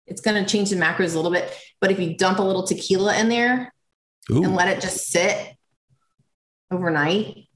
it's 0.07 0.21
going 0.21 0.43
to 0.43 0.49
change 0.51 0.71
the 0.71 0.77
macros 0.77 1.15
a 1.15 1.17
little 1.17 1.31
bit. 1.31 1.53
But 1.81 1.91
if 1.91 1.99
you 1.99 2.17
dump 2.17 2.39
a 2.39 2.43
little 2.43 2.63
tequila 2.67 3.17
in 3.19 3.29
there 3.29 3.73
and 4.29 4.55
let 4.55 4.69
it 4.69 4.81
just 4.83 5.09
sit 5.09 5.55
overnight, 6.71 7.49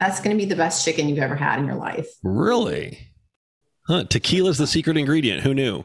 that's 0.00 0.20
going 0.20 0.36
to 0.36 0.42
be 0.42 0.48
the 0.48 0.56
best 0.56 0.84
chicken 0.84 1.08
you've 1.08 1.18
ever 1.18 1.36
had 1.36 1.58
in 1.58 1.66
your 1.66 1.76
life. 1.76 2.08
really? 2.22 2.98
Huh? 3.86 4.04
Tequila's 4.04 4.56
the 4.58 4.66
secret 4.66 4.96
ingredient. 4.96 5.42
Who 5.42 5.52
knew? 5.54 5.84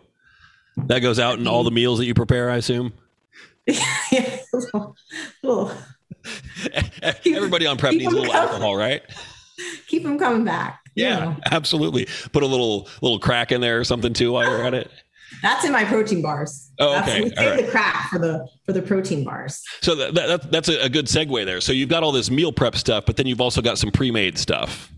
That 0.88 1.00
goes 1.00 1.20
out 1.20 1.38
in 1.40 1.48
all 1.48 1.64
the 1.66 1.72
meals 1.72 2.00
that 2.00 2.06
you 2.06 2.14
prepare, 2.14 2.50
I 2.50 2.56
assume. 2.58 2.94
yeah. 3.68 4.38
Everybody 7.26 7.66
on 7.66 7.78
prep 7.78 7.92
Keep 7.92 8.00
needs 8.02 8.14
a 8.14 8.16
little 8.16 8.32
coming. 8.34 8.50
alcohol, 8.50 8.76
right? 8.76 9.02
keep 9.88 10.04
them 10.04 10.18
coming 10.18 10.46
back. 10.46 10.80
you 10.96 11.06
Yeah, 11.06 11.20
know. 11.20 11.36
absolutely. 11.52 12.08
Put 12.32 12.44
a 12.44 12.48
little 12.48 12.88
little 13.02 13.20
crack 13.20 13.52
in 13.52 13.60
there 13.62 13.80
or 13.80 13.84
something 13.84 14.14
too 14.14 14.32
while 14.32 14.46
you're 14.50 14.64
at 14.64 14.74
it. 14.74 14.90
That's 15.42 15.64
in 15.66 15.72
my 15.72 15.86
protein 15.86 16.22
bars. 16.22 16.72
Oh, 16.80 16.92
That's- 16.94 17.10
okay. 17.10 17.24
we 17.24 17.30
All 17.32 17.36
save 17.38 17.52
right. 17.52 17.66
the 17.66 17.72
crack 17.72 18.10
for 18.10 18.20
the 18.20 18.48
for 18.66 18.74
the 18.74 18.82
protein 18.82 19.24
bars. 19.24 19.62
So 19.82 19.96
that, 19.96 20.14
that, 20.16 20.52
that's 20.52 20.70
a, 20.70 20.90
good 20.90 21.06
segue 21.06 21.46
there. 21.46 21.62
So 21.62 21.72
you've 21.72 21.90
got 21.90 22.04
all 22.04 22.12
this 22.12 22.30
meal 22.32 22.52
prep 22.52 22.76
stuff, 22.76 23.06
but 23.06 23.16
then 23.18 23.28
you've 23.28 23.42
also 23.42 23.62
got 23.62 23.78
some 23.78 23.92
pre-made 23.92 24.38
stuff 24.38 24.92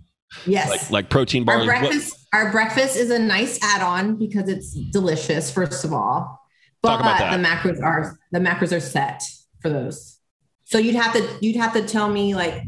Yes. 0.45 0.69
like 0.69 0.91
like 0.91 1.09
protein 1.09 1.47
our 1.49 1.57
bars. 1.57 1.67
What- 1.67 1.79
breakfast 1.79 2.17
our 2.33 2.51
breakfast 2.51 2.95
is 2.95 3.09
a 3.09 3.19
nice 3.19 3.59
add-on 3.61 4.15
because 4.15 4.47
it's 4.47 4.73
delicious, 4.73 5.51
first 5.51 5.83
of 5.83 5.91
all. 5.93 6.39
But 6.81 6.89
Talk 6.97 6.99
about 7.01 7.19
that. 7.19 7.37
the 7.37 7.43
macros 7.43 7.83
are 7.83 8.17
the 8.31 8.39
macros 8.39 8.75
are 8.75 8.79
set 8.79 9.21
for 9.61 9.69
those. 9.69 10.17
So 10.63 10.77
you'd 10.77 10.95
have 10.95 11.13
to 11.13 11.27
you'd 11.41 11.57
have 11.57 11.73
to 11.73 11.81
tell 11.85 12.09
me 12.09 12.33
like 12.35 12.63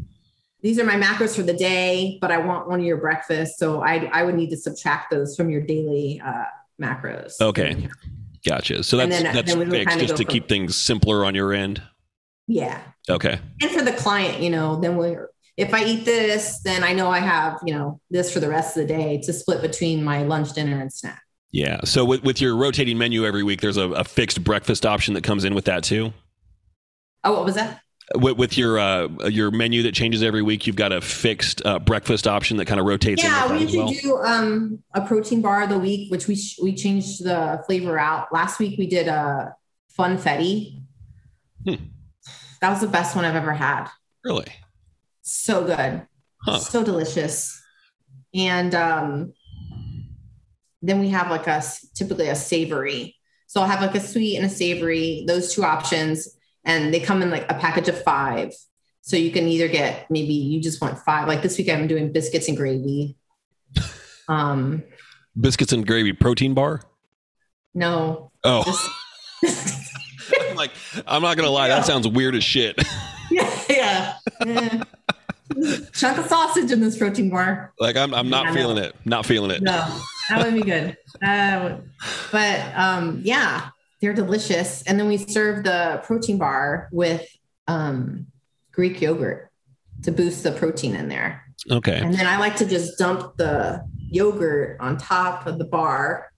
these 0.60 0.78
are 0.78 0.84
my 0.84 0.94
macros 0.96 1.34
for 1.36 1.42
the 1.42 1.52
day, 1.54 2.18
but 2.20 2.30
I 2.30 2.38
want 2.38 2.68
one 2.68 2.80
of 2.80 2.86
your 2.86 2.98
breakfasts. 2.98 3.58
So 3.58 3.82
I 3.82 4.08
I 4.12 4.22
would 4.24 4.34
need 4.34 4.50
to 4.50 4.56
subtract 4.56 5.10
those 5.10 5.34
from 5.36 5.48
your 5.50 5.62
daily 5.62 6.20
uh 6.24 6.44
macros. 6.80 7.34
Okay. 7.40 7.88
Gotcha. 8.46 8.82
So 8.82 8.96
that's 8.96 9.22
then- 9.22 9.34
that's 9.34 9.54
then 9.54 9.70
fixed 9.70 9.98
just 9.98 10.16
to 10.16 10.24
from- 10.24 10.32
keep 10.32 10.48
things 10.48 10.76
simpler 10.76 11.24
on 11.24 11.34
your 11.34 11.52
end. 11.52 11.82
Yeah. 12.46 12.80
Okay. 13.08 13.38
and 13.62 13.70
for 13.70 13.82
the 13.82 13.92
client, 13.92 14.42
you 14.42 14.50
know, 14.50 14.80
then 14.80 14.96
we're 14.96 15.30
if 15.56 15.72
I 15.72 15.84
eat 15.84 16.04
this, 16.04 16.60
then 16.62 16.82
I 16.82 16.92
know 16.94 17.08
I 17.08 17.20
have, 17.20 17.60
you 17.64 17.72
know, 17.72 18.00
this 18.10 18.32
for 18.32 18.40
the 18.40 18.48
rest 18.48 18.76
of 18.76 18.86
the 18.86 18.92
day 18.92 19.20
to 19.22 19.32
split 19.32 19.62
between 19.62 20.02
my 20.02 20.24
lunch, 20.24 20.52
dinner, 20.52 20.80
and 20.80 20.92
snack. 20.92 21.22
Yeah. 21.52 21.80
So 21.84 22.04
with, 22.04 22.24
with 22.24 22.40
your 22.40 22.56
rotating 22.56 22.98
menu 22.98 23.24
every 23.24 23.44
week, 23.44 23.60
there's 23.60 23.76
a, 23.76 23.88
a 23.90 24.02
fixed 24.02 24.42
breakfast 24.42 24.84
option 24.84 25.14
that 25.14 25.22
comes 25.22 25.44
in 25.44 25.54
with 25.54 25.66
that 25.66 25.84
too. 25.84 26.12
Oh, 27.22 27.34
what 27.34 27.44
was 27.44 27.54
that? 27.54 27.80
With, 28.16 28.36
with 28.36 28.58
your 28.58 28.78
uh, 28.78 29.08
your 29.28 29.50
menu 29.50 29.82
that 29.84 29.94
changes 29.94 30.22
every 30.22 30.42
week, 30.42 30.66
you've 30.66 30.76
got 30.76 30.92
a 30.92 31.00
fixed 31.00 31.64
uh, 31.64 31.78
breakfast 31.78 32.26
option 32.26 32.58
that 32.58 32.66
kind 32.66 32.78
of 32.78 32.84
rotates. 32.84 33.22
Yeah, 33.22 33.50
we 33.50 33.64
as 33.64 33.74
well. 33.74 33.88
do 33.88 34.16
um, 34.18 34.82
a 34.92 35.00
protein 35.00 35.40
bar 35.40 35.62
of 35.62 35.70
the 35.70 35.78
week, 35.78 36.10
which 36.10 36.26
we 36.28 36.36
sh- 36.36 36.58
we 36.62 36.74
changed 36.74 37.24
the 37.24 37.62
flavor 37.66 37.98
out. 37.98 38.30
Last 38.30 38.58
week 38.58 38.78
we 38.78 38.86
did 38.86 39.08
a 39.08 39.54
funfetti. 39.98 40.82
Hmm. 41.66 41.76
That 42.60 42.70
was 42.70 42.82
the 42.82 42.88
best 42.88 43.16
one 43.16 43.24
I've 43.24 43.36
ever 43.36 43.54
had. 43.54 43.88
Really? 44.22 44.52
So 45.22 45.64
good, 45.64 46.06
Huh. 46.42 46.58
so 46.58 46.84
delicious. 46.84 47.58
And 48.34 48.74
um, 48.74 49.32
then 50.82 51.00
we 51.00 51.08
have 51.08 51.30
like 51.30 51.46
a 51.46 51.62
typically 51.94 52.28
a 52.28 52.34
savory. 52.34 53.16
So 53.46 53.62
I'll 53.62 53.68
have 53.68 53.80
like 53.80 53.94
a 53.94 54.00
sweet 54.00 54.36
and 54.36 54.44
a 54.44 54.50
savory, 54.50 55.24
those 55.26 55.54
two 55.54 55.64
options, 55.64 56.28
and 56.64 56.92
they 56.92 57.00
come 57.00 57.22
in 57.22 57.30
like 57.30 57.50
a 57.50 57.54
package 57.54 57.88
of 57.88 58.02
five. 58.02 58.52
So 59.02 59.16
you 59.16 59.30
can 59.30 59.46
either 59.48 59.68
get 59.68 60.10
maybe 60.10 60.32
you 60.32 60.60
just 60.62 60.80
want 60.80 60.98
five. 60.98 61.28
Like 61.28 61.42
this 61.42 61.58
week 61.58 61.68
I'm 61.68 61.86
doing 61.86 62.12
biscuits 62.12 62.48
and 62.48 62.56
gravy. 62.56 63.16
Um, 64.28 64.82
Biscuits 65.38 65.72
and 65.72 65.86
gravy 65.86 66.12
protein 66.12 66.54
bar. 66.54 66.80
no, 67.74 68.30
Oh, 68.44 68.62
just 69.42 69.90
I'm 70.50 70.56
like 70.56 70.70
I'm 71.06 71.22
not 71.22 71.36
gonna 71.36 71.50
lie, 71.50 71.68
that 71.68 71.84
sounds 71.84 72.08
weird 72.08 72.34
as 72.34 72.44
shit. 72.44 72.80
yeah, 73.30 74.14
yeah. 74.46 74.82
Chunk 75.92 76.18
of 76.18 76.26
sausage 76.26 76.72
in 76.72 76.80
this 76.80 76.96
protein 76.96 77.30
bar. 77.30 77.72
like 77.78 77.96
I'm 77.96 78.14
I'm 78.14 78.30
not 78.30 78.46
I 78.46 78.54
feeling 78.54 78.78
it. 78.78 78.94
Not 79.04 79.26
feeling 79.26 79.50
it. 79.50 79.60
No, 79.62 80.00
that 80.30 80.44
would 80.44 80.54
be 80.54 80.62
good. 80.62 80.96
Uh, 81.22 81.76
but 82.32 82.60
um, 82.74 83.20
yeah, 83.24 83.68
they're 84.04 84.12
delicious. 84.12 84.82
And 84.82 85.00
then 85.00 85.08
we 85.08 85.16
serve 85.16 85.64
the 85.64 86.02
protein 86.04 86.36
bar 86.36 86.88
with 86.92 87.26
um, 87.66 88.26
Greek 88.70 89.00
yogurt 89.00 89.50
to 90.02 90.12
boost 90.12 90.42
the 90.42 90.52
protein 90.52 90.94
in 90.94 91.08
there. 91.08 91.42
Okay. 91.70 91.98
And 91.98 92.12
then 92.12 92.26
I 92.26 92.38
like 92.38 92.56
to 92.56 92.66
just 92.66 92.98
dump 92.98 93.38
the 93.38 93.82
yogurt 93.96 94.76
on 94.78 94.98
top 94.98 95.46
of 95.46 95.58
the 95.58 95.64
bar. 95.64 96.30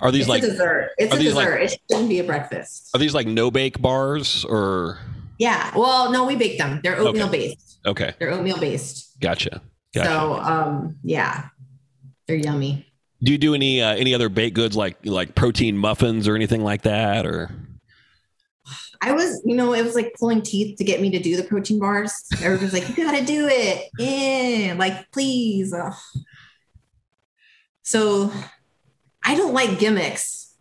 Are 0.00 0.10
these 0.10 0.22
it's 0.22 0.28
like 0.30 0.42
a 0.42 0.46
dessert. 0.46 0.90
It's 0.96 1.14
a 1.14 1.18
these 1.18 1.34
like- 1.34 1.46
dessert. 1.48 1.60
it 1.60 1.80
shouldn't 1.90 2.08
be 2.08 2.20
a 2.20 2.24
breakfast. 2.24 2.88
are 2.94 2.98
these 2.98 3.14
like 3.14 3.26
no 3.26 3.50
bake 3.50 3.82
bars 3.82 4.46
or 4.46 4.98
Yeah. 5.38 5.70
Well, 5.76 6.10
no, 6.10 6.24
we 6.24 6.36
bake 6.36 6.56
them. 6.56 6.80
They're 6.82 6.96
oatmeal 6.96 7.28
based. 7.28 7.78
okay? 7.84 8.14
They're 8.18 8.30
oatmeal 8.30 8.58
based. 8.58 9.20
Gotcha. 9.20 9.60
Gotcha. 9.94 10.08
So 10.08 10.34
um, 10.36 10.96
yeah, 11.02 11.48
they're 12.26 12.36
yummy. 12.36 12.89
Do 13.22 13.32
you 13.32 13.38
do 13.38 13.54
any 13.54 13.82
uh, 13.82 13.94
any 13.94 14.14
other 14.14 14.28
baked 14.28 14.56
goods 14.56 14.76
like 14.76 14.96
like 15.04 15.34
protein 15.34 15.76
muffins 15.76 16.26
or 16.26 16.34
anything 16.34 16.62
like 16.62 16.82
that 16.82 17.26
or 17.26 17.50
I 19.02 19.12
was, 19.12 19.40
you 19.46 19.56
know, 19.56 19.72
it 19.72 19.82
was 19.82 19.94
like 19.94 20.14
pulling 20.18 20.42
teeth 20.42 20.76
to 20.76 20.84
get 20.84 21.00
me 21.00 21.08
to 21.10 21.18
do 21.18 21.34
the 21.36 21.42
protein 21.42 21.78
bars. 21.78 22.12
Everybody's 22.42 22.74
like, 22.74 22.86
you 22.88 22.94
gotta 22.94 23.24
do 23.24 23.48
it. 23.50 23.88
Yeah, 23.98 24.74
like 24.76 25.10
please. 25.10 25.72
Ugh. 25.72 25.94
So 27.82 28.30
I 29.24 29.34
don't 29.34 29.54
like 29.54 29.78
gimmicks. 29.78 30.54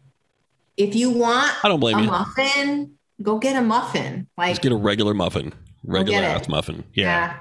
If 0.78 0.96
you 0.96 1.10
want 1.10 1.54
I 1.66 1.68
don't 1.68 1.82
blame 1.82 1.98
a 1.98 2.02
you. 2.04 2.08
muffin, 2.08 2.94
go 3.22 3.38
get 3.40 3.58
a 3.58 3.62
muffin. 3.62 4.28
Like 4.38 4.52
Just 4.52 4.62
get 4.62 4.72
a 4.72 4.78
regular 4.78 5.14
muffin, 5.14 5.54
regular 5.84 6.20
ass 6.20 6.48
muffin. 6.48 6.86
Yeah. 6.94 7.40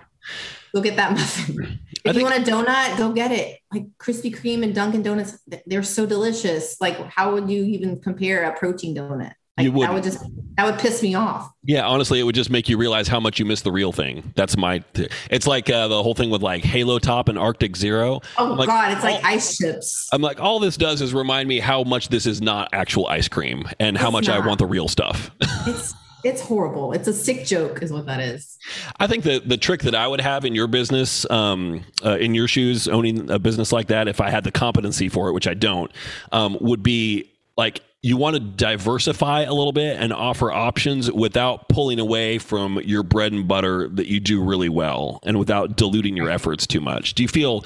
Go 0.74 0.80
get 0.82 0.96
that 0.96 1.12
muffin. 1.16 1.78
If 2.04 2.16
you 2.16 2.22
want 2.22 2.36
a 2.36 2.50
donut, 2.50 2.96
go 2.96 3.12
get 3.12 3.32
it. 3.32 3.58
Like 3.72 3.86
Krispy 3.98 4.34
Kreme 4.34 4.62
and 4.62 4.74
Dunkin' 4.74 5.02
Donuts, 5.02 5.38
they're 5.66 5.82
so 5.82 6.06
delicious. 6.06 6.80
Like, 6.80 6.98
how 7.10 7.32
would 7.34 7.50
you 7.50 7.64
even 7.64 8.00
compare 8.00 8.44
a 8.44 8.56
protein 8.58 8.94
donut? 8.96 9.32
Like, 9.56 9.64
You 9.64 9.72
wouldn't. 9.72 9.94
would 9.94 10.04
just 10.04 10.24
that 10.56 10.64
would 10.64 10.78
piss 10.78 11.02
me 11.02 11.14
off. 11.16 11.50
Yeah, 11.64 11.84
honestly, 11.86 12.20
it 12.20 12.22
would 12.22 12.34
just 12.34 12.48
make 12.48 12.68
you 12.68 12.76
realize 12.78 13.08
how 13.08 13.18
much 13.18 13.38
you 13.40 13.44
miss 13.44 13.62
the 13.62 13.72
real 13.72 13.90
thing. 13.92 14.32
That's 14.36 14.56
my. 14.56 14.84
It's 15.30 15.48
like 15.48 15.68
uh, 15.68 15.88
the 15.88 16.00
whole 16.00 16.14
thing 16.14 16.30
with 16.30 16.42
like 16.42 16.62
Halo 16.64 17.00
Top 17.00 17.28
and 17.28 17.36
Arctic 17.36 17.76
Zero. 17.76 18.20
Oh 18.38 18.52
like, 18.54 18.68
God, 18.68 18.92
it's 18.92 19.02
like 19.02 19.22
ice 19.24 19.56
chips. 19.58 20.08
I'm 20.12 20.22
like, 20.22 20.40
all 20.40 20.60
this 20.60 20.76
does 20.76 21.00
is 21.02 21.12
remind 21.12 21.48
me 21.48 21.58
how 21.58 21.82
much 21.82 22.08
this 22.08 22.24
is 22.24 22.40
not 22.40 22.68
actual 22.72 23.08
ice 23.08 23.26
cream 23.26 23.64
and 23.80 23.98
how 23.98 24.06
It's 24.08 24.12
much 24.12 24.28
I 24.28 24.38
want 24.38 24.58
the 24.60 24.66
real 24.66 24.86
stuff. 24.88 25.30
It's 26.24 26.40
horrible. 26.40 26.92
It's 26.92 27.06
a 27.06 27.12
sick 27.12 27.44
joke, 27.46 27.82
is 27.82 27.92
what 27.92 28.06
that 28.06 28.20
is. 28.20 28.58
I 28.98 29.06
think 29.06 29.24
the 29.24 29.38
the 29.38 29.56
trick 29.56 29.82
that 29.82 29.94
I 29.94 30.08
would 30.08 30.20
have 30.20 30.44
in 30.44 30.54
your 30.54 30.66
business, 30.66 31.28
um, 31.30 31.84
uh, 32.04 32.16
in 32.16 32.34
your 32.34 32.48
shoes, 32.48 32.88
owning 32.88 33.30
a 33.30 33.38
business 33.38 33.72
like 33.72 33.88
that, 33.88 34.08
if 34.08 34.20
I 34.20 34.30
had 34.30 34.44
the 34.44 34.50
competency 34.50 35.08
for 35.08 35.28
it, 35.28 35.32
which 35.32 35.46
I 35.46 35.54
don't, 35.54 35.92
um, 36.32 36.56
would 36.60 36.82
be 36.82 37.30
like 37.56 37.82
you 38.00 38.16
want 38.16 38.34
to 38.34 38.40
diversify 38.40 39.42
a 39.42 39.52
little 39.52 39.72
bit 39.72 39.96
and 40.00 40.12
offer 40.12 40.52
options 40.52 41.10
without 41.10 41.68
pulling 41.68 41.98
away 41.98 42.38
from 42.38 42.78
your 42.84 43.02
bread 43.02 43.32
and 43.32 43.48
butter 43.48 43.88
that 43.88 44.06
you 44.06 44.20
do 44.20 44.40
really 44.40 44.68
well, 44.68 45.18
and 45.24 45.36
without 45.36 45.76
diluting 45.76 46.16
your 46.16 46.30
efforts 46.30 46.64
too 46.64 46.80
much. 46.80 47.14
Do 47.14 47.24
you 47.24 47.28
feel 47.28 47.64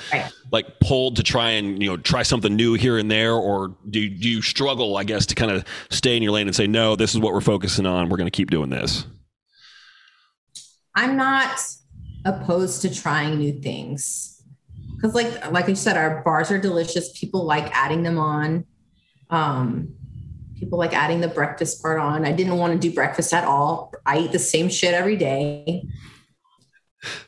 like 0.50 0.80
pulled 0.80 1.16
to 1.16 1.22
try 1.22 1.50
and 1.50 1.82
you 1.82 1.88
know 1.90 1.98
try 1.98 2.22
something 2.22 2.56
new 2.56 2.74
here 2.74 2.96
and 2.96 3.10
there, 3.10 3.34
or 3.34 3.76
do 3.90 4.00
you, 4.00 4.08
do 4.08 4.30
you 4.30 4.40
struggle, 4.40 4.96
I 4.96 5.04
guess, 5.04 5.26
to 5.26 5.34
kind 5.34 5.50
of 5.50 5.66
stay 5.90 6.16
in 6.16 6.22
your 6.22 6.32
lane 6.32 6.46
and 6.46 6.56
say, 6.56 6.66
no, 6.66 6.96
this 6.96 7.14
is 7.14 7.20
what 7.20 7.34
we're 7.34 7.42
focusing 7.42 7.84
on. 7.84 8.08
We're 8.08 8.16
going 8.16 8.26
to 8.26 8.30
keep 8.30 8.50
doing 8.50 8.70
this. 8.70 9.04
I'm 10.94 11.16
not 11.16 11.60
opposed 12.24 12.80
to 12.82 12.94
trying 12.94 13.38
new 13.38 13.60
things 13.60 14.42
because, 14.96 15.14
like 15.14 15.52
like 15.52 15.68
I 15.68 15.74
said, 15.74 15.98
our 15.98 16.22
bars 16.22 16.50
are 16.50 16.58
delicious. 16.58 17.18
People 17.18 17.44
like 17.44 17.70
adding 17.76 18.02
them 18.02 18.18
on. 18.18 18.64
Um, 19.28 19.94
people 20.62 20.78
like 20.78 20.94
adding 20.94 21.20
the 21.20 21.26
breakfast 21.26 21.82
part 21.82 21.98
on. 21.98 22.24
I 22.24 22.30
didn't 22.30 22.56
want 22.56 22.72
to 22.72 22.78
do 22.78 22.94
breakfast 22.94 23.34
at 23.34 23.42
all. 23.42 23.92
I 24.06 24.18
eat 24.20 24.30
the 24.32 24.38
same 24.38 24.68
shit 24.68 24.94
every 24.94 25.16
day. 25.16 25.88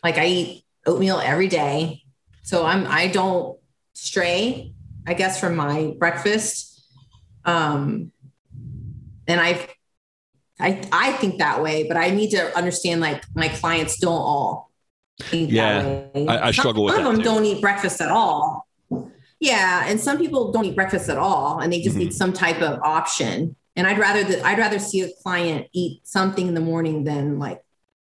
Like 0.04 0.18
I 0.18 0.26
eat 0.26 0.64
oatmeal 0.86 1.18
every 1.18 1.48
day, 1.48 2.04
so 2.44 2.64
I'm 2.64 2.86
I 2.86 3.08
don't 3.08 3.58
stray. 3.94 4.72
I 5.04 5.14
guess 5.14 5.40
from 5.40 5.56
my 5.56 5.94
breakfast. 5.98 6.80
Um, 7.44 8.12
and 9.26 9.40
I've 9.40 9.66
I 10.60 10.80
I 10.92 11.10
think 11.14 11.38
that 11.40 11.60
way, 11.60 11.88
but 11.88 11.96
I 11.96 12.10
need 12.10 12.30
to 12.30 12.56
understand 12.56 13.00
like 13.00 13.24
my 13.34 13.48
clients 13.48 13.98
don't 13.98 14.12
all 14.12 14.70
Yeah, 15.32 15.82
that 15.82 16.14
way. 16.14 16.26
I- 16.28 16.48
I 16.48 16.50
struggle 16.52 16.84
with 16.84 16.94
Some 16.94 17.02
that 17.02 17.10
of 17.10 17.16
them 17.16 17.24
too. 17.24 17.30
don't 17.30 17.44
eat 17.44 17.60
breakfast 17.60 18.00
at 18.00 18.10
all. 18.12 18.64
Yeah, 19.44 19.84
and 19.86 20.00
some 20.00 20.16
people 20.16 20.52
don't 20.52 20.64
eat 20.64 20.74
breakfast 20.74 21.10
at 21.10 21.18
all, 21.18 21.58
and 21.60 21.70
they 21.70 21.82
just 21.82 21.96
Mhm. 21.96 22.00
need 22.00 22.14
some 22.14 22.32
type 22.32 22.62
of 22.62 22.80
option. 22.82 23.56
And 23.76 23.86
I'd 23.86 23.98
rather 23.98 24.24
that 24.24 24.42
I'd 24.42 24.58
rather 24.58 24.78
see 24.78 25.02
a 25.02 25.10
client 25.22 25.66
eat 25.74 26.00
something 26.04 26.46
in 26.48 26.54
the 26.54 26.62
morning 26.62 27.04
than 27.04 27.38
like 27.38 27.60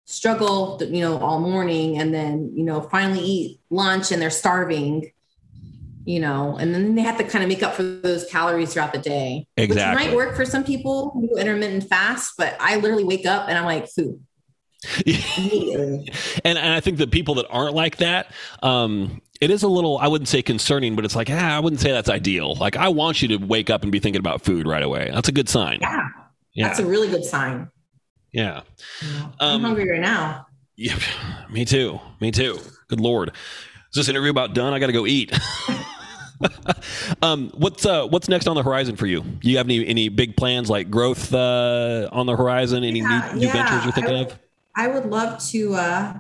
struggle, 0.06 0.80
you 0.82 1.02
know, 1.02 1.18
all 1.18 1.42
morning, 1.42 1.98
and 2.00 2.14
then 2.14 2.54
you 2.56 2.64
know 2.64 2.80
finally 2.80 3.20
eat 3.20 3.60
lunch 3.70 4.12
and 4.14 4.22
they're 4.22 4.30
starving. 4.30 5.12
You 6.06 6.20
know, 6.20 6.56
and 6.58 6.74
then 6.74 6.94
they 6.96 7.02
have 7.02 7.18
to 7.18 7.24
kind 7.24 7.44
of 7.44 7.50
make 7.50 7.64
up 7.64 7.74
for 7.74 7.82
those 7.84 8.26
calories 8.26 8.72
throughout 8.72 8.94
the 8.94 9.00
day. 9.00 9.48
Exactly. 9.58 10.06
Which 10.06 10.08
might 10.08 10.16
work 10.16 10.36
for 10.36 10.46
some 10.46 10.64
people 10.64 11.10
who 11.10 11.36
intermittent 11.36 11.90
fast, 11.90 12.36
but 12.38 12.56
I 12.60 12.76
literally 12.78 13.04
wake 13.04 13.26
up 13.26 13.50
and 13.50 13.58
I'm 13.58 13.66
like, 13.66 13.90
food. 13.90 14.20
And, 16.44 16.58
and 16.58 16.74
I 16.74 16.80
think 16.80 16.98
the 16.98 17.08
people 17.08 17.36
that 17.36 17.48
aren't 17.50 17.74
like 17.76 17.98
that, 17.98 18.32
um, 18.64 19.22
it 19.42 19.50
is 19.52 19.64
a 19.64 19.68
little, 19.68 19.98
I 19.98 20.08
wouldn't 20.08 20.28
say 20.28 20.42
concerning, 20.42 20.96
but 20.96 21.06
it's 21.06 21.16
like, 21.16 21.30
ah, 21.30 21.56
I 21.56 21.60
wouldn't 21.60 21.82
say 21.82 21.92
that's 21.92 22.10
ideal. 22.10 22.56
Like, 22.56 22.76
I 22.78 22.88
want 22.90 23.22
you 23.22 23.28
to 23.30 23.38
wake 23.38 23.70
up 23.70 23.84
and 23.84 23.92
be 23.92 24.00
thinking 24.00 24.20
about 24.20 24.42
food 24.42 24.66
right 24.68 24.84
away. 24.84 25.10
That's 25.14 25.28
a 25.30 25.32
good 25.32 25.50
sign. 25.50 25.80
yeah, 25.82 26.08
Yeah. 26.54 26.68
that's 26.68 26.80
a 26.80 26.86
really 26.86 27.10
good 27.10 27.24
sign. 27.26 27.70
yeah. 28.32 28.62
I'm 29.40 29.56
Um, 29.56 29.62
hungry 29.62 29.90
right 29.90 30.02
now. 30.02 30.46
Yeah. 30.78 30.98
Me 31.50 31.66
too. 31.66 32.00
Me 32.22 32.32
too. 32.32 32.60
Good 32.90 33.00
Lord. 33.02 33.30
Is 33.30 33.96
this 33.96 34.10
interview 34.10 34.30
about 34.32 34.54
done? 34.54 34.74
I 34.74 34.80
got 34.80 34.88
to 34.88 34.94
go 34.94 35.06
eat. 35.06 35.32
um, 37.22 37.50
what's 37.56 37.86
uh, 37.86 38.06
what's 38.08 38.28
next 38.28 38.48
on 38.48 38.56
the 38.56 38.64
horizon 38.64 38.96
for 38.98 39.06
you? 39.06 39.24
You 39.42 39.56
have 39.58 39.68
any 39.68 39.86
any 39.88 40.10
big 40.10 40.36
plans 40.36 40.70
like 40.70 40.90
growth 40.90 41.34
uh, 41.34 42.10
on 42.12 42.26
the 42.26 42.36
horizon? 42.36 42.84
Any 42.84 43.00
new, 43.02 43.22
new 43.36 43.50
ventures 43.50 43.84
you're 43.86 43.94
thinking 43.94 44.16
I- 44.16 44.22
of? 44.24 44.40
I 44.76 44.88
would 44.88 45.06
love 45.06 45.40
to, 45.52 45.76
uh, 45.76 46.14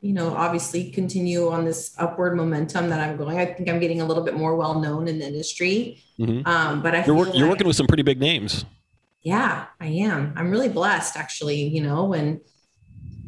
you 0.00 0.12
know, 0.12 0.34
obviously 0.34 0.90
continue 0.90 1.48
on 1.48 1.64
this 1.64 1.94
upward 1.98 2.36
momentum 2.36 2.88
that 2.90 3.00
I'm 3.00 3.16
going. 3.16 3.38
I 3.38 3.46
think 3.46 3.68
I'm 3.68 3.80
getting 3.80 4.00
a 4.00 4.04
little 4.06 4.22
bit 4.22 4.34
more 4.36 4.54
well 4.56 4.78
known 4.80 5.08
in 5.08 5.18
the 5.18 5.26
industry. 5.26 6.02
Mhm. 6.18 6.46
Um, 6.46 6.82
but 6.82 6.94
I 6.94 7.04
You're, 7.04 7.16
work, 7.16 7.28
you're 7.34 7.48
working 7.48 7.66
with 7.66 7.76
some 7.76 7.86
pretty 7.86 8.02
big 8.04 8.20
names. 8.20 8.64
yeah 9.22 9.66
i 9.80 9.86
am 10.08 10.32
i'm 10.36 10.52
really 10.52 10.68
blessed 10.68 11.16
actually 11.16 11.60
you 11.76 11.82
know 11.82 12.04
when 12.04 12.40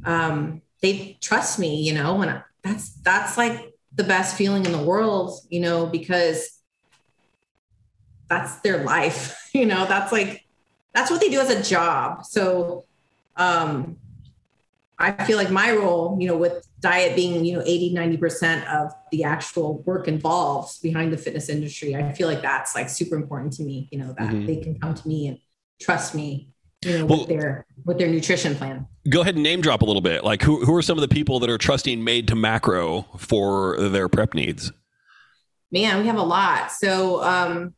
um 0.04 0.62
they 0.80 1.18
trust 1.20 1.58
me 1.58 1.82
you 1.82 1.92
know 1.92 2.22
and 2.22 2.40
that's 2.62 2.90
that's 3.02 3.36
like 3.36 3.74
the 3.96 4.04
best 4.04 4.36
feeling 4.36 4.64
in 4.64 4.70
the 4.70 4.84
world 4.92 5.28
you 5.50 5.58
know 5.58 5.86
because 5.86 6.38
that's 8.28 8.60
their 8.60 8.84
life 8.84 9.36
you 9.58 9.66
know 9.66 9.86
that's 9.86 10.12
like 10.12 10.44
that's 10.94 11.10
what 11.10 11.20
they 11.20 11.28
do 11.30 11.40
as 11.40 11.50
a 11.50 11.60
job 11.62 12.24
so 12.24 12.84
um 13.36 13.96
i 14.98 15.12
feel 15.24 15.36
like 15.36 15.50
my 15.50 15.70
role 15.72 16.16
you 16.20 16.26
know 16.28 16.36
with 16.36 16.66
diet 16.80 17.14
being 17.16 17.44
you 17.44 17.54
know 17.56 17.62
80 17.64 17.94
90% 17.94 18.66
of 18.66 18.92
the 19.12 19.24
actual 19.24 19.82
work 19.82 20.08
involved 20.08 20.80
behind 20.82 21.12
the 21.12 21.16
fitness 21.16 21.48
industry 21.48 21.94
i 21.96 22.12
feel 22.12 22.28
like 22.28 22.42
that's 22.42 22.74
like 22.74 22.88
super 22.88 23.14
important 23.16 23.52
to 23.54 23.62
me 23.62 23.88
you 23.92 23.98
know 23.98 24.14
that 24.18 24.30
Mhm. 24.30 24.46
they 24.46 24.56
can 24.56 24.78
come 24.78 24.94
to 24.94 25.08
me 25.08 25.28
and 25.28 25.38
trust 25.80 26.14
me 26.14 26.50
you 26.84 26.98
know 26.98 27.06
Well- 27.06 27.18
with 27.20 27.28
their 27.28 27.66
with 27.84 27.98
their 27.98 28.08
nutrition 28.08 28.54
plan 28.54 28.86
Go 29.08 29.22
ahead 29.22 29.36
and 29.36 29.42
name 29.42 29.62
drop 29.62 29.80
a 29.80 29.86
little 29.86 30.02
bit. 30.02 30.22
Like, 30.22 30.42
who, 30.42 30.62
who 30.66 30.74
are 30.76 30.82
some 30.82 30.98
of 30.98 31.00
the 31.00 31.08
people 31.08 31.40
that 31.40 31.48
are 31.48 31.56
trusting 31.56 31.98
Made2Macro 32.00 33.18
for 33.18 33.80
their 33.88 34.06
prep 34.06 34.34
needs? 34.34 34.70
man 35.72 35.98
we 36.00 36.06
have 36.06 36.16
a 36.18 36.22
lot 36.22 36.70
so 36.72 37.22
um 37.22 37.74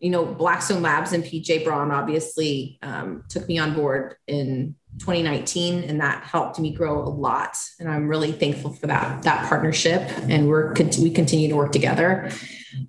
you 0.00 0.10
know 0.10 0.24
blackstone 0.24 0.82
labs 0.82 1.12
and 1.12 1.22
pj 1.24 1.64
braun 1.64 1.90
obviously 1.90 2.78
um, 2.82 3.24
took 3.30 3.46
me 3.48 3.58
on 3.58 3.74
board 3.74 4.16
in 4.26 4.74
2019 4.98 5.84
and 5.84 6.00
that 6.00 6.22
helped 6.24 6.58
me 6.58 6.72
grow 6.72 7.02
a 7.02 7.08
lot 7.08 7.56
and 7.78 7.88
i'm 7.88 8.08
really 8.08 8.32
thankful 8.32 8.72
for 8.72 8.86
that 8.86 9.22
that 9.22 9.46
partnership 9.46 10.02
and 10.28 10.48
we're 10.48 10.72
we 11.00 11.10
continue 11.10 11.48
to 11.48 11.56
work 11.56 11.70
together 11.70 12.30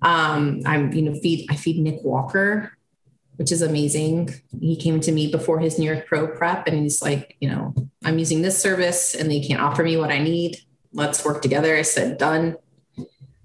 um 0.02 0.60
i'm 0.64 0.92
you 0.92 1.02
know 1.02 1.14
feed 1.20 1.46
i 1.50 1.54
feed 1.54 1.78
nick 1.78 1.98
walker 2.02 2.72
which 3.36 3.52
is 3.52 3.62
amazing 3.62 4.30
he 4.60 4.74
came 4.74 5.00
to 5.00 5.12
me 5.12 5.30
before 5.30 5.58
his 5.58 5.78
new 5.78 5.92
york 5.92 6.06
pro 6.06 6.26
prep 6.28 6.66
and 6.66 6.78
he's 6.78 7.02
like 7.02 7.36
you 7.40 7.48
know 7.48 7.74
i'm 8.04 8.18
using 8.18 8.42
this 8.42 8.60
service 8.60 9.14
and 9.14 9.30
they 9.30 9.40
can't 9.40 9.60
offer 9.60 9.82
me 9.82 9.96
what 9.96 10.10
i 10.10 10.18
need 10.18 10.56
let's 10.92 11.24
work 11.24 11.42
together 11.42 11.76
i 11.76 11.82
said 11.82 12.16
done 12.16 12.56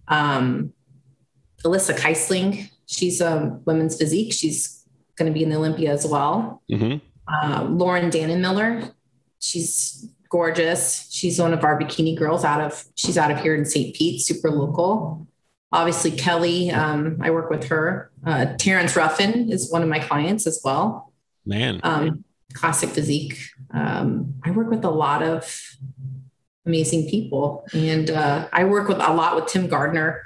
um 0.08 0.74
Alyssa 1.64 1.98
Keisling. 1.98 2.70
She's 2.86 3.22
a 3.22 3.60
women's 3.66 3.98
physique. 3.98 4.34
She's 4.34 4.86
going 5.16 5.32
to 5.32 5.34
be 5.34 5.44
in 5.44 5.50
the 5.50 5.56
Olympia 5.56 5.92
as 5.92 6.06
well. 6.06 6.62
hmm 6.70 6.98
Uh, 7.28 7.64
Lauren 7.70 8.10
Dannenmiller. 8.10 8.92
She's 9.40 10.10
gorgeous. 10.30 11.08
She's 11.12 11.40
one 11.40 11.54
of 11.54 11.64
our 11.64 11.80
bikini 11.80 12.18
girls 12.18 12.44
out 12.44 12.62
of, 12.62 12.86
she's 12.96 13.18
out 13.18 13.32
of 13.32 13.40
here 13.40 13.56
in 13.56 13.66
St. 13.66 13.96
Pete, 13.96 14.22
super 14.22 14.50
local. 14.50 15.28
Obviously, 15.72 16.12
Kelly, 16.12 16.72
um, 16.72 17.18
I 17.22 17.32
work 17.32 17.50
with 17.50 17.66
her. 17.66 18.12
Uh, 18.26 18.56
Terrence 18.58 18.96
Ruffin 18.96 19.52
is 19.52 19.72
one 19.72 19.82
of 19.82 19.90
my 19.90 20.00
clients 20.00 20.46
as 20.48 20.62
well. 20.64 21.14
Man. 21.46 21.80
Um, 21.84 22.24
classic 22.54 22.90
physique. 22.90 23.38
Um, 23.72 24.36
I 24.44 24.52
work 24.52 24.70
with 24.70 24.86
a 24.86 24.90
lot 24.90 25.24
of 25.24 25.62
amazing 26.66 27.10
people, 27.10 27.66
and 27.74 28.10
uh, 28.10 28.48
I 28.54 28.64
work 28.66 28.88
with 28.88 29.00
a 29.00 29.14
lot 29.14 29.36
with 29.36 29.48
Tim 29.48 29.68
Gardner. 29.68 30.24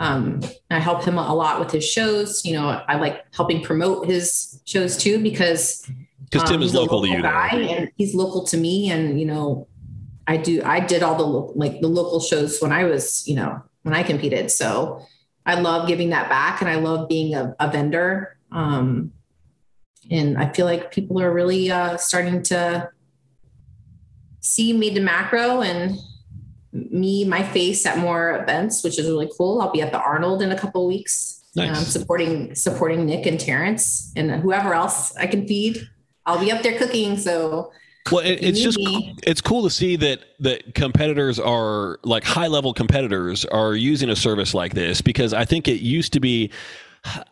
Um, 0.00 0.40
I 0.70 0.78
help 0.78 1.04
him 1.04 1.18
a 1.18 1.34
lot 1.34 1.58
with 1.58 1.70
his 1.70 1.84
shows. 1.88 2.44
You 2.44 2.54
know, 2.54 2.68
I 2.68 2.96
like 2.96 3.24
helping 3.34 3.62
promote 3.62 4.06
his 4.06 4.60
shows 4.64 4.96
too 4.96 5.22
because 5.22 5.90
Because 6.30 6.48
Tim 6.48 6.56
um, 6.56 6.62
is 6.62 6.74
a 6.74 6.80
local 6.80 7.02
to 7.02 7.08
you. 7.08 7.22
guy 7.22 7.48
and 7.48 7.90
he's 7.96 8.14
local 8.14 8.44
to 8.44 8.56
me. 8.56 8.90
And 8.90 9.18
you 9.18 9.26
know, 9.26 9.66
I 10.26 10.36
do 10.36 10.62
I 10.64 10.80
did 10.80 11.02
all 11.02 11.16
the 11.16 11.26
lo- 11.26 11.52
like 11.56 11.80
the 11.80 11.88
local 11.88 12.20
shows 12.20 12.60
when 12.60 12.72
I 12.72 12.84
was 12.84 13.26
you 13.26 13.34
know 13.34 13.62
when 13.82 13.94
I 13.94 14.02
competed. 14.02 14.50
So 14.50 15.02
I 15.46 15.54
love 15.54 15.88
giving 15.88 16.10
that 16.10 16.28
back, 16.28 16.60
and 16.60 16.68
I 16.68 16.76
love 16.76 17.08
being 17.08 17.34
a, 17.34 17.54
a 17.58 17.70
vendor. 17.70 18.36
Um, 18.52 19.12
and 20.10 20.36
I 20.38 20.52
feel 20.52 20.66
like 20.66 20.92
people 20.92 21.20
are 21.20 21.32
really 21.32 21.70
uh, 21.70 21.96
starting 21.96 22.42
to 22.44 22.90
see 24.40 24.72
Made2Macro 24.74 25.64
and 25.66 25.98
me, 26.72 27.24
my 27.24 27.42
face 27.42 27.84
at 27.86 27.98
more 27.98 28.40
events, 28.42 28.84
which 28.84 28.98
is 28.98 29.06
really 29.06 29.30
cool. 29.36 29.60
I'll 29.60 29.72
be 29.72 29.82
at 29.82 29.92
the 29.92 30.00
Arnold 30.00 30.42
in 30.42 30.52
a 30.52 30.58
couple 30.58 30.82
of 30.84 30.88
weeks, 30.88 31.44
Nice. 31.56 31.76
um, 31.78 31.84
supporting 31.84 32.54
supporting 32.54 33.06
Nick 33.06 33.26
and 33.26 33.38
Terrence 33.40 34.12
and 34.16 34.30
whoever 34.30 34.74
else 34.74 35.16
I 35.16 35.26
can 35.26 35.46
feed. 35.46 35.88
I'll 36.28 36.38
be 36.38 36.52
up 36.52 36.62
there 36.62 36.78
cooking. 36.78 37.16
So 37.16 37.72
well, 38.12 38.24
it, 38.24 38.44
it's 38.44 38.60
just 38.60 38.78
it's 38.78 39.40
cool 39.40 39.62
to 39.62 39.70
see 39.70 39.96
that 39.96 40.20
that 40.40 40.74
competitors 40.74 41.40
are 41.40 41.98
like 42.04 42.22
high 42.22 42.46
level 42.46 42.74
competitors 42.74 43.46
are 43.46 43.74
using 43.74 44.10
a 44.10 44.16
service 44.16 44.52
like 44.52 44.74
this 44.74 45.00
because 45.00 45.32
I 45.32 45.44
think 45.44 45.66
it 45.66 45.80
used 45.80 46.12
to 46.12 46.20
be. 46.20 46.52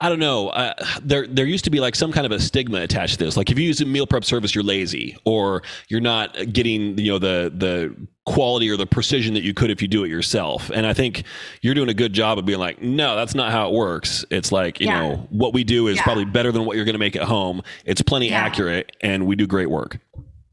I 0.01 0.09
don't 0.09 0.19
know. 0.19 0.49
Uh, 0.49 0.75
there, 1.03 1.27
there 1.27 1.47
used 1.47 1.65
to 1.65 1.71
be 1.71 1.81
like 1.81 1.95
some 1.95 2.13
kind 2.13 2.27
of 2.27 2.33
a 2.33 2.41
stigma 2.41 2.81
attached 2.81 3.19
to 3.19 3.25
this. 3.25 3.37
Like 3.37 3.51
if 3.51 3.59
you 3.59 3.67
use 3.67 3.81
a 3.81 3.87
meal 3.87 4.07
prep 4.07 4.25
service, 4.25 4.55
you're 4.55 4.65
lazy, 4.65 5.17
or 5.25 5.63
you're 5.89 6.01
not 6.01 6.53
getting, 6.53 6.99
you 6.99 7.13
know, 7.13 7.19
the 7.19 7.53
the 7.55 7.95
quality 8.27 8.69
or 8.69 8.77
the 8.77 8.87
precision 8.87 9.35
that 9.35 9.45
you 9.45 9.55
could 9.55 9.71
if 9.71 9.81
you 9.81 9.89
do 9.89 10.05
it 10.05 10.09
yourself. 10.09 10.71
And 10.71 10.87
I 10.87 10.93
think 10.93 11.25
you're 11.63 11.75
doing 11.75 11.89
a 11.89 11.95
good 11.95 12.13
job 12.13 12.39
of 12.39 12.45
being 12.45 12.59
like, 12.59 12.83
no, 12.83 13.17
that's 13.17 13.35
not 13.35 13.53
how 13.53 13.69
it 13.69 13.73
works. 13.73 14.25
It's 14.31 14.51
like, 14.51 14.81
you 14.81 14.87
yeah. 14.87 15.01
know, 15.01 15.17
what 15.31 15.55
we 15.55 15.65
do 15.65 15.87
is 15.89 15.97
yeah. 15.97 16.03
probably 16.03 16.25
better 16.25 16.53
than 16.53 16.65
what 16.65 16.77
you're 16.77 16.85
going 16.85 16.95
to 16.95 16.99
make 16.99 17.17
at 17.17 17.23
home. 17.23 17.63
It's 17.85 18.03
plenty 18.03 18.31
yeah. 18.31 18.41
accurate, 18.41 18.97
and 19.01 19.27
we 19.27 19.37
do 19.37 19.47
great 19.47 19.71
work. 19.71 19.99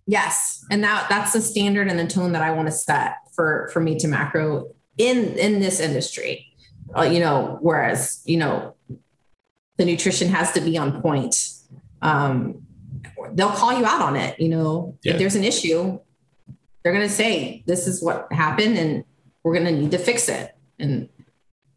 Yes, 0.05 0.65
and 0.69 0.83
that 0.83 1.07
that's 1.09 1.33
the 1.33 1.41
standard 1.41 1.87
and 1.87 1.97
the 1.97 2.07
tone 2.07 2.33
that 2.33 2.41
I 2.41 2.51
want 2.51 2.67
to 2.67 2.71
set 2.71 3.17
for 3.33 3.69
for 3.71 3.81
Made2Macro 3.81 4.73
in 4.97 5.37
in 5.37 5.59
this 5.59 5.79
industry. 5.79 6.47
Uh, 6.95 7.03
you 7.03 7.19
know, 7.19 7.57
whereas 7.61 8.21
you 8.25 8.37
know 8.37 8.75
the 9.77 9.85
nutrition 9.85 10.29
has 10.29 10.51
to 10.53 10.61
be 10.61 10.77
on 10.77 11.01
point. 11.01 11.51
Um, 12.01 12.65
they'll 13.33 13.49
call 13.49 13.77
you 13.77 13.85
out 13.85 14.01
on 14.01 14.15
it. 14.15 14.39
You 14.39 14.49
know, 14.49 14.97
yeah. 15.03 15.13
if 15.13 15.19
there's 15.19 15.35
an 15.35 15.43
issue, 15.43 15.99
they're 16.83 16.93
going 16.93 17.07
to 17.07 17.13
say 17.13 17.63
this 17.65 17.87
is 17.87 18.03
what 18.03 18.27
happened, 18.31 18.77
and 18.77 19.03
we're 19.43 19.53
going 19.53 19.65
to 19.65 19.71
need 19.71 19.91
to 19.91 19.97
fix 19.97 20.29
it. 20.29 20.55
And 20.79 21.09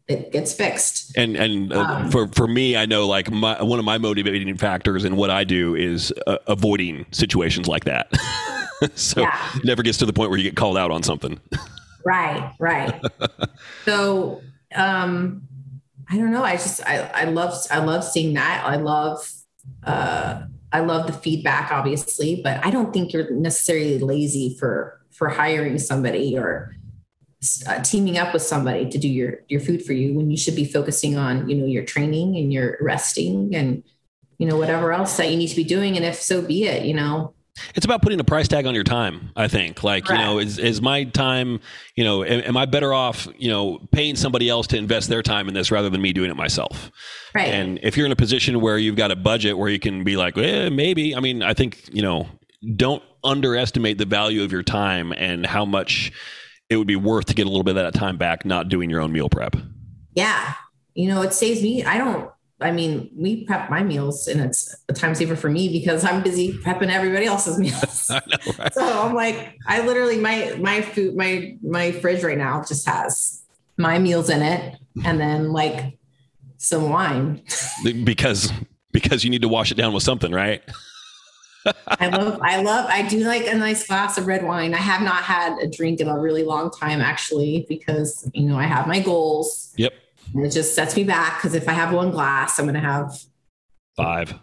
it 0.07 0.31
gets 0.31 0.53
fixed. 0.53 1.17
And 1.17 1.35
and 1.35 1.73
uh, 1.73 1.81
um, 1.81 2.11
for 2.11 2.27
for 2.29 2.47
me, 2.47 2.77
I 2.77 2.85
know 2.85 3.07
like 3.07 3.29
my, 3.29 3.61
one 3.61 3.79
of 3.79 3.85
my 3.85 3.97
motivating 3.97 4.55
factors 4.57 5.03
in 5.03 5.15
what 5.15 5.29
I 5.29 5.43
do 5.43 5.75
is 5.75 6.13
uh, 6.27 6.37
avoiding 6.47 7.05
situations 7.11 7.67
like 7.67 7.83
that. 7.85 8.09
so 8.95 9.21
yeah. 9.21 9.37
never 9.63 9.83
gets 9.83 9.97
to 9.99 10.05
the 10.05 10.13
point 10.13 10.29
where 10.29 10.37
you 10.37 10.43
get 10.43 10.55
called 10.55 10.77
out 10.77 10.91
on 10.91 11.03
something. 11.03 11.39
right, 12.05 12.53
right. 12.59 13.01
so 13.85 14.41
um, 14.75 15.41
I 16.09 16.17
don't 16.17 16.31
know. 16.31 16.43
I 16.43 16.53
just 16.53 16.81
I 16.85 17.09
I 17.13 17.23
love 17.25 17.53
I 17.69 17.79
love 17.79 18.03
seeing 18.03 18.33
that. 18.35 18.63
I 18.65 18.77
love 18.77 19.29
uh, 19.83 20.43
I 20.71 20.79
love 20.79 21.07
the 21.07 21.13
feedback, 21.13 21.71
obviously, 21.71 22.41
but 22.43 22.65
I 22.65 22.71
don't 22.71 22.93
think 22.93 23.13
you're 23.13 23.31
necessarily 23.31 23.99
lazy 23.99 24.55
for 24.59 25.01
for 25.11 25.29
hiring 25.29 25.79
somebody 25.79 26.37
or 26.37 26.75
uh, 27.67 27.81
teaming 27.81 28.17
up 28.17 28.33
with 28.33 28.41
somebody 28.41 28.89
to 28.89 28.97
do 28.97 29.07
your 29.07 29.39
your 29.47 29.59
food 29.59 29.83
for 29.85 29.93
you 29.93 30.13
when 30.15 30.31
you 30.31 30.37
should 30.37 30.55
be 30.55 30.65
focusing 30.65 31.17
on 31.17 31.47
you 31.49 31.55
know 31.55 31.65
your 31.65 31.83
training 31.83 32.35
and 32.37 32.51
your 32.51 32.77
resting 32.81 33.55
and 33.55 33.83
you 34.37 34.47
know 34.47 34.57
whatever 34.57 34.91
else 34.91 35.17
that 35.17 35.29
you 35.29 35.37
need 35.37 35.47
to 35.47 35.55
be 35.55 35.63
doing 35.63 35.95
and 35.95 36.05
if 36.05 36.15
so 36.15 36.41
be 36.41 36.63
it 36.63 36.85
you 36.85 36.93
know 36.93 37.33
it's 37.75 37.85
about 37.85 38.01
putting 38.01 38.19
a 38.19 38.23
price 38.23 38.47
tag 38.47 38.65
on 38.65 38.75
your 38.75 38.83
time 38.83 39.31
i 39.35 39.47
think 39.47 39.83
like 39.83 40.05
Correct. 40.05 40.19
you 40.19 40.25
know 40.25 40.39
is, 40.39 40.59
is 40.59 40.81
my 40.81 41.03
time 41.05 41.59
you 41.95 42.03
know 42.03 42.23
am, 42.23 42.41
am, 42.41 42.57
i 42.57 42.65
better 42.65 42.93
off 42.93 43.27
you 43.37 43.49
know 43.49 43.79
paying 43.91 44.15
somebody 44.15 44.49
else 44.49 44.67
to 44.67 44.77
invest 44.77 45.09
their 45.09 45.23
time 45.23 45.47
in 45.47 45.53
this 45.53 45.71
rather 45.71 45.89
than 45.89 46.01
me 46.01 46.13
doing 46.13 46.29
it 46.29 46.35
myself 46.35 46.91
right 47.33 47.47
and 47.47 47.79
if 47.83 47.97
you're 47.97 48.05
in 48.05 48.11
a 48.11 48.17
position 48.17 48.61
where 48.61 48.77
you've 48.77 48.95
got 48.95 49.11
a 49.11 49.15
budget 49.15 49.57
where 49.57 49.69
you 49.69 49.79
can 49.79 50.03
be 50.03 50.17
like 50.17 50.37
eh, 50.37 50.69
maybe 50.69 51.15
i 51.15 51.19
mean 51.19 51.41
i 51.41 51.53
think 51.53 51.89
you 51.91 52.01
know 52.01 52.27
don't 52.75 53.03
underestimate 53.23 53.97
the 53.97 54.05
value 54.05 54.43
of 54.43 54.51
your 54.51 54.63
time 54.63 55.11
and 55.13 55.45
how 55.45 55.65
much 55.65 56.11
it 56.69 56.77
would 56.77 56.87
be 56.87 56.95
worth 56.95 57.25
to 57.25 57.33
get 57.33 57.45
a 57.45 57.49
little 57.49 57.63
bit 57.63 57.77
of 57.77 57.83
that 57.83 57.97
time 57.97 58.17
back 58.17 58.45
not 58.45 58.69
doing 58.69 58.89
your 58.89 59.01
own 59.01 59.11
meal 59.11 59.29
prep. 59.29 59.55
Yeah. 60.13 60.53
You 60.93 61.09
know, 61.09 61.21
it 61.21 61.33
saves 61.33 61.61
me. 61.61 61.83
I 61.83 61.97
don't, 61.97 62.29
I 62.59 62.71
mean, 62.71 63.11
we 63.15 63.45
prep 63.45 63.69
my 63.69 63.83
meals 63.83 64.27
and 64.27 64.41
it's 64.41 64.75
a 64.89 64.93
time 64.93 65.13
saver 65.13 65.35
for 65.35 65.49
me 65.49 65.69
because 65.69 66.03
I'm 66.03 66.23
busy 66.23 66.53
prepping 66.53 66.91
everybody 66.91 67.25
else's 67.25 67.59
meals. 67.59 68.09
know, 68.09 68.53
right? 68.57 68.73
So 68.73 68.81
I'm 68.83 69.13
like, 69.13 69.57
I 69.67 69.85
literally, 69.85 70.17
my, 70.17 70.55
my 70.59 70.81
food, 70.81 71.15
my, 71.15 71.55
my 71.61 71.91
fridge 71.91 72.23
right 72.23 72.37
now 72.37 72.63
just 72.63 72.87
has 72.87 73.43
my 73.77 73.99
meals 73.99 74.29
in 74.29 74.41
it 74.41 74.75
and 75.05 75.19
then 75.19 75.51
like 75.51 75.99
some 76.57 76.89
wine. 76.89 77.43
because, 78.03 78.51
because 78.91 79.23
you 79.23 79.29
need 79.29 79.43
to 79.43 79.47
wash 79.47 79.71
it 79.71 79.75
down 79.75 79.93
with 79.93 80.03
something, 80.03 80.31
right? 80.31 80.63
I 81.87 82.07
love, 82.07 82.39
I 82.41 82.61
love, 82.61 82.89
I 82.89 83.07
do 83.07 83.19
like 83.19 83.45
a 83.45 83.55
nice 83.55 83.85
glass 83.85 84.17
of 84.17 84.25
red 84.25 84.43
wine. 84.43 84.73
I 84.73 84.77
have 84.77 85.01
not 85.01 85.23
had 85.23 85.59
a 85.59 85.67
drink 85.67 85.99
in 85.99 86.07
a 86.07 86.17
really 86.17 86.43
long 86.43 86.71
time, 86.71 87.01
actually, 87.01 87.67
because, 87.69 88.27
you 88.33 88.47
know, 88.47 88.57
I 88.57 88.63
have 88.63 88.87
my 88.87 88.99
goals. 88.99 89.73
Yep. 89.77 89.93
And 90.33 90.45
it 90.45 90.51
just 90.51 90.75
sets 90.75 90.95
me 90.95 91.03
back 91.03 91.37
because 91.37 91.53
if 91.53 91.67
I 91.67 91.73
have 91.73 91.93
one 91.93 92.11
glass, 92.11 92.59
I'm 92.59 92.65
going 92.65 92.75
to 92.75 92.79
have 92.81 93.19
five. 93.95 94.33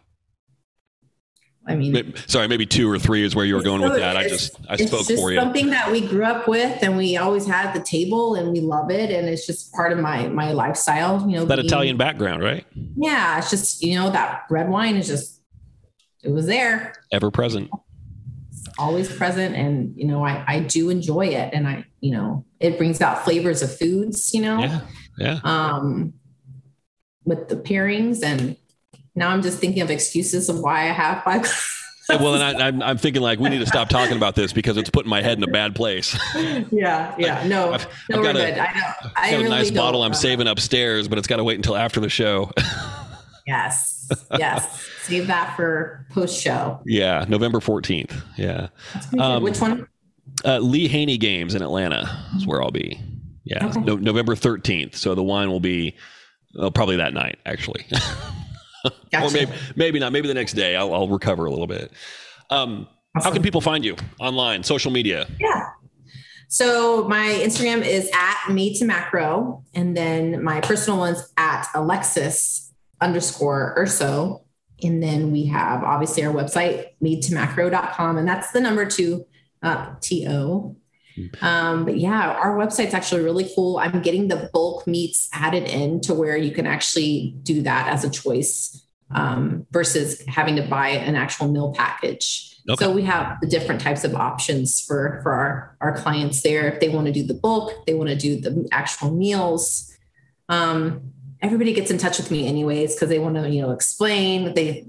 I 1.66 1.76
mean, 1.76 1.92
maybe, 1.92 2.14
sorry, 2.26 2.46
maybe 2.46 2.66
two 2.66 2.90
or 2.90 2.98
three 2.98 3.24
is 3.24 3.34
where 3.34 3.46
you 3.46 3.54
were 3.54 3.62
going 3.62 3.80
with 3.80 3.96
that. 3.96 4.18
I 4.18 4.28
just, 4.28 4.54
I 4.68 4.76
spoke 4.76 5.06
just 5.06 5.20
for 5.20 5.32
you. 5.32 5.40
Something 5.40 5.70
that 5.70 5.90
we 5.90 6.06
grew 6.06 6.24
up 6.24 6.46
with, 6.46 6.82
and 6.82 6.94
we 6.94 7.16
always 7.16 7.46
had 7.46 7.72
the 7.72 7.80
table, 7.80 8.34
and 8.34 8.52
we 8.52 8.60
love 8.60 8.90
it, 8.90 9.10
and 9.10 9.26
it's 9.26 9.46
just 9.46 9.72
part 9.72 9.90
of 9.90 9.98
my 9.98 10.28
my 10.28 10.52
lifestyle. 10.52 11.26
You 11.26 11.38
know, 11.38 11.44
that 11.46 11.56
being, 11.56 11.66
Italian 11.66 11.96
background, 11.96 12.42
right? 12.42 12.66
Yeah, 12.96 13.38
it's 13.38 13.48
just 13.48 13.82
you 13.82 13.98
know 13.98 14.10
that 14.10 14.42
red 14.50 14.68
wine 14.68 14.96
is 14.96 15.06
just 15.06 15.40
it 16.24 16.30
was 16.30 16.46
there 16.46 16.94
ever 17.12 17.30
present 17.30 17.70
it's 18.50 18.68
always 18.78 19.14
present 19.14 19.54
and 19.54 19.94
you 19.96 20.06
know 20.06 20.24
I, 20.24 20.44
I 20.46 20.60
do 20.60 20.88
enjoy 20.88 21.26
it 21.26 21.52
and 21.52 21.68
i 21.68 21.84
you 22.00 22.12
know 22.12 22.44
it 22.60 22.78
brings 22.78 23.00
out 23.00 23.24
flavors 23.24 23.62
of 23.62 23.76
foods 23.76 24.32
you 24.32 24.40
know 24.40 24.58
yeah 24.58 24.80
yeah 25.18 25.40
um 25.44 26.12
with 27.24 27.48
the 27.48 27.56
pairings 27.56 28.22
and 28.22 28.56
now 29.14 29.28
i'm 29.30 29.42
just 29.42 29.58
thinking 29.58 29.82
of 29.82 29.90
excuses 29.90 30.48
of 30.48 30.60
why 30.60 30.80
i 30.80 30.92
have 30.92 31.22
five 31.24 31.46
well, 32.08 32.34
and 32.34 32.42
I, 32.42 32.50
am 32.50 32.60
I'm, 32.60 32.82
I'm 32.82 32.98
thinking 32.98 33.22
like 33.22 33.38
we 33.38 33.48
need 33.48 33.60
to 33.60 33.66
stop 33.66 33.88
talking 33.88 34.16
about 34.16 34.34
this 34.34 34.52
because 34.52 34.76
it's 34.76 34.90
putting 34.90 35.08
my 35.08 35.22
head 35.22 35.38
in 35.38 35.44
a 35.44 35.48
bad 35.48 35.74
place. 35.74 36.14
yeah, 36.70 37.14
yeah, 37.18 37.46
no, 37.46 37.72
I've, 37.72 37.86
no, 38.10 38.18
I've 38.18 38.24
got 38.24 38.36
a, 38.36 38.60
I 38.60 38.74
know. 38.74 38.82
I've 39.16 39.30
got 39.30 39.30
really 39.30 39.46
a 39.46 39.48
nice 39.48 39.70
bottle 39.70 40.02
I'm 40.02 40.14
saving 40.14 40.46
upstairs, 40.46 41.08
but 41.08 41.18
it's 41.18 41.26
got 41.26 41.36
to 41.36 41.44
wait 41.44 41.56
until 41.56 41.76
after 41.76 42.00
the 42.00 42.10
show. 42.10 42.50
yes, 43.46 44.10
yes. 44.38 44.86
Save 45.02 45.26
that 45.28 45.56
for 45.56 46.06
post 46.10 46.40
show. 46.40 46.80
Yeah, 46.84 47.24
November 47.28 47.60
14th. 47.60 48.22
Yeah. 48.36 48.68
Um, 49.18 49.42
Which 49.42 49.60
one? 49.60 49.86
Uh, 50.44 50.58
Lee 50.58 50.88
Haney 50.88 51.16
Games 51.16 51.54
in 51.54 51.62
Atlanta 51.62 52.26
is 52.36 52.46
where 52.46 52.62
I'll 52.62 52.70
be. 52.70 53.00
Yeah, 53.44 53.66
okay. 53.66 53.80
no, 53.80 53.96
November 53.96 54.34
13th. 54.34 54.94
So 54.94 55.14
the 55.14 55.22
wine 55.22 55.50
will 55.50 55.60
be 55.60 55.94
well, 56.54 56.70
probably 56.70 56.96
that 56.96 57.14
night, 57.14 57.38
actually. 57.44 57.86
Gotcha. 59.10 59.26
or 59.26 59.30
maybe, 59.30 59.52
maybe 59.76 59.98
not. 59.98 60.12
Maybe 60.12 60.28
the 60.28 60.34
next 60.34 60.52
day. 60.52 60.76
I'll, 60.76 60.94
I'll 60.94 61.08
recover 61.08 61.46
a 61.46 61.50
little 61.50 61.66
bit. 61.66 61.90
Um, 62.50 62.86
awesome. 63.16 63.28
How 63.28 63.32
can 63.32 63.42
people 63.42 63.60
find 63.60 63.84
you 63.84 63.96
online, 64.20 64.62
social 64.62 64.90
media? 64.90 65.26
Yeah. 65.40 65.70
So 66.48 67.08
my 67.08 67.40
Instagram 67.42 67.84
is 67.84 68.08
at 68.14 68.34
Made2Macro, 68.46 69.64
and 69.74 69.96
then 69.96 70.42
my 70.42 70.60
personal 70.60 70.98
one's 70.98 71.32
at 71.36 71.66
Alexis 71.74 72.72
underscore 73.00 73.74
Urso. 73.76 74.44
And 74.82 75.02
then 75.02 75.32
we 75.32 75.46
have 75.46 75.82
obviously 75.82 76.24
our 76.24 76.32
website, 76.32 76.88
made2macro.com, 77.02 78.18
and 78.18 78.28
that's 78.28 78.52
the 78.52 78.60
number 78.60 78.84
two, 78.84 79.24
uh, 79.62 79.94
TO. 80.00 80.76
Um, 81.42 81.84
but 81.84 81.96
yeah, 81.98 82.32
our 82.32 82.56
website's 82.56 82.94
actually 82.94 83.22
really 83.22 83.48
cool. 83.54 83.78
I'm 83.78 84.02
getting 84.02 84.28
the 84.28 84.50
bulk 84.52 84.86
meats 84.86 85.28
added 85.32 85.64
in 85.64 86.00
to 86.02 86.14
where 86.14 86.36
you 86.36 86.50
can 86.50 86.66
actually 86.66 87.34
do 87.42 87.62
that 87.62 87.88
as 87.88 88.04
a 88.04 88.10
choice 88.10 88.84
um, 89.10 89.66
versus 89.70 90.22
having 90.26 90.56
to 90.56 90.62
buy 90.62 90.88
an 90.88 91.16
actual 91.16 91.48
meal 91.48 91.72
package. 91.76 92.50
Okay. 92.68 92.84
So 92.84 92.90
we 92.90 93.02
have 93.02 93.38
the 93.40 93.46
different 93.46 93.80
types 93.80 94.04
of 94.04 94.14
options 94.14 94.80
for 94.80 95.20
for 95.22 95.32
our, 95.32 95.76
our 95.80 95.96
clients 95.96 96.42
there. 96.42 96.66
If 96.66 96.80
they 96.80 96.88
want 96.88 97.06
to 97.06 97.12
do 97.12 97.22
the 97.22 97.34
bulk, 97.34 97.86
they 97.86 97.94
want 97.94 98.08
to 98.08 98.16
do 98.16 98.40
the 98.40 98.66
actual 98.72 99.10
meals. 99.10 99.92
Um, 100.48 101.12
everybody 101.42 101.74
gets 101.74 101.90
in 101.90 101.98
touch 101.98 102.16
with 102.16 102.30
me 102.30 102.46
anyways 102.46 102.94
because 102.94 103.10
they 103.10 103.18
want 103.18 103.34
to 103.36 103.50
you 103.50 103.60
know 103.60 103.70
explain 103.70 104.54
they 104.54 104.86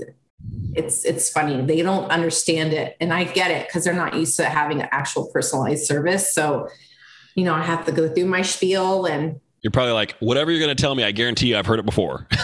it's 0.74 1.06
it's 1.06 1.30
funny. 1.30 1.62
They 1.62 1.82
don't 1.82 2.10
understand 2.12 2.74
it 2.74 2.98
and 3.00 3.14
i 3.14 3.24
get 3.24 3.52
it 3.52 3.68
because 3.68 3.84
they're 3.84 3.94
not 3.94 4.14
used 4.14 4.38
to 4.38 4.46
having 4.46 4.82
an 4.82 4.88
actual 4.92 5.28
personalized 5.28 5.86
service 5.86 6.34
so 6.34 6.68
you 7.36 7.44
know 7.44 7.54
i 7.54 7.62
have 7.62 7.86
to 7.86 7.92
go 7.92 8.08
through 8.14 8.26
my 8.26 8.42
spiel 8.42 9.06
and 9.06 9.40
you're 9.62 9.72
probably 9.72 9.94
like 9.94 10.16
whatever 10.20 10.52
you're 10.52 10.60
going 10.60 10.76
to 10.76 10.82
tell 10.82 10.96
me 10.96 11.04
i 11.04 11.12
guarantee 11.12 11.48
you 11.48 11.58
i've 11.58 11.66
heard 11.66 11.80
it 11.80 11.86
before. 11.86 12.28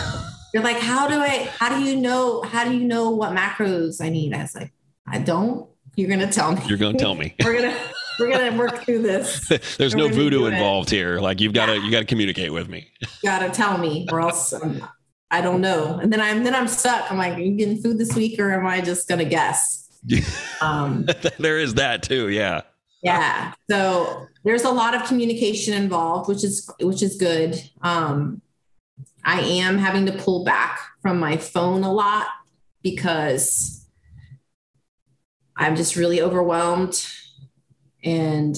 You're 0.54 0.64
like 0.64 0.80
how 0.80 1.08
do 1.08 1.16
i 1.16 1.50
how 1.60 1.70
do 1.70 1.82
you 1.82 1.96
know 1.96 2.42
how 2.42 2.66
do 2.66 2.76
you 2.76 2.84
know 2.84 3.12
what 3.12 3.34
macros 3.34 4.04
i 4.04 4.10
need? 4.10 4.34
I 4.34 4.42
was 4.42 4.54
like 4.54 4.74
i 5.08 5.18
don't 5.18 5.70
you're 5.96 6.08
going 6.08 6.20
to 6.20 6.28
tell 6.28 6.54
me. 6.54 6.62
You're 6.68 6.78
going 6.78 6.94
to 6.94 7.00
tell 7.00 7.16
me. 7.16 7.36
We're 7.44 7.54
going 7.54 7.72
to 7.72 7.80
we're 8.20 8.30
gonna 8.30 8.56
work 8.56 8.84
through 8.84 9.02
this. 9.02 9.48
There's 9.78 9.96
no 9.96 10.08
voodoo 10.08 10.46
involved 10.46 10.90
here. 10.90 11.20
Like 11.20 11.42
you've 11.42 11.54
got 11.54 11.68
to 11.68 11.80
you 11.80 11.90
got 11.90 12.02
to 12.02 12.06
communicate 12.06 12.54
with 12.54 12.70
me. 12.70 12.88
You 13.00 13.08
gotta 13.24 13.50
tell 13.50 13.78
me, 13.78 14.06
or 14.12 14.20
else 14.20 14.54
um, 14.54 14.88
I 15.32 15.42
don't 15.42 15.62
know. 15.62 15.98
And 15.98 16.12
then 16.12 16.20
I'm 16.20 16.44
then 16.44 16.54
I'm 16.54 16.68
stuck. 16.68 17.10
I'm 17.10 17.18
like, 17.18 17.38
are 17.38 17.40
you 17.40 17.56
getting 17.56 17.82
food 17.82 17.98
this 17.98 18.16
week, 18.16 18.40
or 18.40 18.52
am 18.52 18.68
I 18.68 18.82
just 18.82 19.08
gonna 19.08 19.26
guess? 19.26 19.80
Um, 20.62 21.08
there 21.40 21.58
is 21.58 21.74
that 21.76 22.04
too. 22.04 22.30
Yeah. 22.30 22.62
Yeah. 23.02 23.54
So 23.68 24.28
there's 24.44 24.64
a 24.64 24.70
lot 24.70 24.94
of 24.94 25.06
communication 25.06 25.74
involved, 25.74 26.28
which 26.30 26.44
is 26.44 26.70
which 26.80 27.02
is 27.02 27.16
good. 27.16 27.60
Um, 27.82 28.44
I 29.24 29.42
am 29.42 29.80
having 29.80 30.06
to 30.06 30.12
pull 30.12 30.44
back 30.44 30.80
from 31.02 31.20
my 31.20 31.38
phone 31.38 31.84
a 31.84 31.92
lot 31.92 32.28
because 32.84 33.88
I'm 35.58 35.76
just 35.76 35.96
really 35.96 36.22
overwhelmed 36.22 37.04
and 38.04 38.56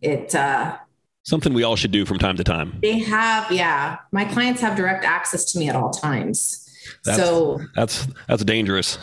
it 0.00 0.34
uh 0.34 0.76
something 1.24 1.52
we 1.52 1.64
all 1.64 1.76
should 1.76 1.90
do 1.90 2.04
from 2.04 2.18
time 2.18 2.36
to 2.36 2.44
time. 2.44 2.78
They 2.80 3.00
have, 3.00 3.50
yeah. 3.50 3.98
My 4.12 4.24
clients 4.24 4.60
have 4.60 4.76
direct 4.76 5.04
access 5.04 5.52
to 5.52 5.58
me 5.58 5.68
at 5.68 5.76
all 5.76 5.90
times. 5.90 6.60
That's, 7.04 7.18
so 7.18 7.60
that's 7.74 8.06
that's 8.28 8.44
dangerous. 8.44 8.98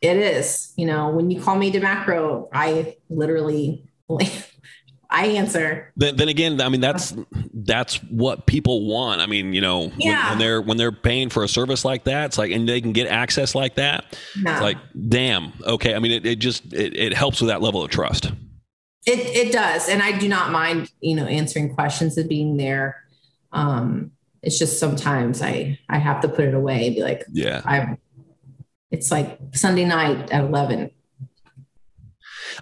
It 0.00 0.16
is. 0.16 0.72
You 0.76 0.86
know, 0.86 1.10
when 1.10 1.30
you 1.30 1.40
call 1.40 1.56
Made2Macro, 1.56 2.48
I 2.52 2.96
literally 3.08 3.88
I 5.10 5.26
answer. 5.26 5.92
Then, 5.96 6.16
then 6.16 6.28
again, 6.28 6.60
I 6.60 6.68
mean 6.68 6.80
that's 6.80 7.14
that's 7.54 8.02
what 8.04 8.46
people 8.46 8.86
want. 8.86 9.20
I 9.20 9.26
mean, 9.26 9.52
you 9.52 9.60
know, 9.60 9.92
yeah. 9.96 10.22
when, 10.22 10.28
when, 10.30 10.38
they're 10.38 10.62
when 10.62 10.76
they're 10.76 10.92
paying 10.92 11.28
for 11.28 11.44
a 11.44 11.48
service 11.48 11.84
like 11.84 12.04
that, 12.04 12.26
it's 12.26 12.38
like 12.38 12.50
and 12.50 12.68
they 12.68 12.80
can 12.80 12.92
get 12.92 13.06
access 13.06 13.54
like 13.54 13.76
that. 13.76 14.04
No. 14.40 14.52
It's 14.52 14.60
like, 14.60 14.78
damn, 15.08 15.52
okay. 15.62 15.94
I 15.94 16.00
mean, 16.00 16.12
it, 16.12 16.26
it 16.26 16.38
just 16.40 16.72
it, 16.72 16.96
it 16.96 17.14
helps 17.14 17.40
with 17.40 17.48
that 17.48 17.62
level 17.62 17.84
of 17.84 17.90
trust. 17.90 18.32
It 19.06 19.18
it 19.18 19.52
does, 19.52 19.88
and 19.88 20.02
I 20.02 20.16
do 20.16 20.28
not 20.28 20.52
mind 20.52 20.90
you 21.00 21.16
know 21.16 21.26
answering 21.26 21.74
questions 21.74 22.16
and 22.16 22.28
being 22.28 22.56
there. 22.56 23.02
Um, 23.52 24.12
it's 24.42 24.58
just 24.58 24.78
sometimes 24.78 25.42
I 25.42 25.78
I 25.88 25.98
have 25.98 26.20
to 26.22 26.28
put 26.28 26.44
it 26.44 26.54
away 26.54 26.86
and 26.86 26.94
be 26.94 27.02
like, 27.02 27.24
yeah, 27.32 27.62
I'm. 27.64 27.98
It's 28.90 29.10
like 29.10 29.38
Sunday 29.54 29.86
night 29.86 30.30
at 30.30 30.44
eleven 30.44 30.90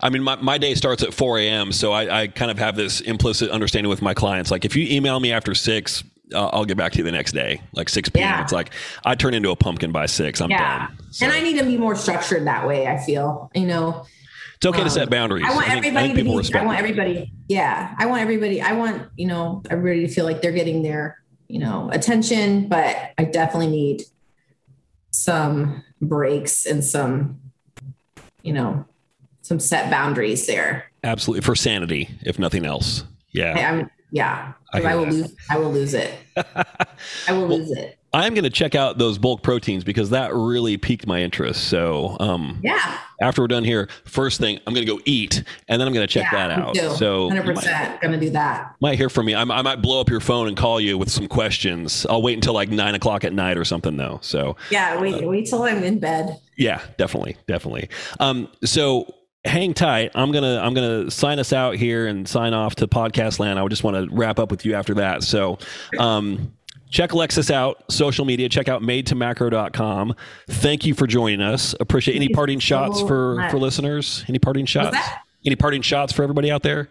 I 0.03 0.11
mean, 0.11 0.22
my, 0.22 0.36
my 0.36 0.59
day 0.59 0.74
starts 0.74 1.03
at 1.03 1.14
4 1.14 1.38
a.m. 1.38 1.72
So 1.72 1.93
I, 1.93 2.22
I 2.22 2.26
kind 2.28 2.51
of 2.51 2.59
have 2.59 2.76
this 2.76 3.01
implicit 3.01 3.51
understanding 3.51 3.88
with 3.88 4.03
my 4.03 4.14
clients. 4.14 4.51
Like 4.51 4.64
if 4.64 4.76
you 4.76 4.86
email 4.88 5.18
me 5.20 5.32
after 5.32 5.55
six, 5.55 6.05
uh, 6.34 6.47
I'll 6.49 6.64
get 6.64 6.76
back 6.76 6.93
to 6.93 6.99
you 6.99 7.05
the 7.05 7.12
next 7.12 7.32
day, 7.32 7.61
like 7.72 7.88
6 7.88 8.09
p.m. 8.11 8.22
Yeah. 8.22 8.43
It's 8.43 8.53
like 8.53 8.70
I 9.05 9.14
turn 9.14 9.34
into 9.34 9.51
a 9.51 9.57
pumpkin 9.57 9.93
by 9.93 10.07
six. 10.07 10.41
I'm 10.41 10.51
yeah. 10.51 10.86
done. 10.86 10.99
So. 11.11 11.26
And 11.26 11.34
I 11.34 11.41
need 11.41 11.59
to 11.59 11.64
be 11.64 11.76
more 11.76 11.97
structured 11.97 12.47
that 12.47 12.66
way. 12.66 12.86
I 12.86 12.99
feel, 12.99 13.51
you 13.55 13.66
know, 13.66 14.07
it's 14.61 14.67
okay 14.67 14.81
um, 14.81 14.85
to 14.85 14.91
set 14.91 15.05
um, 15.05 15.09
boundaries. 15.09 15.47
I 15.47 15.55
want 15.55 15.71
I 15.71 15.81
think, 15.81 15.87
everybody 15.87 16.05
I 16.05 16.09
to 16.09 16.51
be, 16.53 16.59
I 16.59 16.65
want 16.67 16.79
everybody. 16.79 17.33
Yeah. 17.49 17.95
I 17.97 18.05
want 18.05 18.21
everybody, 18.21 18.61
I 18.61 18.73
want, 18.73 19.09
you 19.17 19.27
know, 19.27 19.63
everybody 19.71 20.07
to 20.07 20.13
feel 20.13 20.27
like 20.27 20.43
they're 20.43 20.53
getting 20.53 20.83
their, 20.83 21.19
you 21.49 21.61
know, 21.61 21.89
attention, 21.91 22.69
but 22.69 22.95
I 23.17 23.25
definitely 23.25 23.69
need 23.69 24.03
some 25.13 25.83
breaks 26.03 26.67
and 26.67 26.85
some, 26.85 27.41
you 28.43 28.53
know, 28.53 28.85
some 29.41 29.59
set 29.59 29.91
boundaries 29.91 30.47
there. 30.47 30.93
Absolutely 31.05 31.41
for 31.41 31.57
sanity, 31.57 32.11
if 32.21 32.39
nothing 32.39 32.67
else. 32.67 33.05
Yeah. 33.31 33.55
I, 33.57 33.91
yeah. 34.11 34.53
I, 34.75 34.83
I, 34.83 34.95
will 34.95 35.07
that. 35.07 35.13
lose. 35.13 35.37
I 35.49 35.57
will 35.57 35.73
lose 35.73 35.95
it. 35.95 36.13
I 36.37 37.33
will 37.33 37.49
well, 37.49 37.57
lose 37.57 37.71
it. 37.71 37.99
I'm 38.13 38.35
going 38.35 38.45
to 38.45 38.51
check 38.51 38.75
out 38.75 38.99
those 38.99 39.19
bulk 39.19 39.43
proteins 39.43 39.85
because 39.85 40.11
that 40.11 40.35
really 40.35 40.77
piqued 40.77 41.07
my 41.07 41.21
interest. 41.23 41.69
So, 41.69 42.17
um, 42.19 42.61
yeah. 42.63 42.99
After 43.23 43.43
we're 43.43 43.49
done 43.49 43.65
here, 43.65 43.89
first 44.05 44.41
thing 44.41 44.59
I'm 44.67 44.75
going 44.75 44.85
to 44.85 44.93
go 44.93 45.01
eat, 45.05 45.45
and 45.69 45.81
then 45.81 45.87
I'm 45.87 45.95
going 45.95 46.07
to 46.07 46.13
check 46.13 46.33
yeah, 46.33 46.49
that 46.49 46.59
out. 46.59 46.77
So, 46.97 47.27
100 47.27 47.55
percent 47.55 48.01
going 48.01 48.13
to 48.13 48.19
do 48.19 48.31
that. 48.31 48.75
Might 48.81 48.97
hear 48.97 49.11
from 49.11 49.27
me. 49.27 49.35
I, 49.35 49.43
I, 49.43 49.63
might 49.63 49.83
blow 49.83 50.01
up 50.01 50.09
your 50.09 50.21
phone 50.21 50.49
and 50.49 50.57
call 50.57 50.81
you 50.81 50.97
with 50.97 51.11
some 51.11 51.29
questions. 51.29 52.07
I'll 52.09 52.23
wait 52.23 52.35
until 52.35 52.55
like 52.55 52.71
nine 52.71 52.95
o'clock 52.95 53.25
at 53.25 53.33
night 53.33 53.59
or 53.59 53.65
something, 53.65 53.97
though. 53.97 54.19
So, 54.23 54.57
yeah, 54.71 55.01
wait, 55.01 55.23
uh, 55.23 55.29
wait 55.29 55.47
till 55.47 55.63
I'm 55.63 55.85
in 55.85 55.99
bed. 55.99 56.41
Yeah, 56.57 56.81
definitely, 56.97 57.37
definitely. 57.47 57.91
Um, 58.19 58.49
so 58.65 59.15
hang 59.45 59.73
tight. 59.73 60.11
I'm 60.15 60.33
gonna 60.33 60.59
I'm 60.59 60.75
gonna 60.75 61.11
sign 61.11 61.39
us 61.39 61.53
out 61.53 61.77
here 61.77 62.07
and 62.07 62.29
sign 62.29 62.55
off 62.55 62.75
to 62.77 62.89
podcast 62.89 63.39
land. 63.39 63.59
I 63.59 63.67
just 63.69 63.85
want 63.85 63.97
to 63.97 64.15
wrap 64.15 64.39
up 64.39 64.51
with 64.51 64.65
you 64.65 64.75
after 64.75 64.95
that. 64.95 65.23
So. 65.23 65.59
Um, 65.99 66.53
check 66.91 67.12
Alexis 67.12 67.51
out, 67.51 67.91
social 67.91 68.24
media. 68.24 68.49
Check 68.49 68.68
out 68.68 68.82
made2macro.com. 68.82 70.14
Thank 70.49 70.84
you 70.84 70.95
for 70.95 71.07
joining 71.07 71.41
us. 71.41 71.74
Appreciate 71.80 72.16
any 72.16 72.28
parting 72.28 72.59
shots 72.59 73.01
for 73.01 73.47
for 73.51 73.59
listeners. 73.59 74.24
Any 74.28 74.38
parting 74.38 74.66
shots? 74.66 74.97
Any 75.45 75.57
parting 75.57 75.82
shots 75.82 76.12
for 76.12 76.22
everybody 76.22 76.51
out 76.51 76.62
there? 76.62 76.91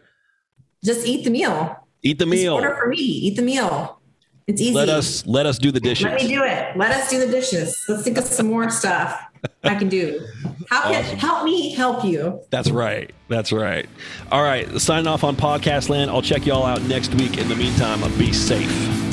Just 0.84 1.06
eat 1.06 1.24
the 1.24 1.30
meal. 1.30 1.76
Eat 2.02 2.20
the 2.20 2.26
meal. 2.26 2.56
Just 2.58 2.66
order 2.66 2.76
for 2.82 2.88
me. 2.88 2.98
Eat 2.98 3.36
the 3.36 3.42
meal. 3.42 4.00
It's 4.48 4.62
easy. 4.62 4.74
Let 4.74 4.90
us 4.90 5.26
let 5.28 5.46
us 5.46 5.60
do 5.60 5.72
the 5.72 5.80
dishes. 5.80 6.06
Let 6.06 6.22
me 6.22 6.28
do 6.28 6.44
it. 6.44 6.76
Let 6.76 6.92
us 6.92 7.10
do 7.10 7.20
the 7.24 7.32
dishes. 7.32 7.78
Let's 7.88 8.04
think 8.04 8.18
of 8.18 8.24
some 8.24 8.48
more 8.48 8.70
stuff. 8.72 9.22
I 9.64 9.76
can 9.76 9.90
do. 9.90 10.26
How 10.70 10.84
can 10.84 11.04
awesome. 11.04 11.18
help 11.18 11.44
me 11.46 11.74
help 11.74 12.04
you? 12.04 12.42
That's 12.50 12.70
right. 12.70 13.14
That's 13.28 13.52
right. 13.52 13.88
All 14.32 14.44
right. 14.44 14.68
Signing 14.82 15.08
off 15.08 15.24
on 15.24 15.36
Podcast 15.36 15.90
Land. 15.90 16.10
I'll 16.12 16.22
check 16.22 16.46
y'all 16.46 16.66
out 16.66 16.82
next 16.84 17.14
week. 17.16 17.38
In 17.38 17.48
the 17.48 17.56
meantime, 17.56 18.02
be 18.18 18.34
safe. 18.34 19.09